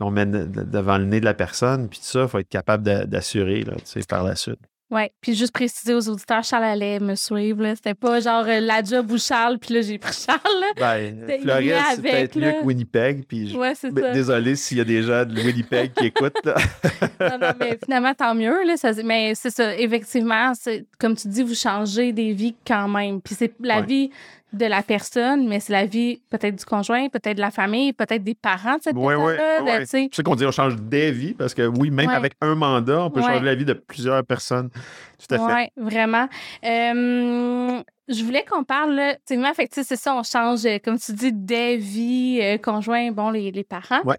on 0.00 0.10
met 0.10 0.26
devant 0.26 0.98
le 0.98 1.04
nez 1.04 1.20
de 1.20 1.24
la 1.24 1.34
personne, 1.34 1.88
puis 1.88 1.98
tout 1.98 2.06
ça, 2.06 2.22
il 2.22 2.28
faut 2.28 2.38
être 2.38 2.48
capable 2.48 2.84
d'assurer 3.06 3.64
par 4.08 4.24
la 4.24 4.36
suite. 4.36 4.60
Oui, 4.90 5.02
puis 5.20 5.34
juste 5.34 5.52
préciser 5.52 5.92
aux 5.92 6.08
auditeurs, 6.08 6.42
Charles 6.42 6.64
allait 6.64 6.98
me 6.98 7.14
suivre. 7.14 7.62
C'était 7.74 7.92
pas 7.92 8.20
genre 8.20 8.44
euh, 8.48 8.58
la 8.58 8.82
job 8.82 9.10
ou 9.10 9.18
Charles, 9.18 9.58
puis 9.58 9.74
là, 9.74 9.82
j'ai 9.82 9.98
pris 9.98 10.14
Charles. 10.14 10.40
Ben, 10.78 11.26
Floride, 11.42 11.74
c'est 11.94 12.02
peut-être 12.02 12.40
que 12.40 12.64
Winnipeg. 12.64 13.26
Puis 13.26 13.54
ouais, 13.54 13.74
c'est 13.74 13.92
ça. 13.92 14.12
Désolé 14.12 14.56
s'il 14.56 14.78
y 14.78 14.80
a 14.80 14.84
des 14.84 15.02
gens 15.02 15.26
de 15.26 15.38
Winnipeg 15.38 15.92
qui 15.92 16.06
écoutent. 16.06 16.42
non, 17.20 17.38
non, 17.38 17.52
mais 17.60 17.78
finalement, 17.84 18.14
tant 18.14 18.34
mieux. 18.34 18.64
Là, 18.64 18.78
ça, 18.78 18.92
mais 19.04 19.34
c'est 19.34 19.50
ça, 19.50 19.76
effectivement, 19.76 20.52
comme 20.98 21.14
tu 21.16 21.28
dis, 21.28 21.42
vous 21.42 21.54
changez 21.54 22.14
des 22.14 22.32
vies 22.32 22.56
quand 22.66 22.88
même. 22.88 23.20
Puis 23.20 23.34
c'est 23.38 23.52
la 23.60 23.82
vie 23.82 24.10
de 24.52 24.64
la 24.64 24.82
personne, 24.82 25.46
mais 25.46 25.60
c'est 25.60 25.72
la 25.72 25.84
vie 25.84 26.22
peut-être 26.30 26.56
du 26.56 26.64
conjoint, 26.64 27.08
peut-être 27.08 27.36
de 27.36 27.40
la 27.40 27.50
famille, 27.50 27.92
peut-être 27.92 28.24
des 28.24 28.34
parents 28.34 28.78
de 28.78 28.82
cette 28.82 28.96
personne-là. 28.96 29.84
C'est 29.84 30.08
ça 30.12 30.22
qu'on 30.22 30.34
dit, 30.34 30.46
on 30.46 30.50
change 30.50 30.76
des 30.76 31.12
vies, 31.12 31.34
parce 31.34 31.52
que 31.54 31.66
oui, 31.66 31.90
même 31.90 32.08
avec 32.08 32.34
un 32.40 32.54
mandat, 32.54 33.04
on 33.04 33.10
peut 33.10 33.20
changer 33.20 33.44
la 33.44 33.54
vie 33.54 33.64
de 33.64 33.74
plusieurs 33.74 34.24
personnes. 34.24 34.70
Tout 35.18 35.34
à 35.34 35.38
fait. 35.38 35.72
Oui, 35.76 35.84
vraiment. 35.84 36.28
je 36.62 38.24
voulais 38.24 38.44
qu'on 38.44 38.64
parle, 38.64 38.98
effectivement, 38.98 39.52
fait 39.54 39.68
c'est 39.70 39.96
ça, 39.96 40.14
on 40.14 40.22
change, 40.22 40.66
comme 40.84 40.98
tu 40.98 41.12
dis, 41.12 41.32
des 41.32 41.76
vies, 41.76 42.40
euh, 42.42 42.58
conjoints, 42.58 43.10
bon, 43.12 43.30
les, 43.30 43.50
les 43.50 43.64
parents. 43.64 44.00
Oui. 44.04 44.16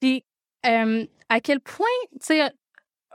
Puis, 0.00 0.24
à 0.62 1.40
quel 1.40 1.60
point, 1.60 1.86
tu 2.12 2.18
sais, 2.26 2.50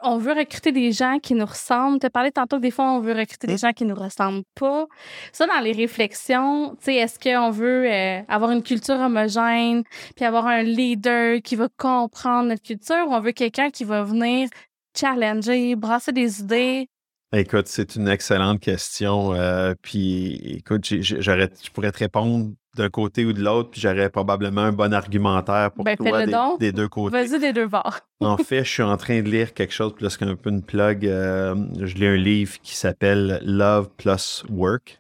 on 0.03 0.17
veut 0.17 0.33
recruter 0.33 0.71
des 0.71 0.91
gens 0.91 1.19
qui 1.19 1.33
nous 1.33 1.45
ressemblent. 1.45 1.99
Tu 1.99 2.05
as 2.05 2.09
parlé 2.09 2.31
tantôt 2.31 2.57
que 2.57 2.61
des 2.61 2.71
fois, 2.71 2.91
on 2.91 2.99
veut 2.99 3.13
recruter 3.13 3.47
des 3.47 3.57
gens 3.57 3.71
qui 3.71 3.85
nous 3.85 3.95
ressemblent 3.95 4.43
pas. 4.55 4.87
Ça, 5.31 5.47
dans 5.47 5.59
les 5.59 5.71
réflexions, 5.71 6.75
tu 6.75 6.85
sais, 6.85 6.95
est-ce 6.95 7.19
qu'on 7.19 7.51
veut 7.51 7.89
euh, 7.89 8.21
avoir 8.27 8.51
une 8.51 8.63
culture 8.63 8.95
homogène, 8.95 9.83
puis 10.15 10.25
avoir 10.25 10.47
un 10.47 10.63
leader 10.63 11.41
qui 11.41 11.55
va 11.55 11.67
comprendre 11.77 12.49
notre 12.49 12.63
culture, 12.63 13.07
ou 13.07 13.13
on 13.13 13.19
veut 13.19 13.31
quelqu'un 13.31 13.69
qui 13.69 13.83
va 13.83 14.03
venir 14.03 14.49
challenger, 14.97 15.75
brasser 15.75 16.11
des 16.11 16.41
idées, 16.41 16.87
Écoute, 17.31 17.67
c'est 17.67 17.95
une 17.95 18.07
excellente 18.07 18.59
question. 18.59 19.35
Euh, 19.35 19.75
puis, 19.83 20.33
écoute, 20.57 20.83
je 20.83 21.69
pourrais 21.69 21.91
te 21.91 21.99
répondre 21.99 22.53
d'un 22.75 22.89
côté 22.89 23.25
ou 23.25 23.33
de 23.33 23.41
l'autre, 23.41 23.71
puis 23.71 23.81
j'aurais 23.81 24.09
probablement 24.09 24.61
un 24.61 24.71
bon 24.71 24.93
argumentaire 24.93 25.71
pour 25.71 25.83
ben, 25.83 25.97
toi 25.97 26.25
des, 26.25 26.33
des, 26.59 26.71
deux 26.71 26.87
côtés. 26.87 27.11
Vas-y 27.11 27.39
des 27.39 27.53
deux 27.53 27.67
bords. 27.67 27.99
en 28.21 28.37
fait, 28.37 28.63
je 28.63 28.69
suis 28.69 28.83
en 28.83 28.97
train 28.97 29.21
de 29.21 29.29
lire 29.29 29.53
quelque 29.53 29.73
chose, 29.73 29.93
plus 29.93 30.17
qu'un 30.17 30.35
peu 30.35 30.49
une 30.49 30.61
plug. 30.61 31.05
Euh, 31.05 31.55
je 31.79 31.95
lis 31.95 32.07
un 32.07 32.15
livre 32.15 32.57
qui 32.61 32.75
s'appelle 32.75 33.41
Love 33.43 33.89
Plus 33.97 34.43
Work, 34.49 34.99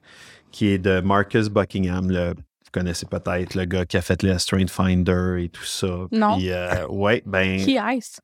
qui 0.51 0.67
est 0.67 0.79
de 0.79 0.99
Marcus 1.01 1.49
Buckingham, 1.49 2.09
le 2.09 2.33
vous 2.69 2.81
connaissez 2.81 3.07
peut-être 3.07 3.55
le 3.55 3.65
gars 3.65 3.83
qui 3.83 3.97
a 3.97 4.01
fait 4.01 4.21
les 4.21 4.37
Strength 4.37 4.69
Finder 4.69 5.43
et 5.43 5.49
tout 5.49 5.63
ça. 5.63 5.87
Non. 6.11 6.37
Puis, 6.37 6.51
euh, 6.51 6.85
ouais, 6.87 7.23
ben. 7.25 7.57
Qui 7.57 7.77
est 7.77 8.21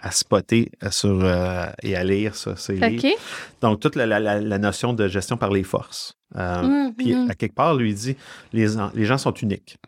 à, 0.00 0.10
spotter 0.10 0.70
euh, 0.82 0.90
sur, 0.90 1.20
euh, 1.22 1.66
et 1.82 1.96
à 1.96 2.04
lire 2.04 2.34
ça. 2.34 2.52
Okay. 2.52 3.16
Donc, 3.60 3.80
toute 3.80 3.96
la, 3.96 4.06
la, 4.06 4.58
notion 4.58 4.92
de 4.92 5.08
gestion 5.08 5.36
par 5.36 5.50
les 5.50 5.62
forces. 5.62 6.14
Euh, 6.36 6.62
mmh, 6.62 6.94
puis, 6.94 7.14
mmh. 7.14 7.30
à 7.30 7.34
quelque 7.34 7.54
part, 7.54 7.74
lui 7.74 7.94
dit, 7.94 8.16
les, 8.52 8.68
les 8.94 9.04
gens 9.04 9.18
sont 9.18 9.34
uniques. 9.34 9.78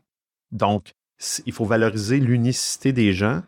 Donc, 0.51 0.93
il 1.47 1.53
faut 1.53 1.65
valoriser 1.65 2.19
l'unicité 2.19 2.93
des 2.93 3.13
gens, 3.13 3.43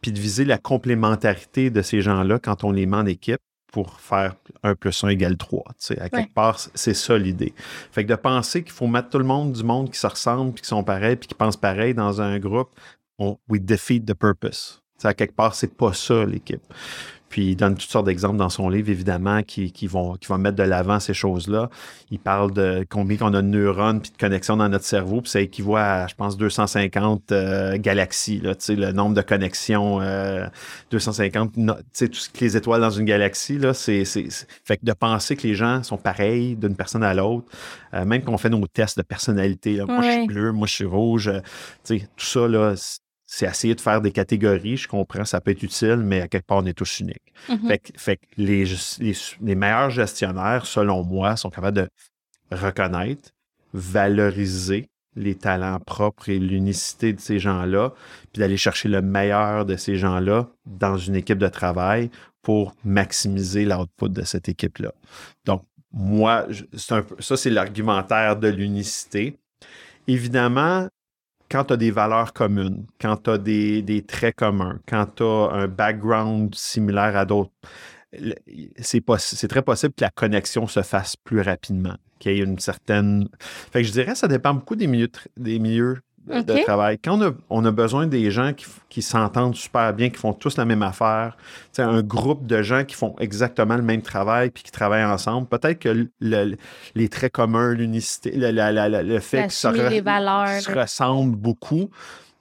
puis 0.00 0.12
de 0.12 0.20
viser 0.20 0.44
la 0.44 0.58
complémentarité 0.58 1.70
de 1.70 1.82
ces 1.82 2.00
gens-là 2.00 2.38
quand 2.38 2.64
on 2.64 2.70
les 2.70 2.86
met 2.86 2.96
en 2.96 3.06
équipe 3.06 3.40
pour 3.72 4.00
faire 4.00 4.34
1 4.62 4.76
plus 4.76 5.04
1 5.04 5.08
égale 5.08 5.36
3. 5.36 5.64
À 5.98 6.08
quelque 6.08 6.32
part, 6.32 6.58
c'est 6.74 6.94
ça 6.94 7.18
l'idée. 7.18 7.52
Fait 7.92 8.04
que 8.04 8.08
de 8.08 8.14
penser 8.14 8.62
qu'il 8.62 8.72
faut 8.72 8.86
mettre 8.86 9.10
tout 9.10 9.18
le 9.18 9.24
monde 9.24 9.52
du 9.52 9.62
monde 9.62 9.90
qui 9.90 9.98
se 9.98 10.06
ressemble, 10.06 10.52
puis 10.52 10.62
qui 10.62 10.68
sont 10.68 10.84
pareils, 10.84 11.16
puis 11.16 11.28
qui 11.28 11.34
pensent 11.34 11.56
pareil 11.56 11.92
dans 11.92 12.22
un 12.22 12.38
groupe, 12.38 12.70
on, 13.18 13.36
we 13.48 13.60
defeat 13.60 14.06
the 14.06 14.14
purpose 14.14 14.80
à 15.04 15.14
quelque 15.14 15.34
part, 15.34 15.54
c'est 15.54 15.74
pas 15.74 15.92
ça 15.92 16.24
l'équipe. 16.24 16.62
Puis 17.28 17.50
il 17.50 17.56
donne 17.56 17.74
toutes 17.74 17.90
sortes 17.90 18.06
d'exemples 18.06 18.38
dans 18.38 18.48
son 18.48 18.68
livre, 18.68 18.88
évidemment, 18.88 19.42
qui, 19.42 19.70
qui, 19.70 19.86
vont, 19.86 20.14
qui 20.14 20.28
vont 20.28 20.38
mettre 20.38 20.56
de 20.56 20.62
l'avant 20.62 20.98
ces 20.98 21.12
choses-là. 21.12 21.68
Il 22.10 22.18
parle 22.18 22.52
de 22.52 22.86
combien 22.88 23.18
on 23.20 23.34
a 23.34 23.42
de 23.42 23.46
neurones 23.46 24.00
puis 24.00 24.10
de 24.10 24.16
connexions 24.16 24.56
dans 24.56 24.68
notre 24.68 24.86
cerveau, 24.86 25.20
puis 25.20 25.30
ça 25.30 25.40
équivaut 25.40 25.76
à, 25.76 26.06
je 26.06 26.14
pense, 26.14 26.38
250 26.38 27.32
euh, 27.32 27.76
galaxies, 27.76 28.40
là, 28.40 28.54
le 28.68 28.92
nombre 28.92 29.14
de 29.14 29.20
connexions, 29.20 30.00
euh, 30.00 30.46
250, 30.90 31.52
tu 31.54 31.62
sais, 31.92 32.08
toutes 32.08 32.40
les 32.40 32.56
étoiles 32.56 32.80
dans 32.80 32.90
une 32.90 33.04
galaxie, 33.04 33.58
là, 33.58 33.74
c'est, 33.74 34.04
Fait 34.04 34.78
que 34.78 34.84
de 34.84 34.92
penser 34.92 35.36
que 35.36 35.46
les 35.46 35.54
gens 35.54 35.82
sont 35.82 35.98
pareils 35.98 36.56
d'une 36.56 36.76
personne 36.76 37.04
à 37.04 37.12
l'autre, 37.12 37.46
euh, 37.92 38.04
même 38.06 38.22
qu'on 38.22 38.38
fait 38.38 38.50
nos 38.50 38.66
tests 38.66 38.96
de 38.96 39.02
personnalité, 39.02 39.82
moi 39.86 40.00
je 40.02 40.10
suis 40.10 40.26
bleu, 40.26 40.52
moi 40.52 40.66
je 40.66 40.72
suis 40.72 40.84
rouge, 40.86 41.28
euh, 41.28 41.40
tu 41.84 41.98
sais, 41.98 42.08
tout 42.16 42.24
ça, 42.24 42.48
là, 42.48 42.74
c'est 43.30 43.46
essayer 43.46 43.74
de 43.74 43.80
faire 43.80 44.00
des 44.00 44.10
catégories. 44.10 44.78
Je 44.78 44.88
comprends, 44.88 45.26
ça 45.26 45.42
peut 45.42 45.50
être 45.50 45.62
utile, 45.62 45.98
mais 45.98 46.22
à 46.22 46.28
quelque 46.28 46.46
part, 46.46 46.58
on 46.58 46.64
est 46.64 46.72
tous 46.72 47.00
uniques. 47.00 47.34
Mm-hmm. 47.50 47.98
Fait, 47.98 48.16
que 48.16 48.22
les, 48.38 48.64
les, 49.00 49.54
meilleurs 49.54 49.90
gestionnaires, 49.90 50.64
selon 50.64 51.04
moi, 51.04 51.36
sont 51.36 51.50
capables 51.50 51.76
de 51.76 51.88
reconnaître, 52.50 53.30
valoriser 53.74 54.88
les 55.14 55.34
talents 55.34 55.78
propres 55.78 56.30
et 56.30 56.38
l'unicité 56.38 57.12
de 57.12 57.20
ces 57.20 57.38
gens-là, 57.38 57.92
puis 58.32 58.40
d'aller 58.40 58.56
chercher 58.56 58.88
le 58.88 59.02
meilleur 59.02 59.66
de 59.66 59.76
ces 59.76 59.96
gens-là 59.96 60.48
dans 60.64 60.96
une 60.96 61.14
équipe 61.14 61.38
de 61.38 61.48
travail 61.48 62.10
pour 62.40 62.74
maximiser 62.82 63.66
l'output 63.66 64.08
de 64.08 64.22
cette 64.22 64.48
équipe-là. 64.48 64.92
Donc, 65.44 65.64
moi, 65.92 66.46
un, 66.90 67.04
ça, 67.18 67.36
c'est 67.36 67.50
l'argumentaire 67.50 68.36
de 68.36 68.48
l'unicité. 68.48 69.36
Évidemment, 70.06 70.88
quand 71.50 71.64
tu 71.64 71.72
as 71.74 71.76
des 71.76 71.90
valeurs 71.90 72.32
communes, 72.32 72.86
quand 73.00 73.16
tu 73.16 73.30
as 73.30 73.38
des, 73.38 74.04
traits 74.06 74.36
communs, 74.36 74.80
quand 74.86 75.06
tu 75.16 75.22
as 75.22 75.50
un 75.52 75.68
background 75.68 76.54
similaire 76.54 77.16
à 77.16 77.24
d'autres, 77.24 77.52
c'est, 78.78 79.02
c'est 79.18 79.48
très 79.48 79.62
possible 79.62 79.94
que 79.94 80.04
la 80.04 80.10
connexion 80.10 80.66
se 80.66 80.82
fasse 80.82 81.16
plus 81.16 81.40
rapidement, 81.40 81.96
qu'il 82.18 82.32
y 82.32 82.40
ait 82.40 82.44
une 82.44 82.58
certaine... 82.58 83.28
Fait 83.40 83.82
que 83.82 83.88
je 83.88 83.92
dirais 83.92 84.14
ça 84.14 84.28
dépend 84.28 84.54
beaucoup 84.54 84.76
des 84.76 85.08
des 85.36 85.58
milieux 85.58 85.98
de 86.28 86.62
travail. 86.64 86.98
Quand 86.98 87.18
on 87.50 87.64
a, 87.64 87.70
besoin 87.70 88.06
des 88.06 88.30
gens 88.30 88.52
qui, 88.88 89.02
s'entendent 89.02 89.54
super 89.54 89.92
bien, 89.92 90.10
qui 90.10 90.18
font 90.18 90.32
tous 90.32 90.56
la 90.56 90.64
même 90.64 90.82
affaire, 90.82 91.36
un 91.78 92.02
groupe 92.02 92.46
de 92.46 92.62
gens 92.62 92.84
qui 92.84 92.94
font 92.94 93.14
exactement 93.18 93.76
le 93.76 93.82
même 93.82 94.02
travail 94.02 94.50
puis 94.50 94.62
qui 94.62 94.72
travaillent 94.72 95.04
ensemble, 95.04 95.46
peut-être 95.46 95.78
que 95.78 96.08
les 96.20 97.08
traits 97.08 97.32
communs, 97.32 97.72
l'unicité, 97.72 98.32
le, 98.34 99.18
fait 99.20 99.42
qu'ils 99.42 99.52
se, 99.52 100.72
ressemblent 100.72 101.36
beaucoup 101.36 101.90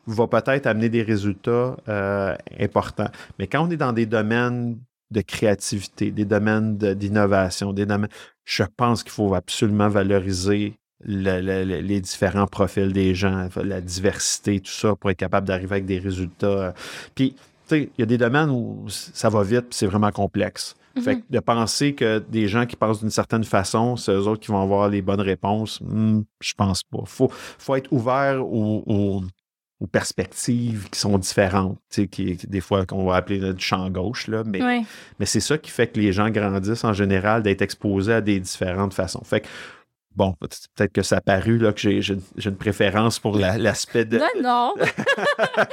va 0.07 0.27
peut-être 0.27 0.67
amener 0.67 0.89
des 0.89 1.03
résultats 1.03 1.75
euh, 1.89 2.35
importants. 2.59 3.09
Mais 3.39 3.47
quand 3.47 3.67
on 3.67 3.69
est 3.69 3.77
dans 3.77 3.91
des 3.91 4.05
domaines 4.05 4.77
de 5.11 5.21
créativité, 5.21 6.11
des 6.11 6.25
domaines 6.25 6.77
d'innovation, 6.77 7.73
des 7.73 7.85
domaines, 7.85 8.09
je 8.45 8.63
pense 8.75 9.03
qu'il 9.03 9.11
faut 9.11 9.33
absolument 9.35 9.89
valoriser 9.89 10.77
les 11.05 12.01
différents 12.01 12.47
profils 12.47 12.91
des 12.91 13.13
gens, 13.13 13.49
la 13.63 13.81
diversité, 13.81 14.59
tout 14.59 14.71
ça, 14.71 14.95
pour 14.95 15.09
être 15.09 15.17
capable 15.17 15.47
d'arriver 15.47 15.73
avec 15.73 15.85
des 15.85 15.99
résultats. 15.99 16.73
Puis, 17.15 17.33
tu 17.33 17.39
sais, 17.67 17.89
il 17.97 18.01
y 18.01 18.03
a 18.03 18.05
des 18.05 18.17
domaines 18.17 18.49
où 18.49 18.85
ça 18.89 19.29
va 19.29 19.43
vite, 19.43 19.67
puis 19.69 19.77
c'est 19.77 19.87
vraiment 19.87 20.11
complexe. 20.11 20.75
Fait 21.01 21.15
mm-hmm. 21.15 21.21
que 21.21 21.25
de 21.29 21.39
penser 21.39 21.93
que 21.93 22.19
des 22.19 22.47
gens 22.47 22.65
qui 22.65 22.75
pensent 22.75 23.01
d'une 23.01 23.11
certaine 23.11 23.43
façon, 23.43 23.97
c'est 23.97 24.11
eux 24.11 24.27
autres 24.27 24.41
qui 24.41 24.51
vont 24.51 24.61
avoir 24.61 24.89
les 24.89 25.01
bonnes 25.03 25.21
réponses, 25.21 25.79
hmm, 25.81 26.21
je 26.41 26.53
pense 26.55 26.83
pas. 26.83 27.03
Faut, 27.05 27.29
faut 27.31 27.75
être 27.75 27.91
ouvert 27.91 28.43
aux, 28.43 29.21
perspectives 29.91 30.89
qui 30.89 30.99
sont 30.99 31.19
différentes, 31.19 31.77
qui, 32.09 32.35
des 32.47 32.61
fois 32.61 32.87
qu'on 32.87 33.05
va 33.05 33.17
appeler 33.17 33.53
du 33.53 33.63
champ 33.63 33.87
gauche, 33.91 34.27
là, 34.27 34.43
mais, 34.43 34.83
mais 35.19 35.25
c'est 35.27 35.39
ça 35.39 35.59
qui 35.59 35.69
fait 35.69 35.85
que 35.85 35.99
les 35.99 36.11
gens 36.11 36.31
grandissent 36.31 36.83
en 36.83 36.93
général, 36.93 37.43
d'être 37.43 37.61
exposés 37.61 38.13
à 38.13 38.21
des 38.21 38.39
différentes 38.39 38.95
façons. 38.95 39.21
Fait 39.23 39.41
que 39.41 39.47
Bon, 40.17 40.33
peut-être 40.39 40.91
que 40.91 41.03
ça 41.03 41.17
a 41.17 41.21
paru 41.21 41.59
là, 41.59 41.71
que 41.71 41.79
j'ai, 41.79 42.01
une 42.43 42.55
préférence 42.55 43.19
pour 43.19 43.37
l'aspect 43.37 44.03
de. 44.03 44.17
Non, 44.17 44.25
non. 44.41 44.73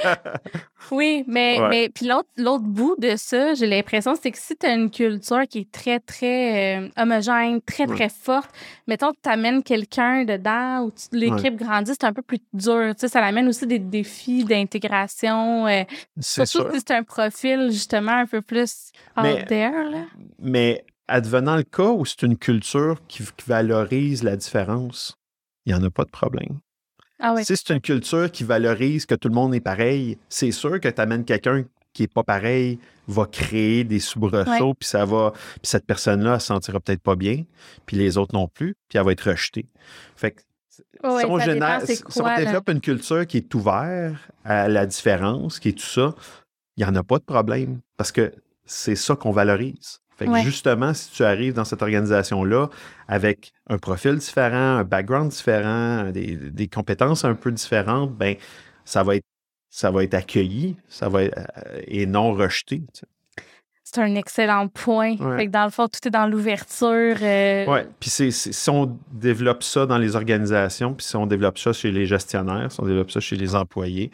oui, 0.91 1.23
mais, 1.27 1.57
mais 1.67 1.89
puis 1.89 2.05
l'autre, 2.05 2.29
l'autre 2.37 2.63
bout 2.63 2.95
de 2.99 3.15
ça, 3.15 3.55
j'ai 3.55 3.65
l'impression, 3.65 4.13
c'est 4.13 4.29
que 4.29 4.37
si 4.37 4.55
tu 4.55 4.67
as 4.67 4.75
une 4.75 4.91
culture 4.91 5.47
qui 5.49 5.61
est 5.61 5.71
très, 5.71 5.99
très 5.99 6.77
euh, 6.77 6.89
homogène, 6.95 7.59
très, 7.59 7.87
très 7.87 8.07
forte, 8.07 8.51
mettons 8.87 9.13
que 9.13 9.17
tu 9.23 9.29
amènes 9.31 9.63
quelqu'un 9.63 10.25
dedans 10.25 10.83
ou 10.83 10.91
l'équipe 11.11 11.55
grandit, 11.55 11.93
c'est 11.93 12.05
un 12.05 12.13
peu 12.13 12.21
plus 12.21 12.37
dur. 12.53 12.93
Tu 12.93 12.99
sais, 12.99 13.07
ça 13.07 13.25
amène 13.25 13.47
aussi 13.47 13.65
des 13.65 13.79
défis 13.79 14.43
d'intégration. 14.43 15.65
Euh, 15.65 15.81
c'est 16.19 16.45
surtout 16.45 16.75
si 16.75 16.83
c'est 16.87 16.93
un 16.93 17.03
profil, 17.03 17.71
justement, 17.71 18.11
un 18.11 18.27
peu 18.27 18.43
plus 18.43 18.91
out 19.17 19.47
there. 19.47 19.89
Là. 19.89 20.05
Mais 20.37 20.85
advenant 21.07 21.55
le 21.55 21.63
cas 21.63 21.89
où 21.89 22.05
c'est 22.05 22.23
une 22.23 22.37
culture 22.37 22.97
qui, 23.07 23.23
valorise 23.45 24.23
la 24.23 24.35
différence, 24.35 25.17
il 25.65 25.73
n'y 25.73 25.79
en 25.79 25.83
a 25.83 25.89
pas 25.89 26.03
de 26.03 26.09
problème. 26.09 26.59
Ah 27.19 27.33
si 27.37 27.55
c'est 27.55 27.73
une 27.73 27.81
culture 27.81 28.29
qui 28.29 28.43
valorise 28.43 29.05
que 29.05 29.15
tout 29.15 29.29
le 29.29 29.35
monde 29.35 29.55
est 29.55 29.61
pareil, 29.61 30.17
c'est 30.27 30.51
sûr 30.51 30.79
que 30.81 30.89
tu 30.89 31.01
amènes 31.01 31.23
quelqu'un 31.23 31.63
qui 31.93 32.03
n'est 32.03 32.07
pas 32.07 32.23
pareil, 32.23 32.77
va 33.07 33.25
créer 33.25 33.85
des 33.85 33.99
soubresauts, 33.99 34.73
puis 34.73 34.87
ça 34.87 35.05
va. 35.05 35.31
Puis 35.31 35.61
cette 35.63 35.85
personne-là, 35.85 36.35
elle 36.35 36.41
se 36.41 36.47
sentira 36.47 36.79
peut-être 36.81 37.01
pas 37.01 37.15
bien, 37.15 37.45
puis 37.85 37.95
les 37.95 38.17
autres 38.17 38.35
non 38.35 38.49
plus, 38.49 38.75
puis 38.89 38.97
elle 38.97 39.05
va 39.05 39.13
être 39.13 39.29
rejetée. 39.29 39.65
Fait 40.17 40.31
que 40.31 40.41
si, 40.71 40.81
on, 41.25 41.37
développe 41.37 42.69
une 42.69 42.81
culture 42.81 43.25
qui 43.25 43.37
est 43.37 43.55
ouverte 43.55 44.15
à 44.43 44.67
la 44.67 44.85
différence, 44.85 45.59
qui 45.59 45.69
est 45.69 45.77
tout 45.77 45.85
ça, 45.85 46.13
il 46.75 46.83
n'y 46.83 46.89
en 46.89 46.95
a 46.95 47.03
pas 47.03 47.17
de 47.17 47.23
problème 47.23 47.79
parce 47.95 48.11
que 48.11 48.33
c'est 48.65 48.95
ça 48.95 49.15
qu'on 49.15 49.31
valorise. 49.31 49.99
Fait 50.17 50.27
que 50.27 50.37
justement, 50.41 50.93
si 50.93 51.11
tu 51.11 51.23
arrives 51.23 51.53
dans 51.53 51.65
cette 51.65 51.81
organisation-là 51.81 52.69
avec 53.07 53.51
un 53.67 53.77
profil 53.77 54.15
différent, 54.15 54.77
un 54.77 54.83
background 54.83 55.29
différent, 55.29 56.09
des, 56.11 56.69
compétences 56.73 57.25
un 57.25 57.35
peu 57.35 57.51
différentes, 57.51 58.15
ben 58.15 58.35
ça 58.85 59.03
va 59.03 59.17
être 59.17 59.25
ça 59.69 59.91
va 59.91 60.05
être 60.05 60.13
accueilli, 60.13 60.77
ça 60.87 61.09
va 61.09 61.23
être, 61.23 61.37
euh, 61.37 61.81
et 61.85 62.05
non 62.05 62.31
rejeté. 62.31 62.81
C'est 63.83 63.99
un 63.99 64.15
excellent 64.15 64.69
point. 64.69 65.17
Fait 65.37 65.47
que 65.47 65.51
dans 65.51 65.65
le 65.65 65.69
fond, 65.69 65.89
tout 65.89 66.07
est 66.07 66.11
dans 66.11 66.27
l'ouverture. 66.27 67.17
Euh, 67.21 67.65
Oui, 67.67 67.79
puis 67.99 68.09
si 68.09 68.69
on 68.69 68.97
développe 69.11 69.63
ça 69.63 69.85
dans 69.85 69.97
les 69.97 70.15
organisations, 70.15 70.93
puis 70.93 71.05
si 71.05 71.15
on 71.17 71.27
développe 71.27 71.59
ça 71.59 71.73
chez 71.73 71.91
les 71.91 72.05
gestionnaires, 72.05 72.71
si 72.71 72.79
on 72.79 72.85
développe 72.85 73.11
ça 73.11 73.19
chez 73.19 73.35
les 73.35 73.53
employés, 73.53 74.11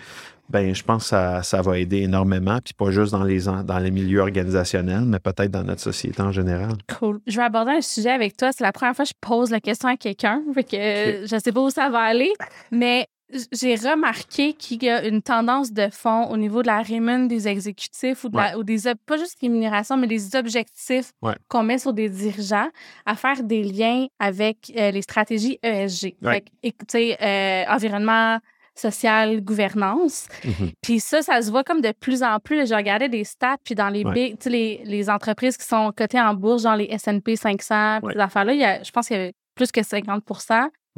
ben 0.52 0.76
je 0.76 0.84
pense 0.84 1.04
que 1.04 1.10
ça, 1.10 1.44
ça, 1.44 1.62
va 1.62 1.80
aider 1.80 2.00
énormément, 2.02 2.60
puis 2.64 2.74
pas 2.74 2.92
juste 2.92 3.12
dans 3.14 3.24
les, 3.24 3.42
dans 3.46 3.80
les 3.80 3.92
milieux 3.92 4.20
organisationnels, 4.20 5.06
mais 5.06 5.20
peut-être 5.20 5.52
dans 5.52 5.64
notre 5.64 5.82
société 5.82 6.22
en 6.22 6.32
général. 6.32 6.74
Cool. 7.00 7.20
Je 7.28 7.38
vais 7.38 7.44
aborder 7.44 7.72
un 7.72 7.82
sujet 7.82 8.12
avec 8.12 8.38
toi. 8.38 8.52
C'est 8.52 8.64
la 8.64 8.72
première 8.72 8.96
fois 8.96 9.06
que 9.06 9.10
je 9.10 9.20
pose 9.20 9.50
la 9.52 9.60
question 9.60 9.90
à 9.90 9.98
quelqu'un, 9.98 10.42
fait 10.54 10.64
que 10.64 11.26
je 11.26 11.40
sais 11.44 11.52
pas 11.52 11.62
où 11.62 11.70
ça 11.70 11.90
va 11.90 12.00
aller, 12.00 12.32
mais 12.72 13.08
j'ai 13.54 13.76
remarqué 13.76 14.52
qu'il 14.54 14.84
y 14.84 14.90
a 14.90 15.06
une 15.08 15.22
tendance 15.22 15.72
de 15.72 15.88
fond 15.90 16.26
au 16.26 16.36
niveau 16.36 16.62
de 16.64 16.68
la 16.68 16.82
rémunération 16.82 17.28
des 17.28 17.48
exécutifs 17.48 18.24
ou, 18.26 18.30
de 18.30 18.36
la- 18.36 18.58
ou 18.58 18.64
des 18.64 18.80
pas 19.06 19.18
juste 19.18 19.38
rémunération, 19.40 19.96
mais 19.96 20.08
des 20.08 20.36
objectifs 20.36 21.12
Ouais. 21.22 21.36
qu'on 21.48 21.64
met 21.64 21.78
sur 21.78 21.94
des 21.94 22.10
dirigeants 22.10 22.68
à 23.06 23.16
faire 23.16 23.42
des 23.44 23.64
liens 23.64 24.08
avec 24.20 24.74
euh, 24.78 24.92
les 24.92 25.02
stratégies 25.02 25.58
ESG. 25.64 26.16
Ouais. 26.22 26.44
Fait 26.92 27.18
euh, 27.22 27.64
environnement, 27.74 28.40
social, 28.76 29.42
gouvernance. 29.42 30.28
Mhm. 30.44 30.72
Puis 30.82 31.00
ça, 31.00 31.22
ça 31.22 31.42
se 31.42 31.52
voit 31.52 31.64
comme 31.64 31.82
de 31.82 31.92
plus 31.92 32.24
en 32.24 32.40
plus. 32.40 32.68
Je 32.70 32.74
regardais 32.76 33.10
des 33.10 33.24
stats, 33.24 33.58
puis 33.64 33.76
dans 33.76 33.90
les 33.90 34.04
Ouais. 34.06 34.14
big, 34.14 34.46
les, 34.46 34.82
les 34.86 35.10
entreprises 35.10 35.58
qui 35.58 35.66
sont 35.68 35.92
cotées 35.96 36.20
en 36.22 36.34
bourse, 36.34 36.64
genre 36.64 36.76
les 36.78 36.86
S&P 36.92 37.36
500, 37.36 38.00
puis 38.00 38.08
Ouais. 38.08 38.14
ces 38.14 38.20
affaires-là, 38.20 38.54
il 38.54 38.60
y 38.60 38.66
a, 38.66 38.82
je 38.84 38.92
pense 38.92 39.08
qu'il 39.08 39.18
y 39.18 39.20
avait 39.20 39.34
plus 39.56 39.72
que 39.72 39.84
50 39.84 40.24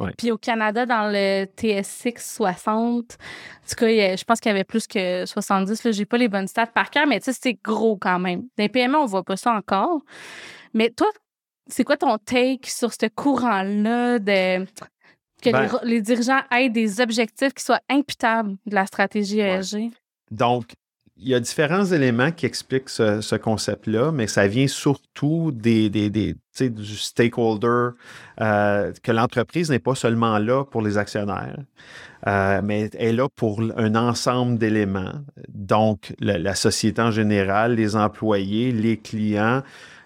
Ouais. 0.00 0.10
Puis 0.18 0.32
au 0.32 0.38
Canada, 0.38 0.86
dans 0.86 1.08
le 1.12 1.44
TSX 1.56 2.34
60, 2.34 2.66
en 3.12 3.68
tout 3.68 3.74
cas, 3.76 3.88
il 3.88 3.94
y 3.96 4.00
a- 4.02 4.16
je 4.16 4.24
pense 4.24 4.40
qu'il 4.40 4.50
y 4.50 4.54
avait 4.54 4.64
plus 4.64 4.88
que 4.88 5.24
70. 5.24 5.84
Là, 5.84 5.92
j'ai 5.92 6.04
pas 6.04 6.16
les 6.18 6.26
bonnes 6.28 6.48
stats 6.48 6.66
par 6.66 6.90
cœur, 6.90 7.06
mais 7.06 7.20
tu 7.20 7.32
sais, 7.32 7.38
c'est 7.40 7.54
gros 7.62 7.96
quand 7.96 8.18
même. 8.18 8.40
Dans 8.40 8.64
les 8.64 8.68
PME, 8.68 8.96
on 8.96 9.06
voit 9.06 9.22
pas 9.22 9.36
ça 9.36 9.52
encore. 9.52 10.00
Mais 10.72 10.90
toi, 10.90 11.06
c'est 11.68 11.84
quoi 11.84 11.96
ton 11.96 12.18
take 12.18 12.68
sur 12.68 12.92
ce 12.92 13.06
courant-là 13.06 14.18
de 14.18 14.66
que 15.44 15.50
Ben- 15.50 15.68
les, 15.84 15.90
les 15.96 16.00
dirigeants 16.00 16.40
aient 16.56 16.70
des 16.70 17.00
objectifs 17.00 17.52
qui 17.54 17.64
soient 17.64 17.80
imputables 17.88 18.56
de 18.66 18.74
la 18.74 18.86
stratégie 18.86 19.36
Ouais. 19.40 19.58
ESG? 19.58 19.90
Donc, 20.30 20.72
il 21.16 21.28
y 21.28 21.34
a 21.34 21.38
différents 21.38 21.84
éléments 21.84 22.32
qui 22.32 22.44
expliquent 22.44 22.88
ce, 22.88 23.20
ce 23.20 23.36
concept-là, 23.36 24.10
mais 24.10 24.26
ça 24.26 24.48
vient 24.48 24.66
surtout 24.66 25.52
des, 25.52 25.88
des, 25.88 26.10
des- 26.10 26.34
du 26.60 26.96
stakeholder, 26.96 27.90
euh, 28.40 28.92
que 29.02 29.12
l'entreprise 29.12 29.70
n'est 29.70 29.78
pas 29.78 29.94
seulement 29.94 30.38
là 30.38 30.64
pour 30.64 30.82
les 30.82 30.98
actionnaires, 30.98 31.58
euh, 32.26 32.60
mais 32.64 32.90
elle 32.94 33.08
est 33.08 33.12
là 33.12 33.28
pour 33.34 33.60
un 33.76 33.94
ensemble 33.94 34.58
d'éléments. 34.58 35.12
Donc, 35.48 36.14
la, 36.20 36.38
la 36.38 36.54
société 36.56 37.00
en 37.02 37.10
général, 37.12 37.74
les 37.76 37.94
employés, 37.96 38.72
les 38.72 38.96
clients, 38.96 39.62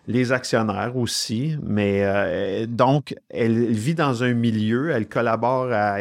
les 0.09 0.32
actionnaires 0.32 0.96
aussi, 0.96 1.56
mais 1.62 2.00
euh, 2.02 2.66
donc 2.66 3.14
elle 3.28 3.66
vit 3.66 3.94
dans 3.94 4.24
un 4.24 4.32
milieu, 4.32 4.90
elle 4.90 5.06
collabore 5.06 5.68
à, 5.70 5.98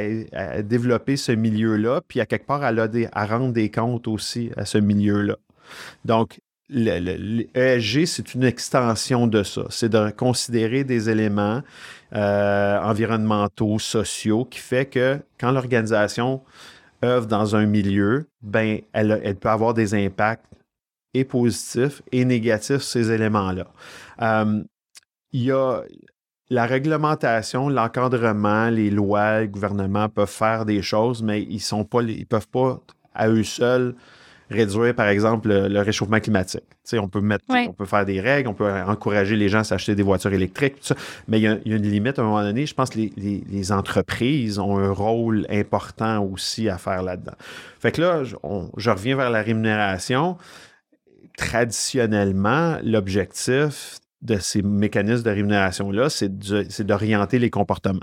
développer 0.64 1.18
ce 1.18 1.34
milieu-là, 1.34 2.02
puis 2.08 2.22
à 2.22 2.26
quelque 2.26 2.48
part, 2.48 2.66
elle 2.66 2.80
a 2.80 2.88
des, 2.88 3.10
à 3.12 3.26
rendre 3.26 3.52
des 3.52 3.70
comptes 3.70 4.08
aussi 4.08 4.50
à 4.56 4.64
ce 4.66 4.78
milieu-là. 4.78 5.36
Donc, 6.06 6.40
le, 6.70 7.00
le- 7.00 7.18
le 7.18 7.58
ESG, 7.58 8.06
c'est 8.06 8.34
une 8.34 8.44
extension 8.46 9.28
de 9.28 9.44
ça. 9.44 9.64
C'est 9.70 9.90
de 9.90 10.10
considérer 10.12 10.84
des 10.86 11.10
éléments 11.10 11.62
euh, 12.16 12.80
environnementaux, 12.82 13.78
sociaux, 13.78 14.46
qui 14.46 14.60
fait 14.60 14.86
que 14.86 15.20
quand 15.40 15.52
l'organisation 15.52 16.42
œuvre 17.04 17.28
dans 17.28 17.56
un 17.58 17.66
milieu, 17.66 18.26
ben, 18.42 18.80
elle 18.94 19.36
peut 19.40 19.50
avoir 19.50 19.74
des 19.74 19.94
impacts 19.94 20.46
et 21.20 21.24
positifs 21.26 22.02
et 22.12 22.26
négatifs 22.26 22.82
sur 22.82 22.92
ces 23.02 23.12
éléments-là. 23.12 23.66
Euh, 24.22 24.64
il 25.34 25.44
y 25.44 25.52
a 25.52 25.82
la 26.50 26.66
réglementation, 26.66 27.68
l'encadrement, 27.70 28.70
les 28.70 28.90
lois, 28.90 29.42
le 29.42 29.48
gouvernement 29.48 30.08
peuvent 30.10 30.30
faire 30.30 30.66
des 30.66 30.82
choses, 30.82 31.22
mais 31.22 31.42
ils 31.44 31.60
sont 31.60 31.84
pas, 31.84 32.02
ils 32.04 32.26
peuvent 32.26 32.48
pas 32.48 32.80
à 33.14 33.28
eux 33.30 33.44
seuls 33.44 33.96
réduire, 34.50 34.96
par 34.96 35.10
exemple, 35.10 35.50
le, 35.50 35.68
le 35.68 35.82
réchauffement 35.82 36.22
climatique. 36.22 36.64
Tu 36.70 36.78
sais, 36.86 37.00
on 37.00 37.10
peut 37.10 37.20
mettre, 37.20 37.44
on 37.68 37.74
peut 37.74 37.84
faire 37.86 38.06
des 38.06 38.22
règles, 38.22 38.48
on 38.48 38.54
peut 38.54 38.72
encourager 38.72 39.36
les 39.36 39.50
gens 39.50 39.60
à 39.60 39.64
s'acheter 39.66 39.94
des 39.94 40.04
voitures 40.04 40.32
électriques, 40.32 40.76
tout 40.76 40.86
ça, 40.86 40.96
mais 41.28 41.38
il 41.40 41.44
y, 41.44 41.48
a, 41.48 41.58
il 41.66 41.72
y 41.72 41.74
a 41.74 41.78
une 41.78 41.84
limite 41.92 42.18
à 42.18 42.22
un 42.22 42.26
moment 42.26 42.42
donné. 42.44 42.66
Je 42.66 42.74
pense 42.74 42.90
que 42.92 42.98
les, 43.00 43.12
les- 43.18 43.44
les 43.50 43.72
entreprises 43.74 44.58
ont 44.58 44.78
un 44.78 44.92
rôle 44.92 45.46
important 45.50 46.24
aussi 46.24 46.70
à 46.70 46.78
faire 46.78 47.04
là-dedans. 47.04 47.36
Fait 47.82 47.92
que 47.92 48.00
là, 48.00 48.24
on- 48.44 48.70
je 48.78 48.90
reviens 48.90 49.18
vers 49.18 49.30
la 49.32 49.42
rémunération. 49.42 50.38
Traditionnellement, 51.38 52.80
l'objectif 52.84 54.00
de 54.22 54.38
ces 54.38 54.62
mécanismes 54.62 55.24
de 55.24 55.30
rémunération-là, 55.30 56.10
c'est 56.10 56.86
d'orienter 56.86 57.40
les 57.40 57.50
comportements. 57.50 58.00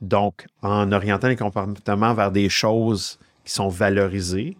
Donc, 0.00 0.46
en 0.62 0.90
orientant 0.92 1.28
les 1.28 1.36
comportements 1.36 2.14
vers 2.14 2.32
des 2.32 2.48
choses 2.48 3.18
qui 3.44 3.52
sont 3.52 3.68
valorisées 3.68 4.56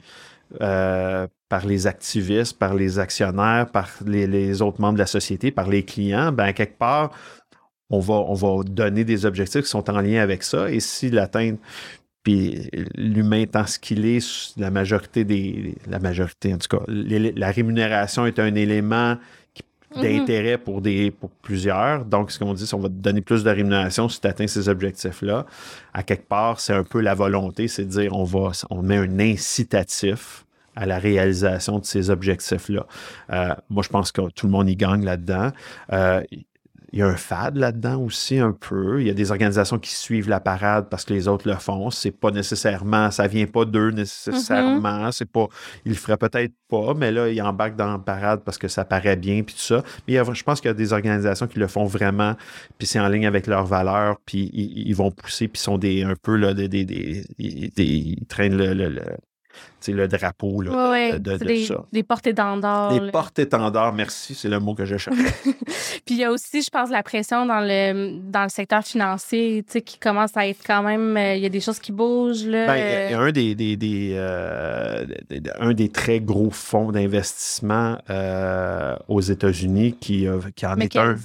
euh, 0.60 1.26
par 1.48 1.66
les 1.66 1.86
activistes, 1.86 2.58
par 2.58 2.74
les 2.74 2.98
actionnaires, 2.98 3.66
par 3.70 3.88
les, 4.04 4.62
autres 4.62 4.80
membres 4.80 4.94
de 4.94 5.00
la 5.00 5.06
société, 5.06 5.50
par 5.50 5.68
les 5.68 5.84
clients, 5.84 6.32
ben, 6.32 6.52
quelque 6.52 6.78
part, 6.78 7.12
on 7.90 8.00
va, 8.00 8.14
on 8.14 8.34
va 8.34 8.62
donner 8.64 9.04
des 9.04 9.26
objectifs 9.26 9.62
qui 9.62 9.68
sont 9.68 9.90
en 9.90 10.00
lien 10.00 10.22
avec 10.22 10.42
ça. 10.42 10.70
Et 10.70 10.80
si 10.80 11.10
l'atteindre, 11.10 11.58
puis 12.26 12.68
l'humain 12.96 13.38
étant 13.38 13.64
ce 13.68 13.78
qu'il 13.78 14.04
est, 14.04 14.52
la 14.58 14.72
majorité 14.72 15.22
des. 15.24 15.76
La 15.88 16.00
majorité, 16.00 16.52
en 16.52 16.58
tout 16.58 16.76
cas, 16.76 16.82
les- 16.88 17.30
la 17.30 17.52
rémunération 17.52 18.26
est 18.26 18.40
un 18.40 18.52
élément 18.56 19.16
Mhm. 19.94 20.02
d'intérêt 20.02 20.58
pour, 20.58 20.82
des, 20.82 21.12
pour 21.12 21.30
plusieurs. 21.30 22.04
Donc, 22.04 22.32
ce 22.32 22.40
qu'on 22.40 22.52
dit, 22.52 22.66
c'est 22.66 22.74
qu'on 22.74 22.82
va 22.82 22.88
te 22.88 22.94
donner 22.94 23.20
plus 23.20 23.44
de 23.44 23.50
rémunération 23.50 24.08
si 24.08 24.20
tu 24.20 24.26
atteins 24.26 24.48
ces 24.48 24.68
objectifs-là. 24.68 25.46
À 25.94 26.02
quelque 26.02 26.26
part, 26.26 26.58
c'est 26.58 26.72
un 26.74 26.82
peu 26.82 27.00
la 27.00 27.14
volonté, 27.14 27.68
c'est 27.68 27.84
de 27.84 27.90
dire 27.90 28.12
on 28.16 28.24
va 28.24 28.50
on 28.70 28.82
met 28.82 28.96
un 28.96 29.20
incitatif 29.20 30.44
à 30.74 30.84
la 30.84 30.98
réalisation 30.98 31.78
de 31.78 31.84
ces 31.86 32.10
objectifs-là. 32.10 32.86
Euh, 33.32 33.54
moi, 33.70 33.84
je 33.84 33.88
pense 33.88 34.10
que 34.10 34.28
tout 34.30 34.46
le 34.46 34.52
monde 34.52 34.68
y 34.68 34.74
gagne 34.74 35.04
là-dedans. 35.04 35.52
Euh, 35.92 36.20
il 36.96 37.00
y 37.00 37.02
a 37.02 37.08
un 37.08 37.16
fad 37.16 37.56
là-dedans 37.58 38.00
aussi 38.00 38.38
un 38.38 38.52
peu. 38.52 39.02
Il 39.02 39.06
y 39.06 39.10
a 39.10 39.12
des 39.12 39.30
organisations 39.30 39.78
qui 39.78 39.94
suivent 39.94 40.30
la 40.30 40.40
parade 40.40 40.86
parce 40.90 41.04
que 41.04 41.12
les 41.12 41.28
autres 41.28 41.46
le 41.46 41.54
font. 41.56 41.90
C'est 41.90 42.10
pas 42.10 42.30
nécessairement, 42.30 43.10
ça 43.10 43.26
vient 43.26 43.44
pas 43.46 43.66
d'eux 43.66 43.90
nécessairement. 43.90 45.12
C'est 45.12 45.30
pas, 45.30 45.46
ils 45.84 45.90
le 45.90 45.94
feraient 45.98 46.16
peut-être 46.16 46.54
pas, 46.70 46.94
mais 46.94 47.12
là 47.12 47.28
ils 47.28 47.42
embarquent 47.42 47.76
dans 47.76 47.92
la 47.92 47.98
parade 47.98 48.40
parce 48.46 48.56
que 48.56 48.66
ça 48.66 48.86
paraît 48.86 49.16
bien 49.16 49.42
puis 49.42 49.54
tout 49.54 49.60
ça. 49.60 49.82
Mais 50.08 50.14
il 50.14 50.16
y 50.16 50.18
a- 50.18 50.24
je 50.32 50.42
pense 50.42 50.62
qu'il 50.62 50.68
y 50.68 50.70
a 50.70 50.74
des 50.74 50.94
organisations 50.94 51.46
qui 51.46 51.58
le 51.58 51.66
font 51.66 51.84
vraiment, 51.84 52.34
puis 52.78 52.86
c'est 52.86 52.98
en 52.98 53.08
ligne 53.08 53.26
avec 53.26 53.46
leurs 53.46 53.66
valeurs, 53.66 54.16
puis 54.24 54.50
ils, 54.54 54.88
ils 54.88 54.96
vont 54.96 55.10
pousser, 55.10 55.48
puis 55.48 55.60
ils 55.60 55.64
sont 55.64 55.76
des 55.76 56.02
un 56.02 56.14
peu 56.20 56.36
là 56.36 56.54
des, 56.54 56.66
des, 56.68 56.84
des- 56.86 57.24
ils 57.38 58.24
traînent 58.26 58.56
le, 58.56 58.72
le 59.92 60.08
drapeau 60.08 60.60
là. 60.62 60.90
Oui. 60.92 61.12
de- 61.20 61.36
de 61.36 61.44
des, 61.44 61.64
ça. 61.64 61.84
des 61.92 62.02
portes-étendards. 62.02 62.92
Des 62.92 63.00
là. 63.00 63.10
porte-étendards, 63.12 63.92
merci, 63.92 64.34
c'est 64.34 64.48
le 64.48 64.58
mot 64.60 64.74
que 64.74 64.84
je 64.84 64.96
cherche. 64.96 65.16
Puis 66.06 66.14
il 66.14 66.18
y 66.18 66.24
a 66.24 66.30
aussi, 66.30 66.62
je 66.62 66.70
pense, 66.70 66.90
la 66.90 67.02
pression 67.02 67.46
dans 67.46 67.60
le, 67.60 68.18
dans 68.30 68.42
le 68.44 68.48
secteur 68.48 68.82
financier, 68.84 69.64
qui 69.84 69.98
commence 69.98 70.36
à 70.36 70.46
être 70.46 70.60
quand 70.66 70.82
même. 70.82 71.16
euh, 71.16 71.34
Il 71.34 71.42
y 71.42 71.46
a 71.46 71.48
des 71.48 71.60
choses 71.60 71.78
qui 71.78 71.92
bougent, 71.92 72.46
là. 72.46 72.66
Ben, 72.66 73.12
euh, 73.14 73.18
un 73.28 73.32
des, 73.32 73.54
des, 73.54 73.76
des, 73.76 74.12
euh, 74.14 75.04
un 75.58 75.72
des 75.72 75.88
très 75.88 76.20
gros 76.20 76.50
fonds 76.50 76.92
d'investissement 76.92 77.98
euh, 78.10 78.96
aux 79.08 79.20
États-Unis 79.20 79.96
qui, 80.00 80.26
qui 80.54 80.66
en 80.66 80.76
est 80.78 80.96
un. 80.96 81.16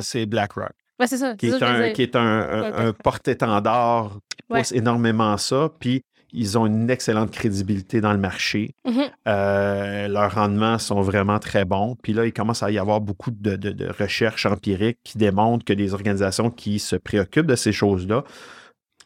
C'est 0.00 0.26
BlackRock, 0.26 0.72
Ouais, 1.00 1.06
c'est 1.08 1.18
ça. 1.18 1.34
qui 1.34 1.46
est, 1.48 1.58
ça 1.58 1.68
un, 1.70 1.90
qui 1.90 2.02
est 2.02 2.14
un, 2.16 2.20
un- 2.20 2.62
Ouais, 2.62 2.72
un 2.88 2.92
porte-étendard 2.92 4.12
qui 4.30 4.44
Ouais. 4.52 4.60
pousse 4.60 4.72
énormément 4.72 5.36
ça. 5.38 5.70
Puis 5.78 6.02
ils 6.34 6.58
ont 6.58 6.66
une 6.66 6.90
excellente 6.90 7.30
crédibilité 7.30 8.00
dans 8.00 8.12
le 8.12 8.18
marché. 8.18 8.74
Mhm. 8.86 9.02
Euh, 9.28 10.08
leurs 10.08 10.34
rendements 10.34 10.78
sont 10.78 11.00
vraiment 11.00 11.38
très 11.38 11.64
bons. 11.64 11.96
Puis 12.02 12.12
là, 12.12 12.26
il 12.26 12.32
commence 12.32 12.62
à 12.62 12.70
y 12.70 12.78
avoir 12.78 13.00
beaucoup 13.00 13.30
de, 13.30 13.56
de- 13.56 13.70
de 13.70 13.86
recherches 13.98 14.44
empiriques 14.46 14.98
qui 15.04 15.16
démontrent 15.16 15.64
que 15.64 15.72
des 15.72 15.94
organisations 15.94 16.50
qui 16.50 16.78
se 16.78 16.96
préoccupent 16.96 17.46
de 17.46 17.56
ces 17.56 17.72
choses-là 17.72 18.24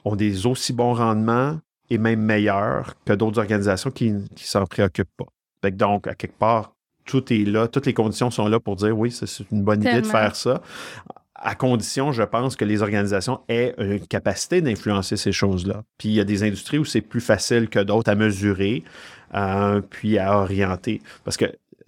ont 0.05 0.17
des 0.17 0.47
aussi 0.47 0.73
bons 0.73 0.95
rendements 0.95 1.59
et 1.91 1.99
même 1.99 2.21
meilleurs 2.21 2.95
que 3.05 3.13
d'autres 3.13 3.39
organisations 3.39 3.91
qui 3.91 4.13
ne 4.13 4.21
s'en 4.37 4.65
préoccupent 4.67 5.17
pas. 5.17 5.27
Fait 5.63 5.71
que 5.73 5.77
donc, 5.77 6.07
à 6.07 6.15
quelque 6.15 6.39
part, 6.39 6.73
tout 7.05 7.33
est 7.33 7.45
là, 7.45 7.69
toutes 7.69 7.87
les 7.87 7.95
conditions 7.95 8.31
sont 8.31 8.49
là 8.49 8.61
pour 8.61 8.77
dire 8.77 8.97
oui, 8.97 9.11
c'est 9.11 9.27
une 9.51 9.63
bonne 9.63 9.81
idée 9.81 10.03
de 10.03 10.07
faire 10.07 10.37
ça. 10.37 10.61
À 11.41 11.55
condition, 11.55 12.13
je 12.13 12.25
pense, 12.25 12.57
que 12.57 12.65
les 12.65 12.83
organisations 12.83 13.41
aient 13.49 13.75
une 13.79 14.05
capacité 14.07 14.61
d'influencer 14.61 15.17
ces 15.17 15.33
choses-là. 15.33 15.85
Puis 15.97 16.09
il 16.09 16.15
y 16.15 16.21
a 16.21 16.25
des 16.25 16.43
industries 16.43 16.79
où 16.79 16.85
c'est 16.85 17.01
plus 17.01 17.21
facile 17.21 17.69
que 17.69 17.79
d'autres 17.79 18.11
à 18.11 18.15
mesurer, 18.15 18.83
euh, 19.35 19.81
puis 19.81 20.19
à 20.19 20.37
orienter. 20.37 21.01
Parce 21.25 21.37
que 21.37 21.47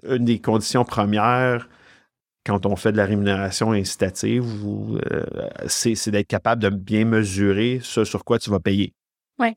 une 0.09 0.25
des 0.25 0.39
conditions 0.39 0.85
premières 0.85 1.69
quand 2.47 2.67
on 2.67 2.77
fait 2.77 2.93
de 2.93 2.97
la 2.97 3.05
rémunération 3.05 3.73
incitative, 3.73 4.45
euh, 5.13 5.25
c'est 5.67 5.95
c'est 5.95 6.11
d'être 6.11 6.27
capable 6.27 6.63
de 6.63 6.71
bien 6.71 7.05
mesurer 7.05 7.81
ce 7.83 8.05
sur 8.05 8.25
quoi 8.25 8.39
tu 8.39 8.51
vas 8.51 8.61
payer. 8.61 8.95
Ouais. 9.39 9.57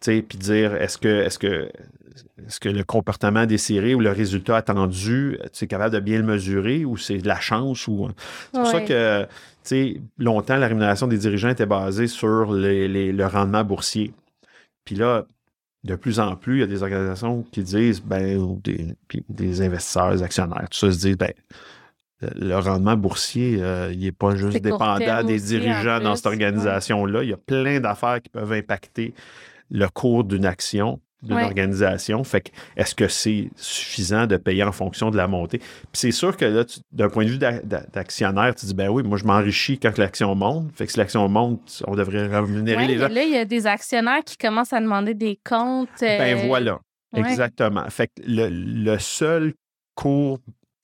Puis 0.00 0.38
dire 0.38 0.74
est-ce 0.76 0.98
que, 0.98 1.08
est-ce 1.08 1.38
que, 1.38 1.70
est-ce 2.46 2.58
que 2.60 2.68
le 2.68 2.84
comportement 2.84 3.44
désiré 3.46 3.94
ou 3.94 4.00
le 4.00 4.10
résultat 4.10 4.56
attendu, 4.56 5.38
tu 5.52 5.64
es 5.64 5.68
capable 5.68 5.94
de 5.94 6.00
bien 6.00 6.18
le 6.18 6.24
mesurer 6.24 6.84
ou 6.84 6.96
c'est 6.96 7.18
de 7.18 7.28
la 7.28 7.38
chance 7.40 7.86
ou. 7.86 8.08
C'est 8.52 8.58
pour 8.60 8.66
ça 8.66 8.80
que, 8.80 9.22
tu 9.24 9.28
sais, 9.62 10.00
longtemps, 10.18 10.56
la 10.56 10.66
rémunération 10.68 11.06
des 11.06 11.18
dirigeants 11.18 11.50
était 11.50 11.66
basée 11.66 12.06
sur 12.06 12.52
les- 12.52 12.88
les- 12.88 13.12
le 13.12 13.26
rendement 13.26 13.62
boursier. 13.62 14.12
Puis 14.84 14.94
là, 14.96 15.26
de 15.84 15.94
plus 15.94 16.18
en 16.20 16.34
plus, 16.36 16.56
il 16.56 16.60
y 16.60 16.62
a 16.64 16.66
des 16.66 16.82
organisations 16.82 17.42
qui 17.52 17.62
disent, 17.62 18.02
ben, 18.02 18.36
ou 18.38 18.60
des, 18.64 19.62
investisseurs, 19.62 20.12
des 20.12 20.22
actionnaires, 20.22 20.66
tout 20.70 20.78
ça 20.78 20.92
se 20.92 20.98
dit, 20.98 21.14
ben, 21.14 21.32
le 22.36 22.54
rendement 22.58 22.96
boursier, 22.96 23.58
euh, 23.60 23.90
il 23.92 24.00
n'est 24.00 24.12
pas 24.12 24.36
juste 24.36 24.56
dépendant 24.60 25.22
des 25.24 25.36
aussi, 25.36 25.58
dirigeants 25.58 26.00
dans 26.00 26.16
cette 26.16 26.26
organisation-là. 26.26 27.22
Il 27.22 27.30
y 27.30 27.32
a 27.32 27.38
plein 27.38 27.80
d'affaires 27.80 28.20
qui 28.20 28.28
peuvent 28.28 28.52
impacter 28.52 29.14
le 29.70 29.86
cours 29.88 30.24
d'une 30.24 30.44
action, 30.46 31.00
d'une 31.22 31.36
Ouais. 31.36 31.44
organisation. 31.44 32.24
Fait 32.24 32.40
que, 32.40 32.50
est-ce 32.76 32.94
que 32.94 33.06
c'est 33.06 33.50
suffisant 33.56 34.26
de 34.26 34.36
payer 34.38 34.62
en 34.62 34.72
fonction 34.72 35.10
de 35.10 35.16
la 35.18 35.28
montée? 35.28 35.58
Puis 35.58 35.66
c'est 35.92 36.10
sûr 36.12 36.36
que 36.36 36.44
là, 36.46 36.64
d'un 36.92 37.08
point 37.10 37.24
de 37.24 37.30
vue 37.30 37.38
d'a- 37.38 37.60
d'a- 37.60 37.84
d'actionnaire, 37.92 38.54
tu 38.54 38.64
dis, 38.66 38.74
ben 38.74 38.88
oui, 38.88 39.02
moi, 39.02 39.18
je 39.18 39.24
m'enrichis 39.24 39.78
quand 39.78 39.96
l'action 39.98 40.34
monte. 40.34 40.70
Fait 40.74 40.86
que 40.86 40.92
si 40.92 40.98
l'action 40.98 41.28
monte, 41.28 41.82
on 41.86 41.94
devrait 41.94 42.26
rémunérer 42.26 42.76
Ouais, 42.82 42.86
les 42.88 42.98
gens. 42.98 43.08
là, 43.08 43.22
il 43.22 43.32
y 43.32 43.36
a 43.36 43.44
des 43.44 43.66
actionnaires 43.66 44.24
qui 44.24 44.36
commencent 44.38 44.72
à 44.72 44.80
demander 44.80 45.12
des 45.14 45.38
comptes. 45.48 45.88
Ben 46.00 46.38
euh, 46.38 46.46
voilà, 46.46 46.78
ouais. 47.12 47.20
exactement. 47.20 47.84
Fait 47.90 48.06
que 48.06 48.22
le, 48.26 48.48
le 48.48 48.98
seul 48.98 49.52
cours 49.94 50.38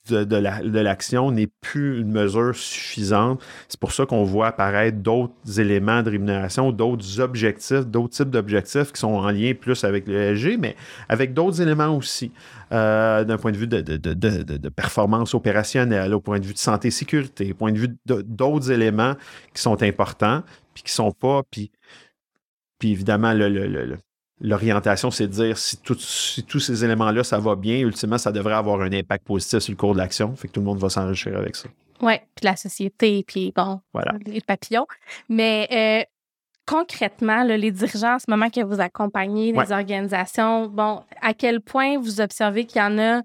de, 0.09 0.25
de 0.25 0.37
la- 0.37 0.63
de 0.63 0.79
l'action 0.81 1.31
n'est 1.31 1.49
plus 1.61 2.01
une 2.01 2.11
mesure 2.11 2.55
suffisante. 2.55 3.43
C'est 3.69 3.79
pour 3.81 3.93
ça 3.93 4.07
qu'on 4.07 4.25
voit 4.25 4.49
apparaître 4.49 4.99
d'autres 4.99 5.61
éléments 5.61 6.03
de 6.03 6.11
rémunération, 6.11 6.73
d'autres 6.73 7.21
objectifs, 7.21 7.87
d'autres 7.87 8.11
types 8.15 8.31
d'objectifs 8.31 8.93
qui 8.93 9.01
sont 9.01 9.13
en 9.15 9.31
lien 9.31 9.53
plus 9.55 9.85
avec 9.85 10.07
le 10.07 10.15
ESG, 10.15 10.59
mais 10.59 10.77
avec 11.09 11.35
d'autres 11.35 11.61
éléments 11.61 11.97
aussi, 11.97 12.33
euh, 12.73 13.25
d'un 13.25 13.37
point 13.39 13.53
de 13.53 13.57
vue 13.57 13.67
de, 13.67 13.81
de- 13.81 13.97
de- 13.97 14.69
performance 14.69 15.35
opérationnelle, 15.35 16.13
au 16.15 16.21
point 16.21 16.39
de 16.39 16.45
vue 16.47 16.53
de 16.55 16.59
santé 16.59 16.89
et 16.89 16.91
sécurité, 16.91 17.53
au 17.53 17.55
point 17.55 17.73
de 17.73 17.79
vue 17.79 17.97
d'autres 18.07 18.71
éléments 18.71 19.15
qui 19.55 19.63
sont 19.63 19.83
importants, 19.83 20.43
puis 20.75 20.83
qui 20.83 20.93
sont 20.93 21.13
pas, 21.13 21.43
puis, 21.51 21.71
puis 22.79 22.91
évidemment, 22.93 23.33
le- 23.33 23.49
le- 23.49 23.99
L'orientation, 24.41 25.11
c'est 25.11 25.27
de 25.29 25.33
dire 25.33 25.57
si, 25.57 25.79
tout- 25.79 25.97
si 25.99 26.43
tous 26.45 26.61
ces 26.61 26.85
éléments-là, 26.85 27.25
ça 27.25 27.39
va 27.39 27.57
bien, 27.57 27.79
ultimement, 27.79 28.19
ça 28.19 28.31
devrait 28.33 28.55
avoir 28.55 28.81
un 28.83 28.93
impact 28.93 29.27
positif 29.27 29.61
sur 29.61 29.73
le 29.73 29.77
cours 29.77 29.95
de 29.95 29.99
l'action. 29.99 30.37
Fait 30.37 30.49
que 30.49 30.53
tout 30.53 30.61
le 30.61 30.67
monde 30.67 30.79
va 30.79 30.91
s'enrichir 30.91 31.37
avec 31.37 31.57
ça. 31.57 31.69
Oui, 32.03 32.15
puis 32.35 32.45
la 32.45 32.57
société, 32.57 33.25
puis 33.27 33.53
bon, 33.57 33.81
Voilà. 33.95 34.13
les 34.27 34.43
papillons. 34.43 34.87
Mais 35.31 35.67
euh, 35.73 36.05
concrètement, 36.67 37.45
là, 37.45 37.57
les 37.57 37.71
dirigeants, 37.71 38.17
en 38.17 38.19
ce 38.19 38.27
moment 38.31 38.51
que 38.51 38.63
vous 38.63 38.81
accompagnez, 38.81 39.53
les 39.53 39.59
Ouais. 39.59 39.73
organisations, 39.73 40.67
bon, 40.67 41.03
à 41.23 41.33
quel 41.33 41.61
point 41.63 41.99
vous 41.99 42.21
observez 42.21 42.67
qu'il 42.67 42.81
y 42.83 42.85
en 42.85 42.99
a 42.99 43.23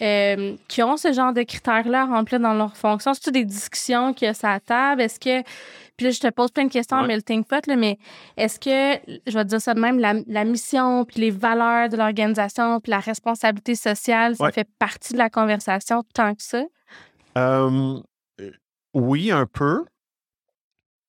euh, 0.00 0.54
qui 0.68 0.80
ont 0.82 0.96
ce 0.96 1.12
genre 1.12 1.32
de 1.32 1.42
critères-là 1.42 2.02
à 2.02 2.06
remplir 2.06 2.40
dans 2.40 2.54
leur 2.54 2.76
fonction? 2.76 3.14
C'est-tu 3.14 3.30
des 3.32 3.44
discussions 3.44 4.12
qu'il 4.14 4.26
y 4.26 4.28
a 4.28 4.34
sur 4.34 4.48
la 4.48 4.60
table? 4.60 5.02
Est-ce 5.02 5.20
que. 5.20 5.42
Puis 5.98 6.06
là, 6.06 6.12
je 6.12 6.20
te 6.20 6.28
pose 6.30 6.50
plein 6.52 6.64
de 6.64 6.70
questions 6.72 6.96
en 6.96 7.02
Ouais. 7.02 7.08
melting 7.08 7.44
pot, 7.44 7.66
là, 7.66 7.76
mais 7.76 7.98
est-ce 8.38 8.58
que, 8.58 9.02
je 9.26 9.32
vais 9.36 9.44
te 9.44 9.48
dire 9.50 9.60
ça 9.60 9.74
de 9.74 9.80
même, 9.80 9.98
la, 9.98 10.14
la 10.28 10.44
mission, 10.44 11.04
puis 11.04 11.20
les 11.20 11.30
valeurs 11.32 11.88
de 11.90 11.96
l'organisation, 11.96 12.80
puis 12.80 12.90
la 12.90 13.00
responsabilité 13.00 13.74
sociale, 13.74 14.36
ça 14.36 14.44
Ouais. 14.44 14.52
fait 14.52 14.68
partie 14.78 15.12
de 15.12 15.18
la 15.18 15.28
conversation 15.28 16.04
tant 16.14 16.34
que 16.36 16.42
ça? 16.42 16.62
Euh, 17.36 18.00
oui, 18.94 19.30
un 19.32 19.44
peu, 19.46 19.84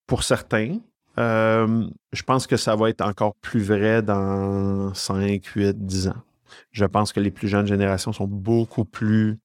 pour 0.08 0.24
certains. 0.24 0.80
Euh, 1.20 1.88
je 2.12 2.24
pense 2.24 2.48
que 2.48 2.58
ça 2.58 2.76
va 2.76 2.90
être 2.90 3.02
encore 3.02 3.36
plus 3.36 3.62
vrai 3.62 4.02
dans 4.02 4.94
5, 4.96 5.46
8, 5.46 5.86
10 5.86 6.08
ans. 6.08 6.24
Je 6.72 6.86
pense 6.86 7.14
que 7.14 7.20
les 7.20 7.30
plus 7.30 7.48
jeunes 7.48 7.68
générations 7.68 8.12
sont 8.12 8.28
beaucoup 8.28 8.86
plus. 8.86 9.38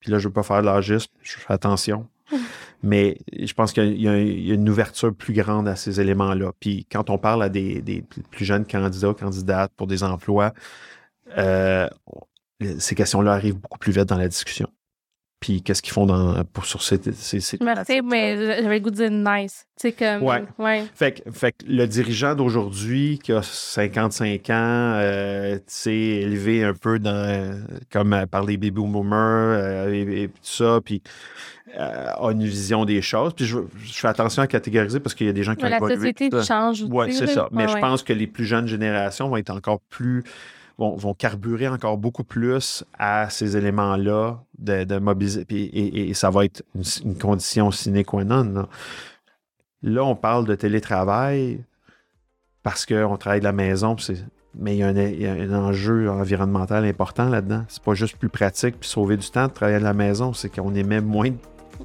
Puis 0.00 0.10
là, 0.10 0.18
je 0.18 0.24
ne 0.24 0.28
veux 0.28 0.34
pas 0.34 0.42
faire 0.42 0.60
de 0.60 0.66
l'âgisme, 0.66 1.10
je 1.22 1.38
fais 1.38 1.52
attention. 1.52 2.06
Mais 2.82 3.18
je 3.38 3.52
pense 3.52 3.72
qu'il 3.72 4.00
y, 4.00 4.08
a 4.08 4.16
une 4.18 4.68
ouverture 4.68 5.14
plus 5.14 5.34
grande 5.34 5.68
à 5.68 5.76
ces 5.76 6.00
éléments-là. 6.00 6.52
Puis 6.60 6.86
quand 6.90 7.10
on 7.10 7.18
parle 7.18 7.42
à 7.42 7.48
des, 7.48 7.82
des 7.82 8.02
plus 8.30 8.44
jeunes 8.44 8.66
candidats, 8.66 9.12
candidates 9.12 9.72
pour 9.76 9.86
des 9.86 10.02
emplois, 10.02 10.54
euh, 11.36 11.88
ces 12.78 12.94
questions-là 12.94 13.32
arrivent 13.32 13.58
beaucoup 13.58 13.78
plus 13.78 13.92
vite 13.92 14.06
dans 14.06 14.18
la 14.18 14.28
discussion. 14.28 14.68
Puis 15.40 15.62
qu'est-ce 15.62 15.80
qu'ils 15.80 15.94
font 15.94 16.04
dans, 16.04 16.44
pour, 16.44 16.66
sur 16.66 16.82
ces, 16.82 17.00
ces, 17.14 17.40
ces 17.40 17.56
Merci, 17.62 18.02
mais 18.02 18.36
j'avais 18.62 18.78
le 18.78 18.84
goût 18.84 18.90
de 18.90 18.96
dire 18.96 19.10
nice. 19.10 19.66
Tu 19.80 19.88
sais, 19.88 19.92
comme. 19.92 20.22
Ouais. 20.22 20.44
ouais. 20.58 20.84
Fait, 20.94 21.12
que- 21.12 21.30
fait 21.30 21.52
que 21.52 21.64
le 21.66 21.86
dirigeant 21.86 22.34
d'aujourd'hui 22.34 23.18
qui 23.22 23.32
a 23.32 23.40
55 23.42 24.50
ans, 24.50 24.52
euh, 24.52 25.56
tu 25.56 25.62
sais, 25.68 25.94
élevé 25.94 26.62
un 26.62 26.74
peu 26.74 26.98
dans, 26.98 27.58
comme 27.90 28.12
euh, 28.12 28.26
par 28.26 28.44
les 28.44 28.58
baby 28.58 28.70
boomers 28.70 29.14
euh, 29.58 29.90
et, 29.90 30.24
et 30.24 30.28
tout 30.28 30.34
ça, 30.42 30.80
puis 30.84 31.00
euh, 31.78 32.06
a 32.18 32.30
une 32.32 32.44
vision 32.44 32.84
des 32.84 33.00
choses. 33.00 33.32
Puis 33.32 33.46
je, 33.46 33.60
je 33.82 33.92
fais 33.94 34.08
attention 34.08 34.42
à 34.42 34.46
catégoriser 34.46 35.00
parce 35.00 35.14
qu'il 35.14 35.26
y 35.26 35.30
a 35.30 35.32
des 35.32 35.42
gens 35.42 35.54
qui 35.54 35.62
Mais 35.62 35.68
ont 35.68 35.70
la 35.70 35.76
évolué, 35.78 35.96
société 35.96 36.30
change 36.42 36.82
aussi. 36.82 36.90
Oui, 36.92 37.12
c'est 37.14 37.26
ça. 37.28 37.48
Mais 37.52 37.62
Ouais, 37.62 37.68
je 37.70 37.74
ouais. 37.76 37.80
pense 37.80 38.02
que 38.02 38.12
les 38.12 38.26
plus 38.26 38.44
jeunes 38.44 38.66
générations 38.66 39.30
vont 39.30 39.38
être 39.38 39.48
encore 39.50 39.80
plus. 39.88 40.22
Vont, 40.80 40.96
vont 40.96 41.12
carburer 41.12 41.68
encore 41.68 41.98
beaucoup 41.98 42.24
plus 42.24 42.84
à 42.98 43.28
ces 43.28 43.54
éléments-là 43.56 44.38
de, 44.58 44.84
de 44.84 44.98
mobiliser. 44.98 45.44
Et, 45.50 45.54
et- 45.62 46.08
et 46.08 46.14
ça 46.14 46.30
va 46.30 46.46
être 46.46 46.62
une, 46.74 46.82
une 47.04 47.18
condition 47.18 47.70
sine 47.70 48.02
qua 48.02 48.24
non. 48.24 48.44
Là. 48.44 48.66
Là, 49.82 50.04
on 50.04 50.16
parle 50.16 50.46
de 50.46 50.54
télétravail 50.54 51.62
parce 52.62 52.86
qu'on 52.86 53.16
travaille 53.18 53.40
de 53.40 53.44
la 53.44 53.52
maison. 53.52 53.94
Mais 54.54 54.74
il 54.74 54.78
y, 54.78 54.82
a 54.82 54.88
un, 54.88 54.96
il 54.96 55.20
y 55.22 55.26
a 55.26 55.32
un 55.32 55.52
enjeu 55.54 56.10
environnemental 56.10 56.84
important 56.86 57.28
là-dedans. 57.28 57.64
C'est 57.68 57.82
pas 57.82 57.92
juste 57.94 58.16
plus 58.16 58.30
pratique 58.30 58.80
puis 58.80 58.88
sauver 58.88 59.18
du 59.18 59.30
temps 59.30 59.48
de 59.48 59.52
travailler 59.52 59.78
de 59.80 59.84
la 59.84 59.92
maison, 59.94 60.32
c'est 60.32 60.48
qu'on 60.48 60.74
émet 60.74 61.00
moins 61.02 61.28
de. 61.28 61.36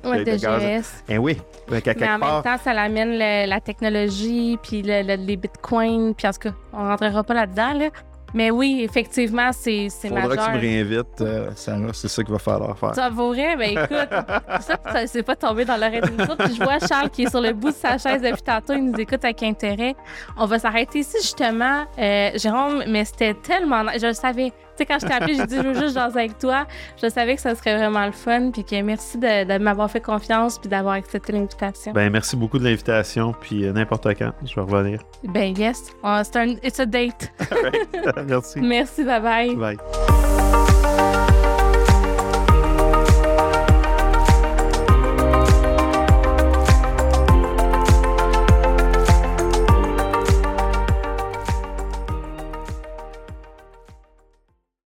Ouais, 0.09 0.23
de 0.23 0.31
de 0.31 0.37
gaz. 0.37 0.61
GS. 0.83 1.03
Eh 1.09 1.17
oui, 1.17 1.37
Mais 1.69 1.77
en 2.09 2.19
part. 2.19 2.33
même 2.33 2.43
temps, 2.43 2.63
ça 2.63 2.73
l'amène 2.73 3.11
le- 3.11 3.47
la 3.49 3.59
technologie, 3.61 4.57
puis 4.63 4.81
le- 4.81 5.03
le- 5.03 5.21
les 5.25 5.35
bitcoins, 5.37 6.13
puis 6.15 6.27
en 6.27 6.31
tout 6.31 6.39
cas, 6.39 6.53
on 6.73 6.77
rentrera 6.87 7.23
pas 7.23 7.33
là-dedans, 7.33 7.73
là. 7.73 7.89
Mais 8.36 8.51
oui, 8.51 8.81
effectivement, 8.83 9.49
c'est 9.53 9.88
c'est 9.89 10.09
Faudra 10.09 10.27
majeur. 10.27 10.45
que 10.45 10.51
tu 10.51 10.55
me 10.57 10.61
réinvites, 10.61 11.21
euh, 11.21 11.49
Sarah, 11.55 11.93
c'est 11.93 12.09
ça 12.09 12.21
qu'il 12.21 12.33
va 12.33 12.39
falloir 12.39 12.77
faire. 12.77 12.93
Ça 12.93 13.09
vaudrait, 13.09 13.55
ben 13.55 13.71
écoute, 13.71 14.09
ça, 14.59 14.77
ça 14.91 15.07
c'est 15.07 15.23
pas 15.23 15.38
tombé 15.38 15.63
dans 15.63 15.77
l'oreille 15.77 16.01
d'une 16.01 16.21
autre. 16.21 16.43
Puis 16.43 16.55
je 16.55 16.63
vois 16.63 16.77
Charles 16.86 17.09
qui 17.09 17.23
est 17.23 17.29
sur 17.29 17.39
le 17.39 17.53
bout 17.53 17.69
de 17.69 17.75
sa 17.75 17.97
chaise 17.97 18.21
depuis 18.21 18.43
tantôt, 18.43 18.73
il 18.73 18.91
nous 18.91 18.99
écoute 18.99 19.23
avec 19.23 19.41
intérêt. 19.41 19.95
On 20.38 20.45
va 20.45 20.59
s'arrêter 20.59 20.99
ici, 20.99 21.15
justement. 21.21 21.86
Euh, 21.97 22.31
Jérôme, 22.36 22.83
mais 22.88 23.05
c'était 23.05 23.36
tellement... 23.36 23.83
Je 23.97 24.07
le 24.07 24.13
savais. 24.13 24.51
Tu 24.78 24.80
sais, 24.80 24.86
quand 24.86 24.99
je 24.99 25.05
t'ai 25.07 25.13
appelé, 25.13 25.36
j'ai 25.36 25.45
dit, 25.45 25.55
je 25.57 25.61
veux 25.61 25.73
juste 25.73 25.93
jaser 25.95 26.19
avec 26.19 26.38
toi. 26.38 26.67
Je 27.01 27.07
savais 27.09 27.36
que 27.36 27.41
ça 27.41 27.55
serait 27.55 27.78
vraiment 27.78 28.05
le 28.05 28.11
fun, 28.11 28.51
puis 28.51 28.63
que 28.63 28.82
merci 28.82 29.17
de, 29.17 29.45
de 29.45 29.57
m'avoir 29.63 29.89
fait 29.89 30.01
confiance, 30.01 30.59
puis 30.59 30.69
d'avoir 30.69 30.95
accepté 30.95 31.32
l'invitation. 31.34 31.93
Ben, 31.93 32.11
merci 32.11 32.36
beaucoup 32.36 32.59
de 32.59 32.63
l'invitation, 32.65 33.34
puis 33.39 33.65
euh, 33.65 33.71
n'importe 33.71 34.07
quand, 34.17 34.32
je 34.45 34.55
vais 34.55 34.61
revenir. 34.61 34.99
Ben 35.23 35.57
yes, 35.57 35.91
Oh, 36.03 36.19
c'est 36.23 36.36
un, 36.38 36.47
it's 36.63 36.80
a 36.80 36.86
date. 36.86 37.32
merci. 38.28 38.59
Merci, 38.59 39.03
bye 39.03 39.21
bye. 39.21 39.55
Bye. 39.55 40.24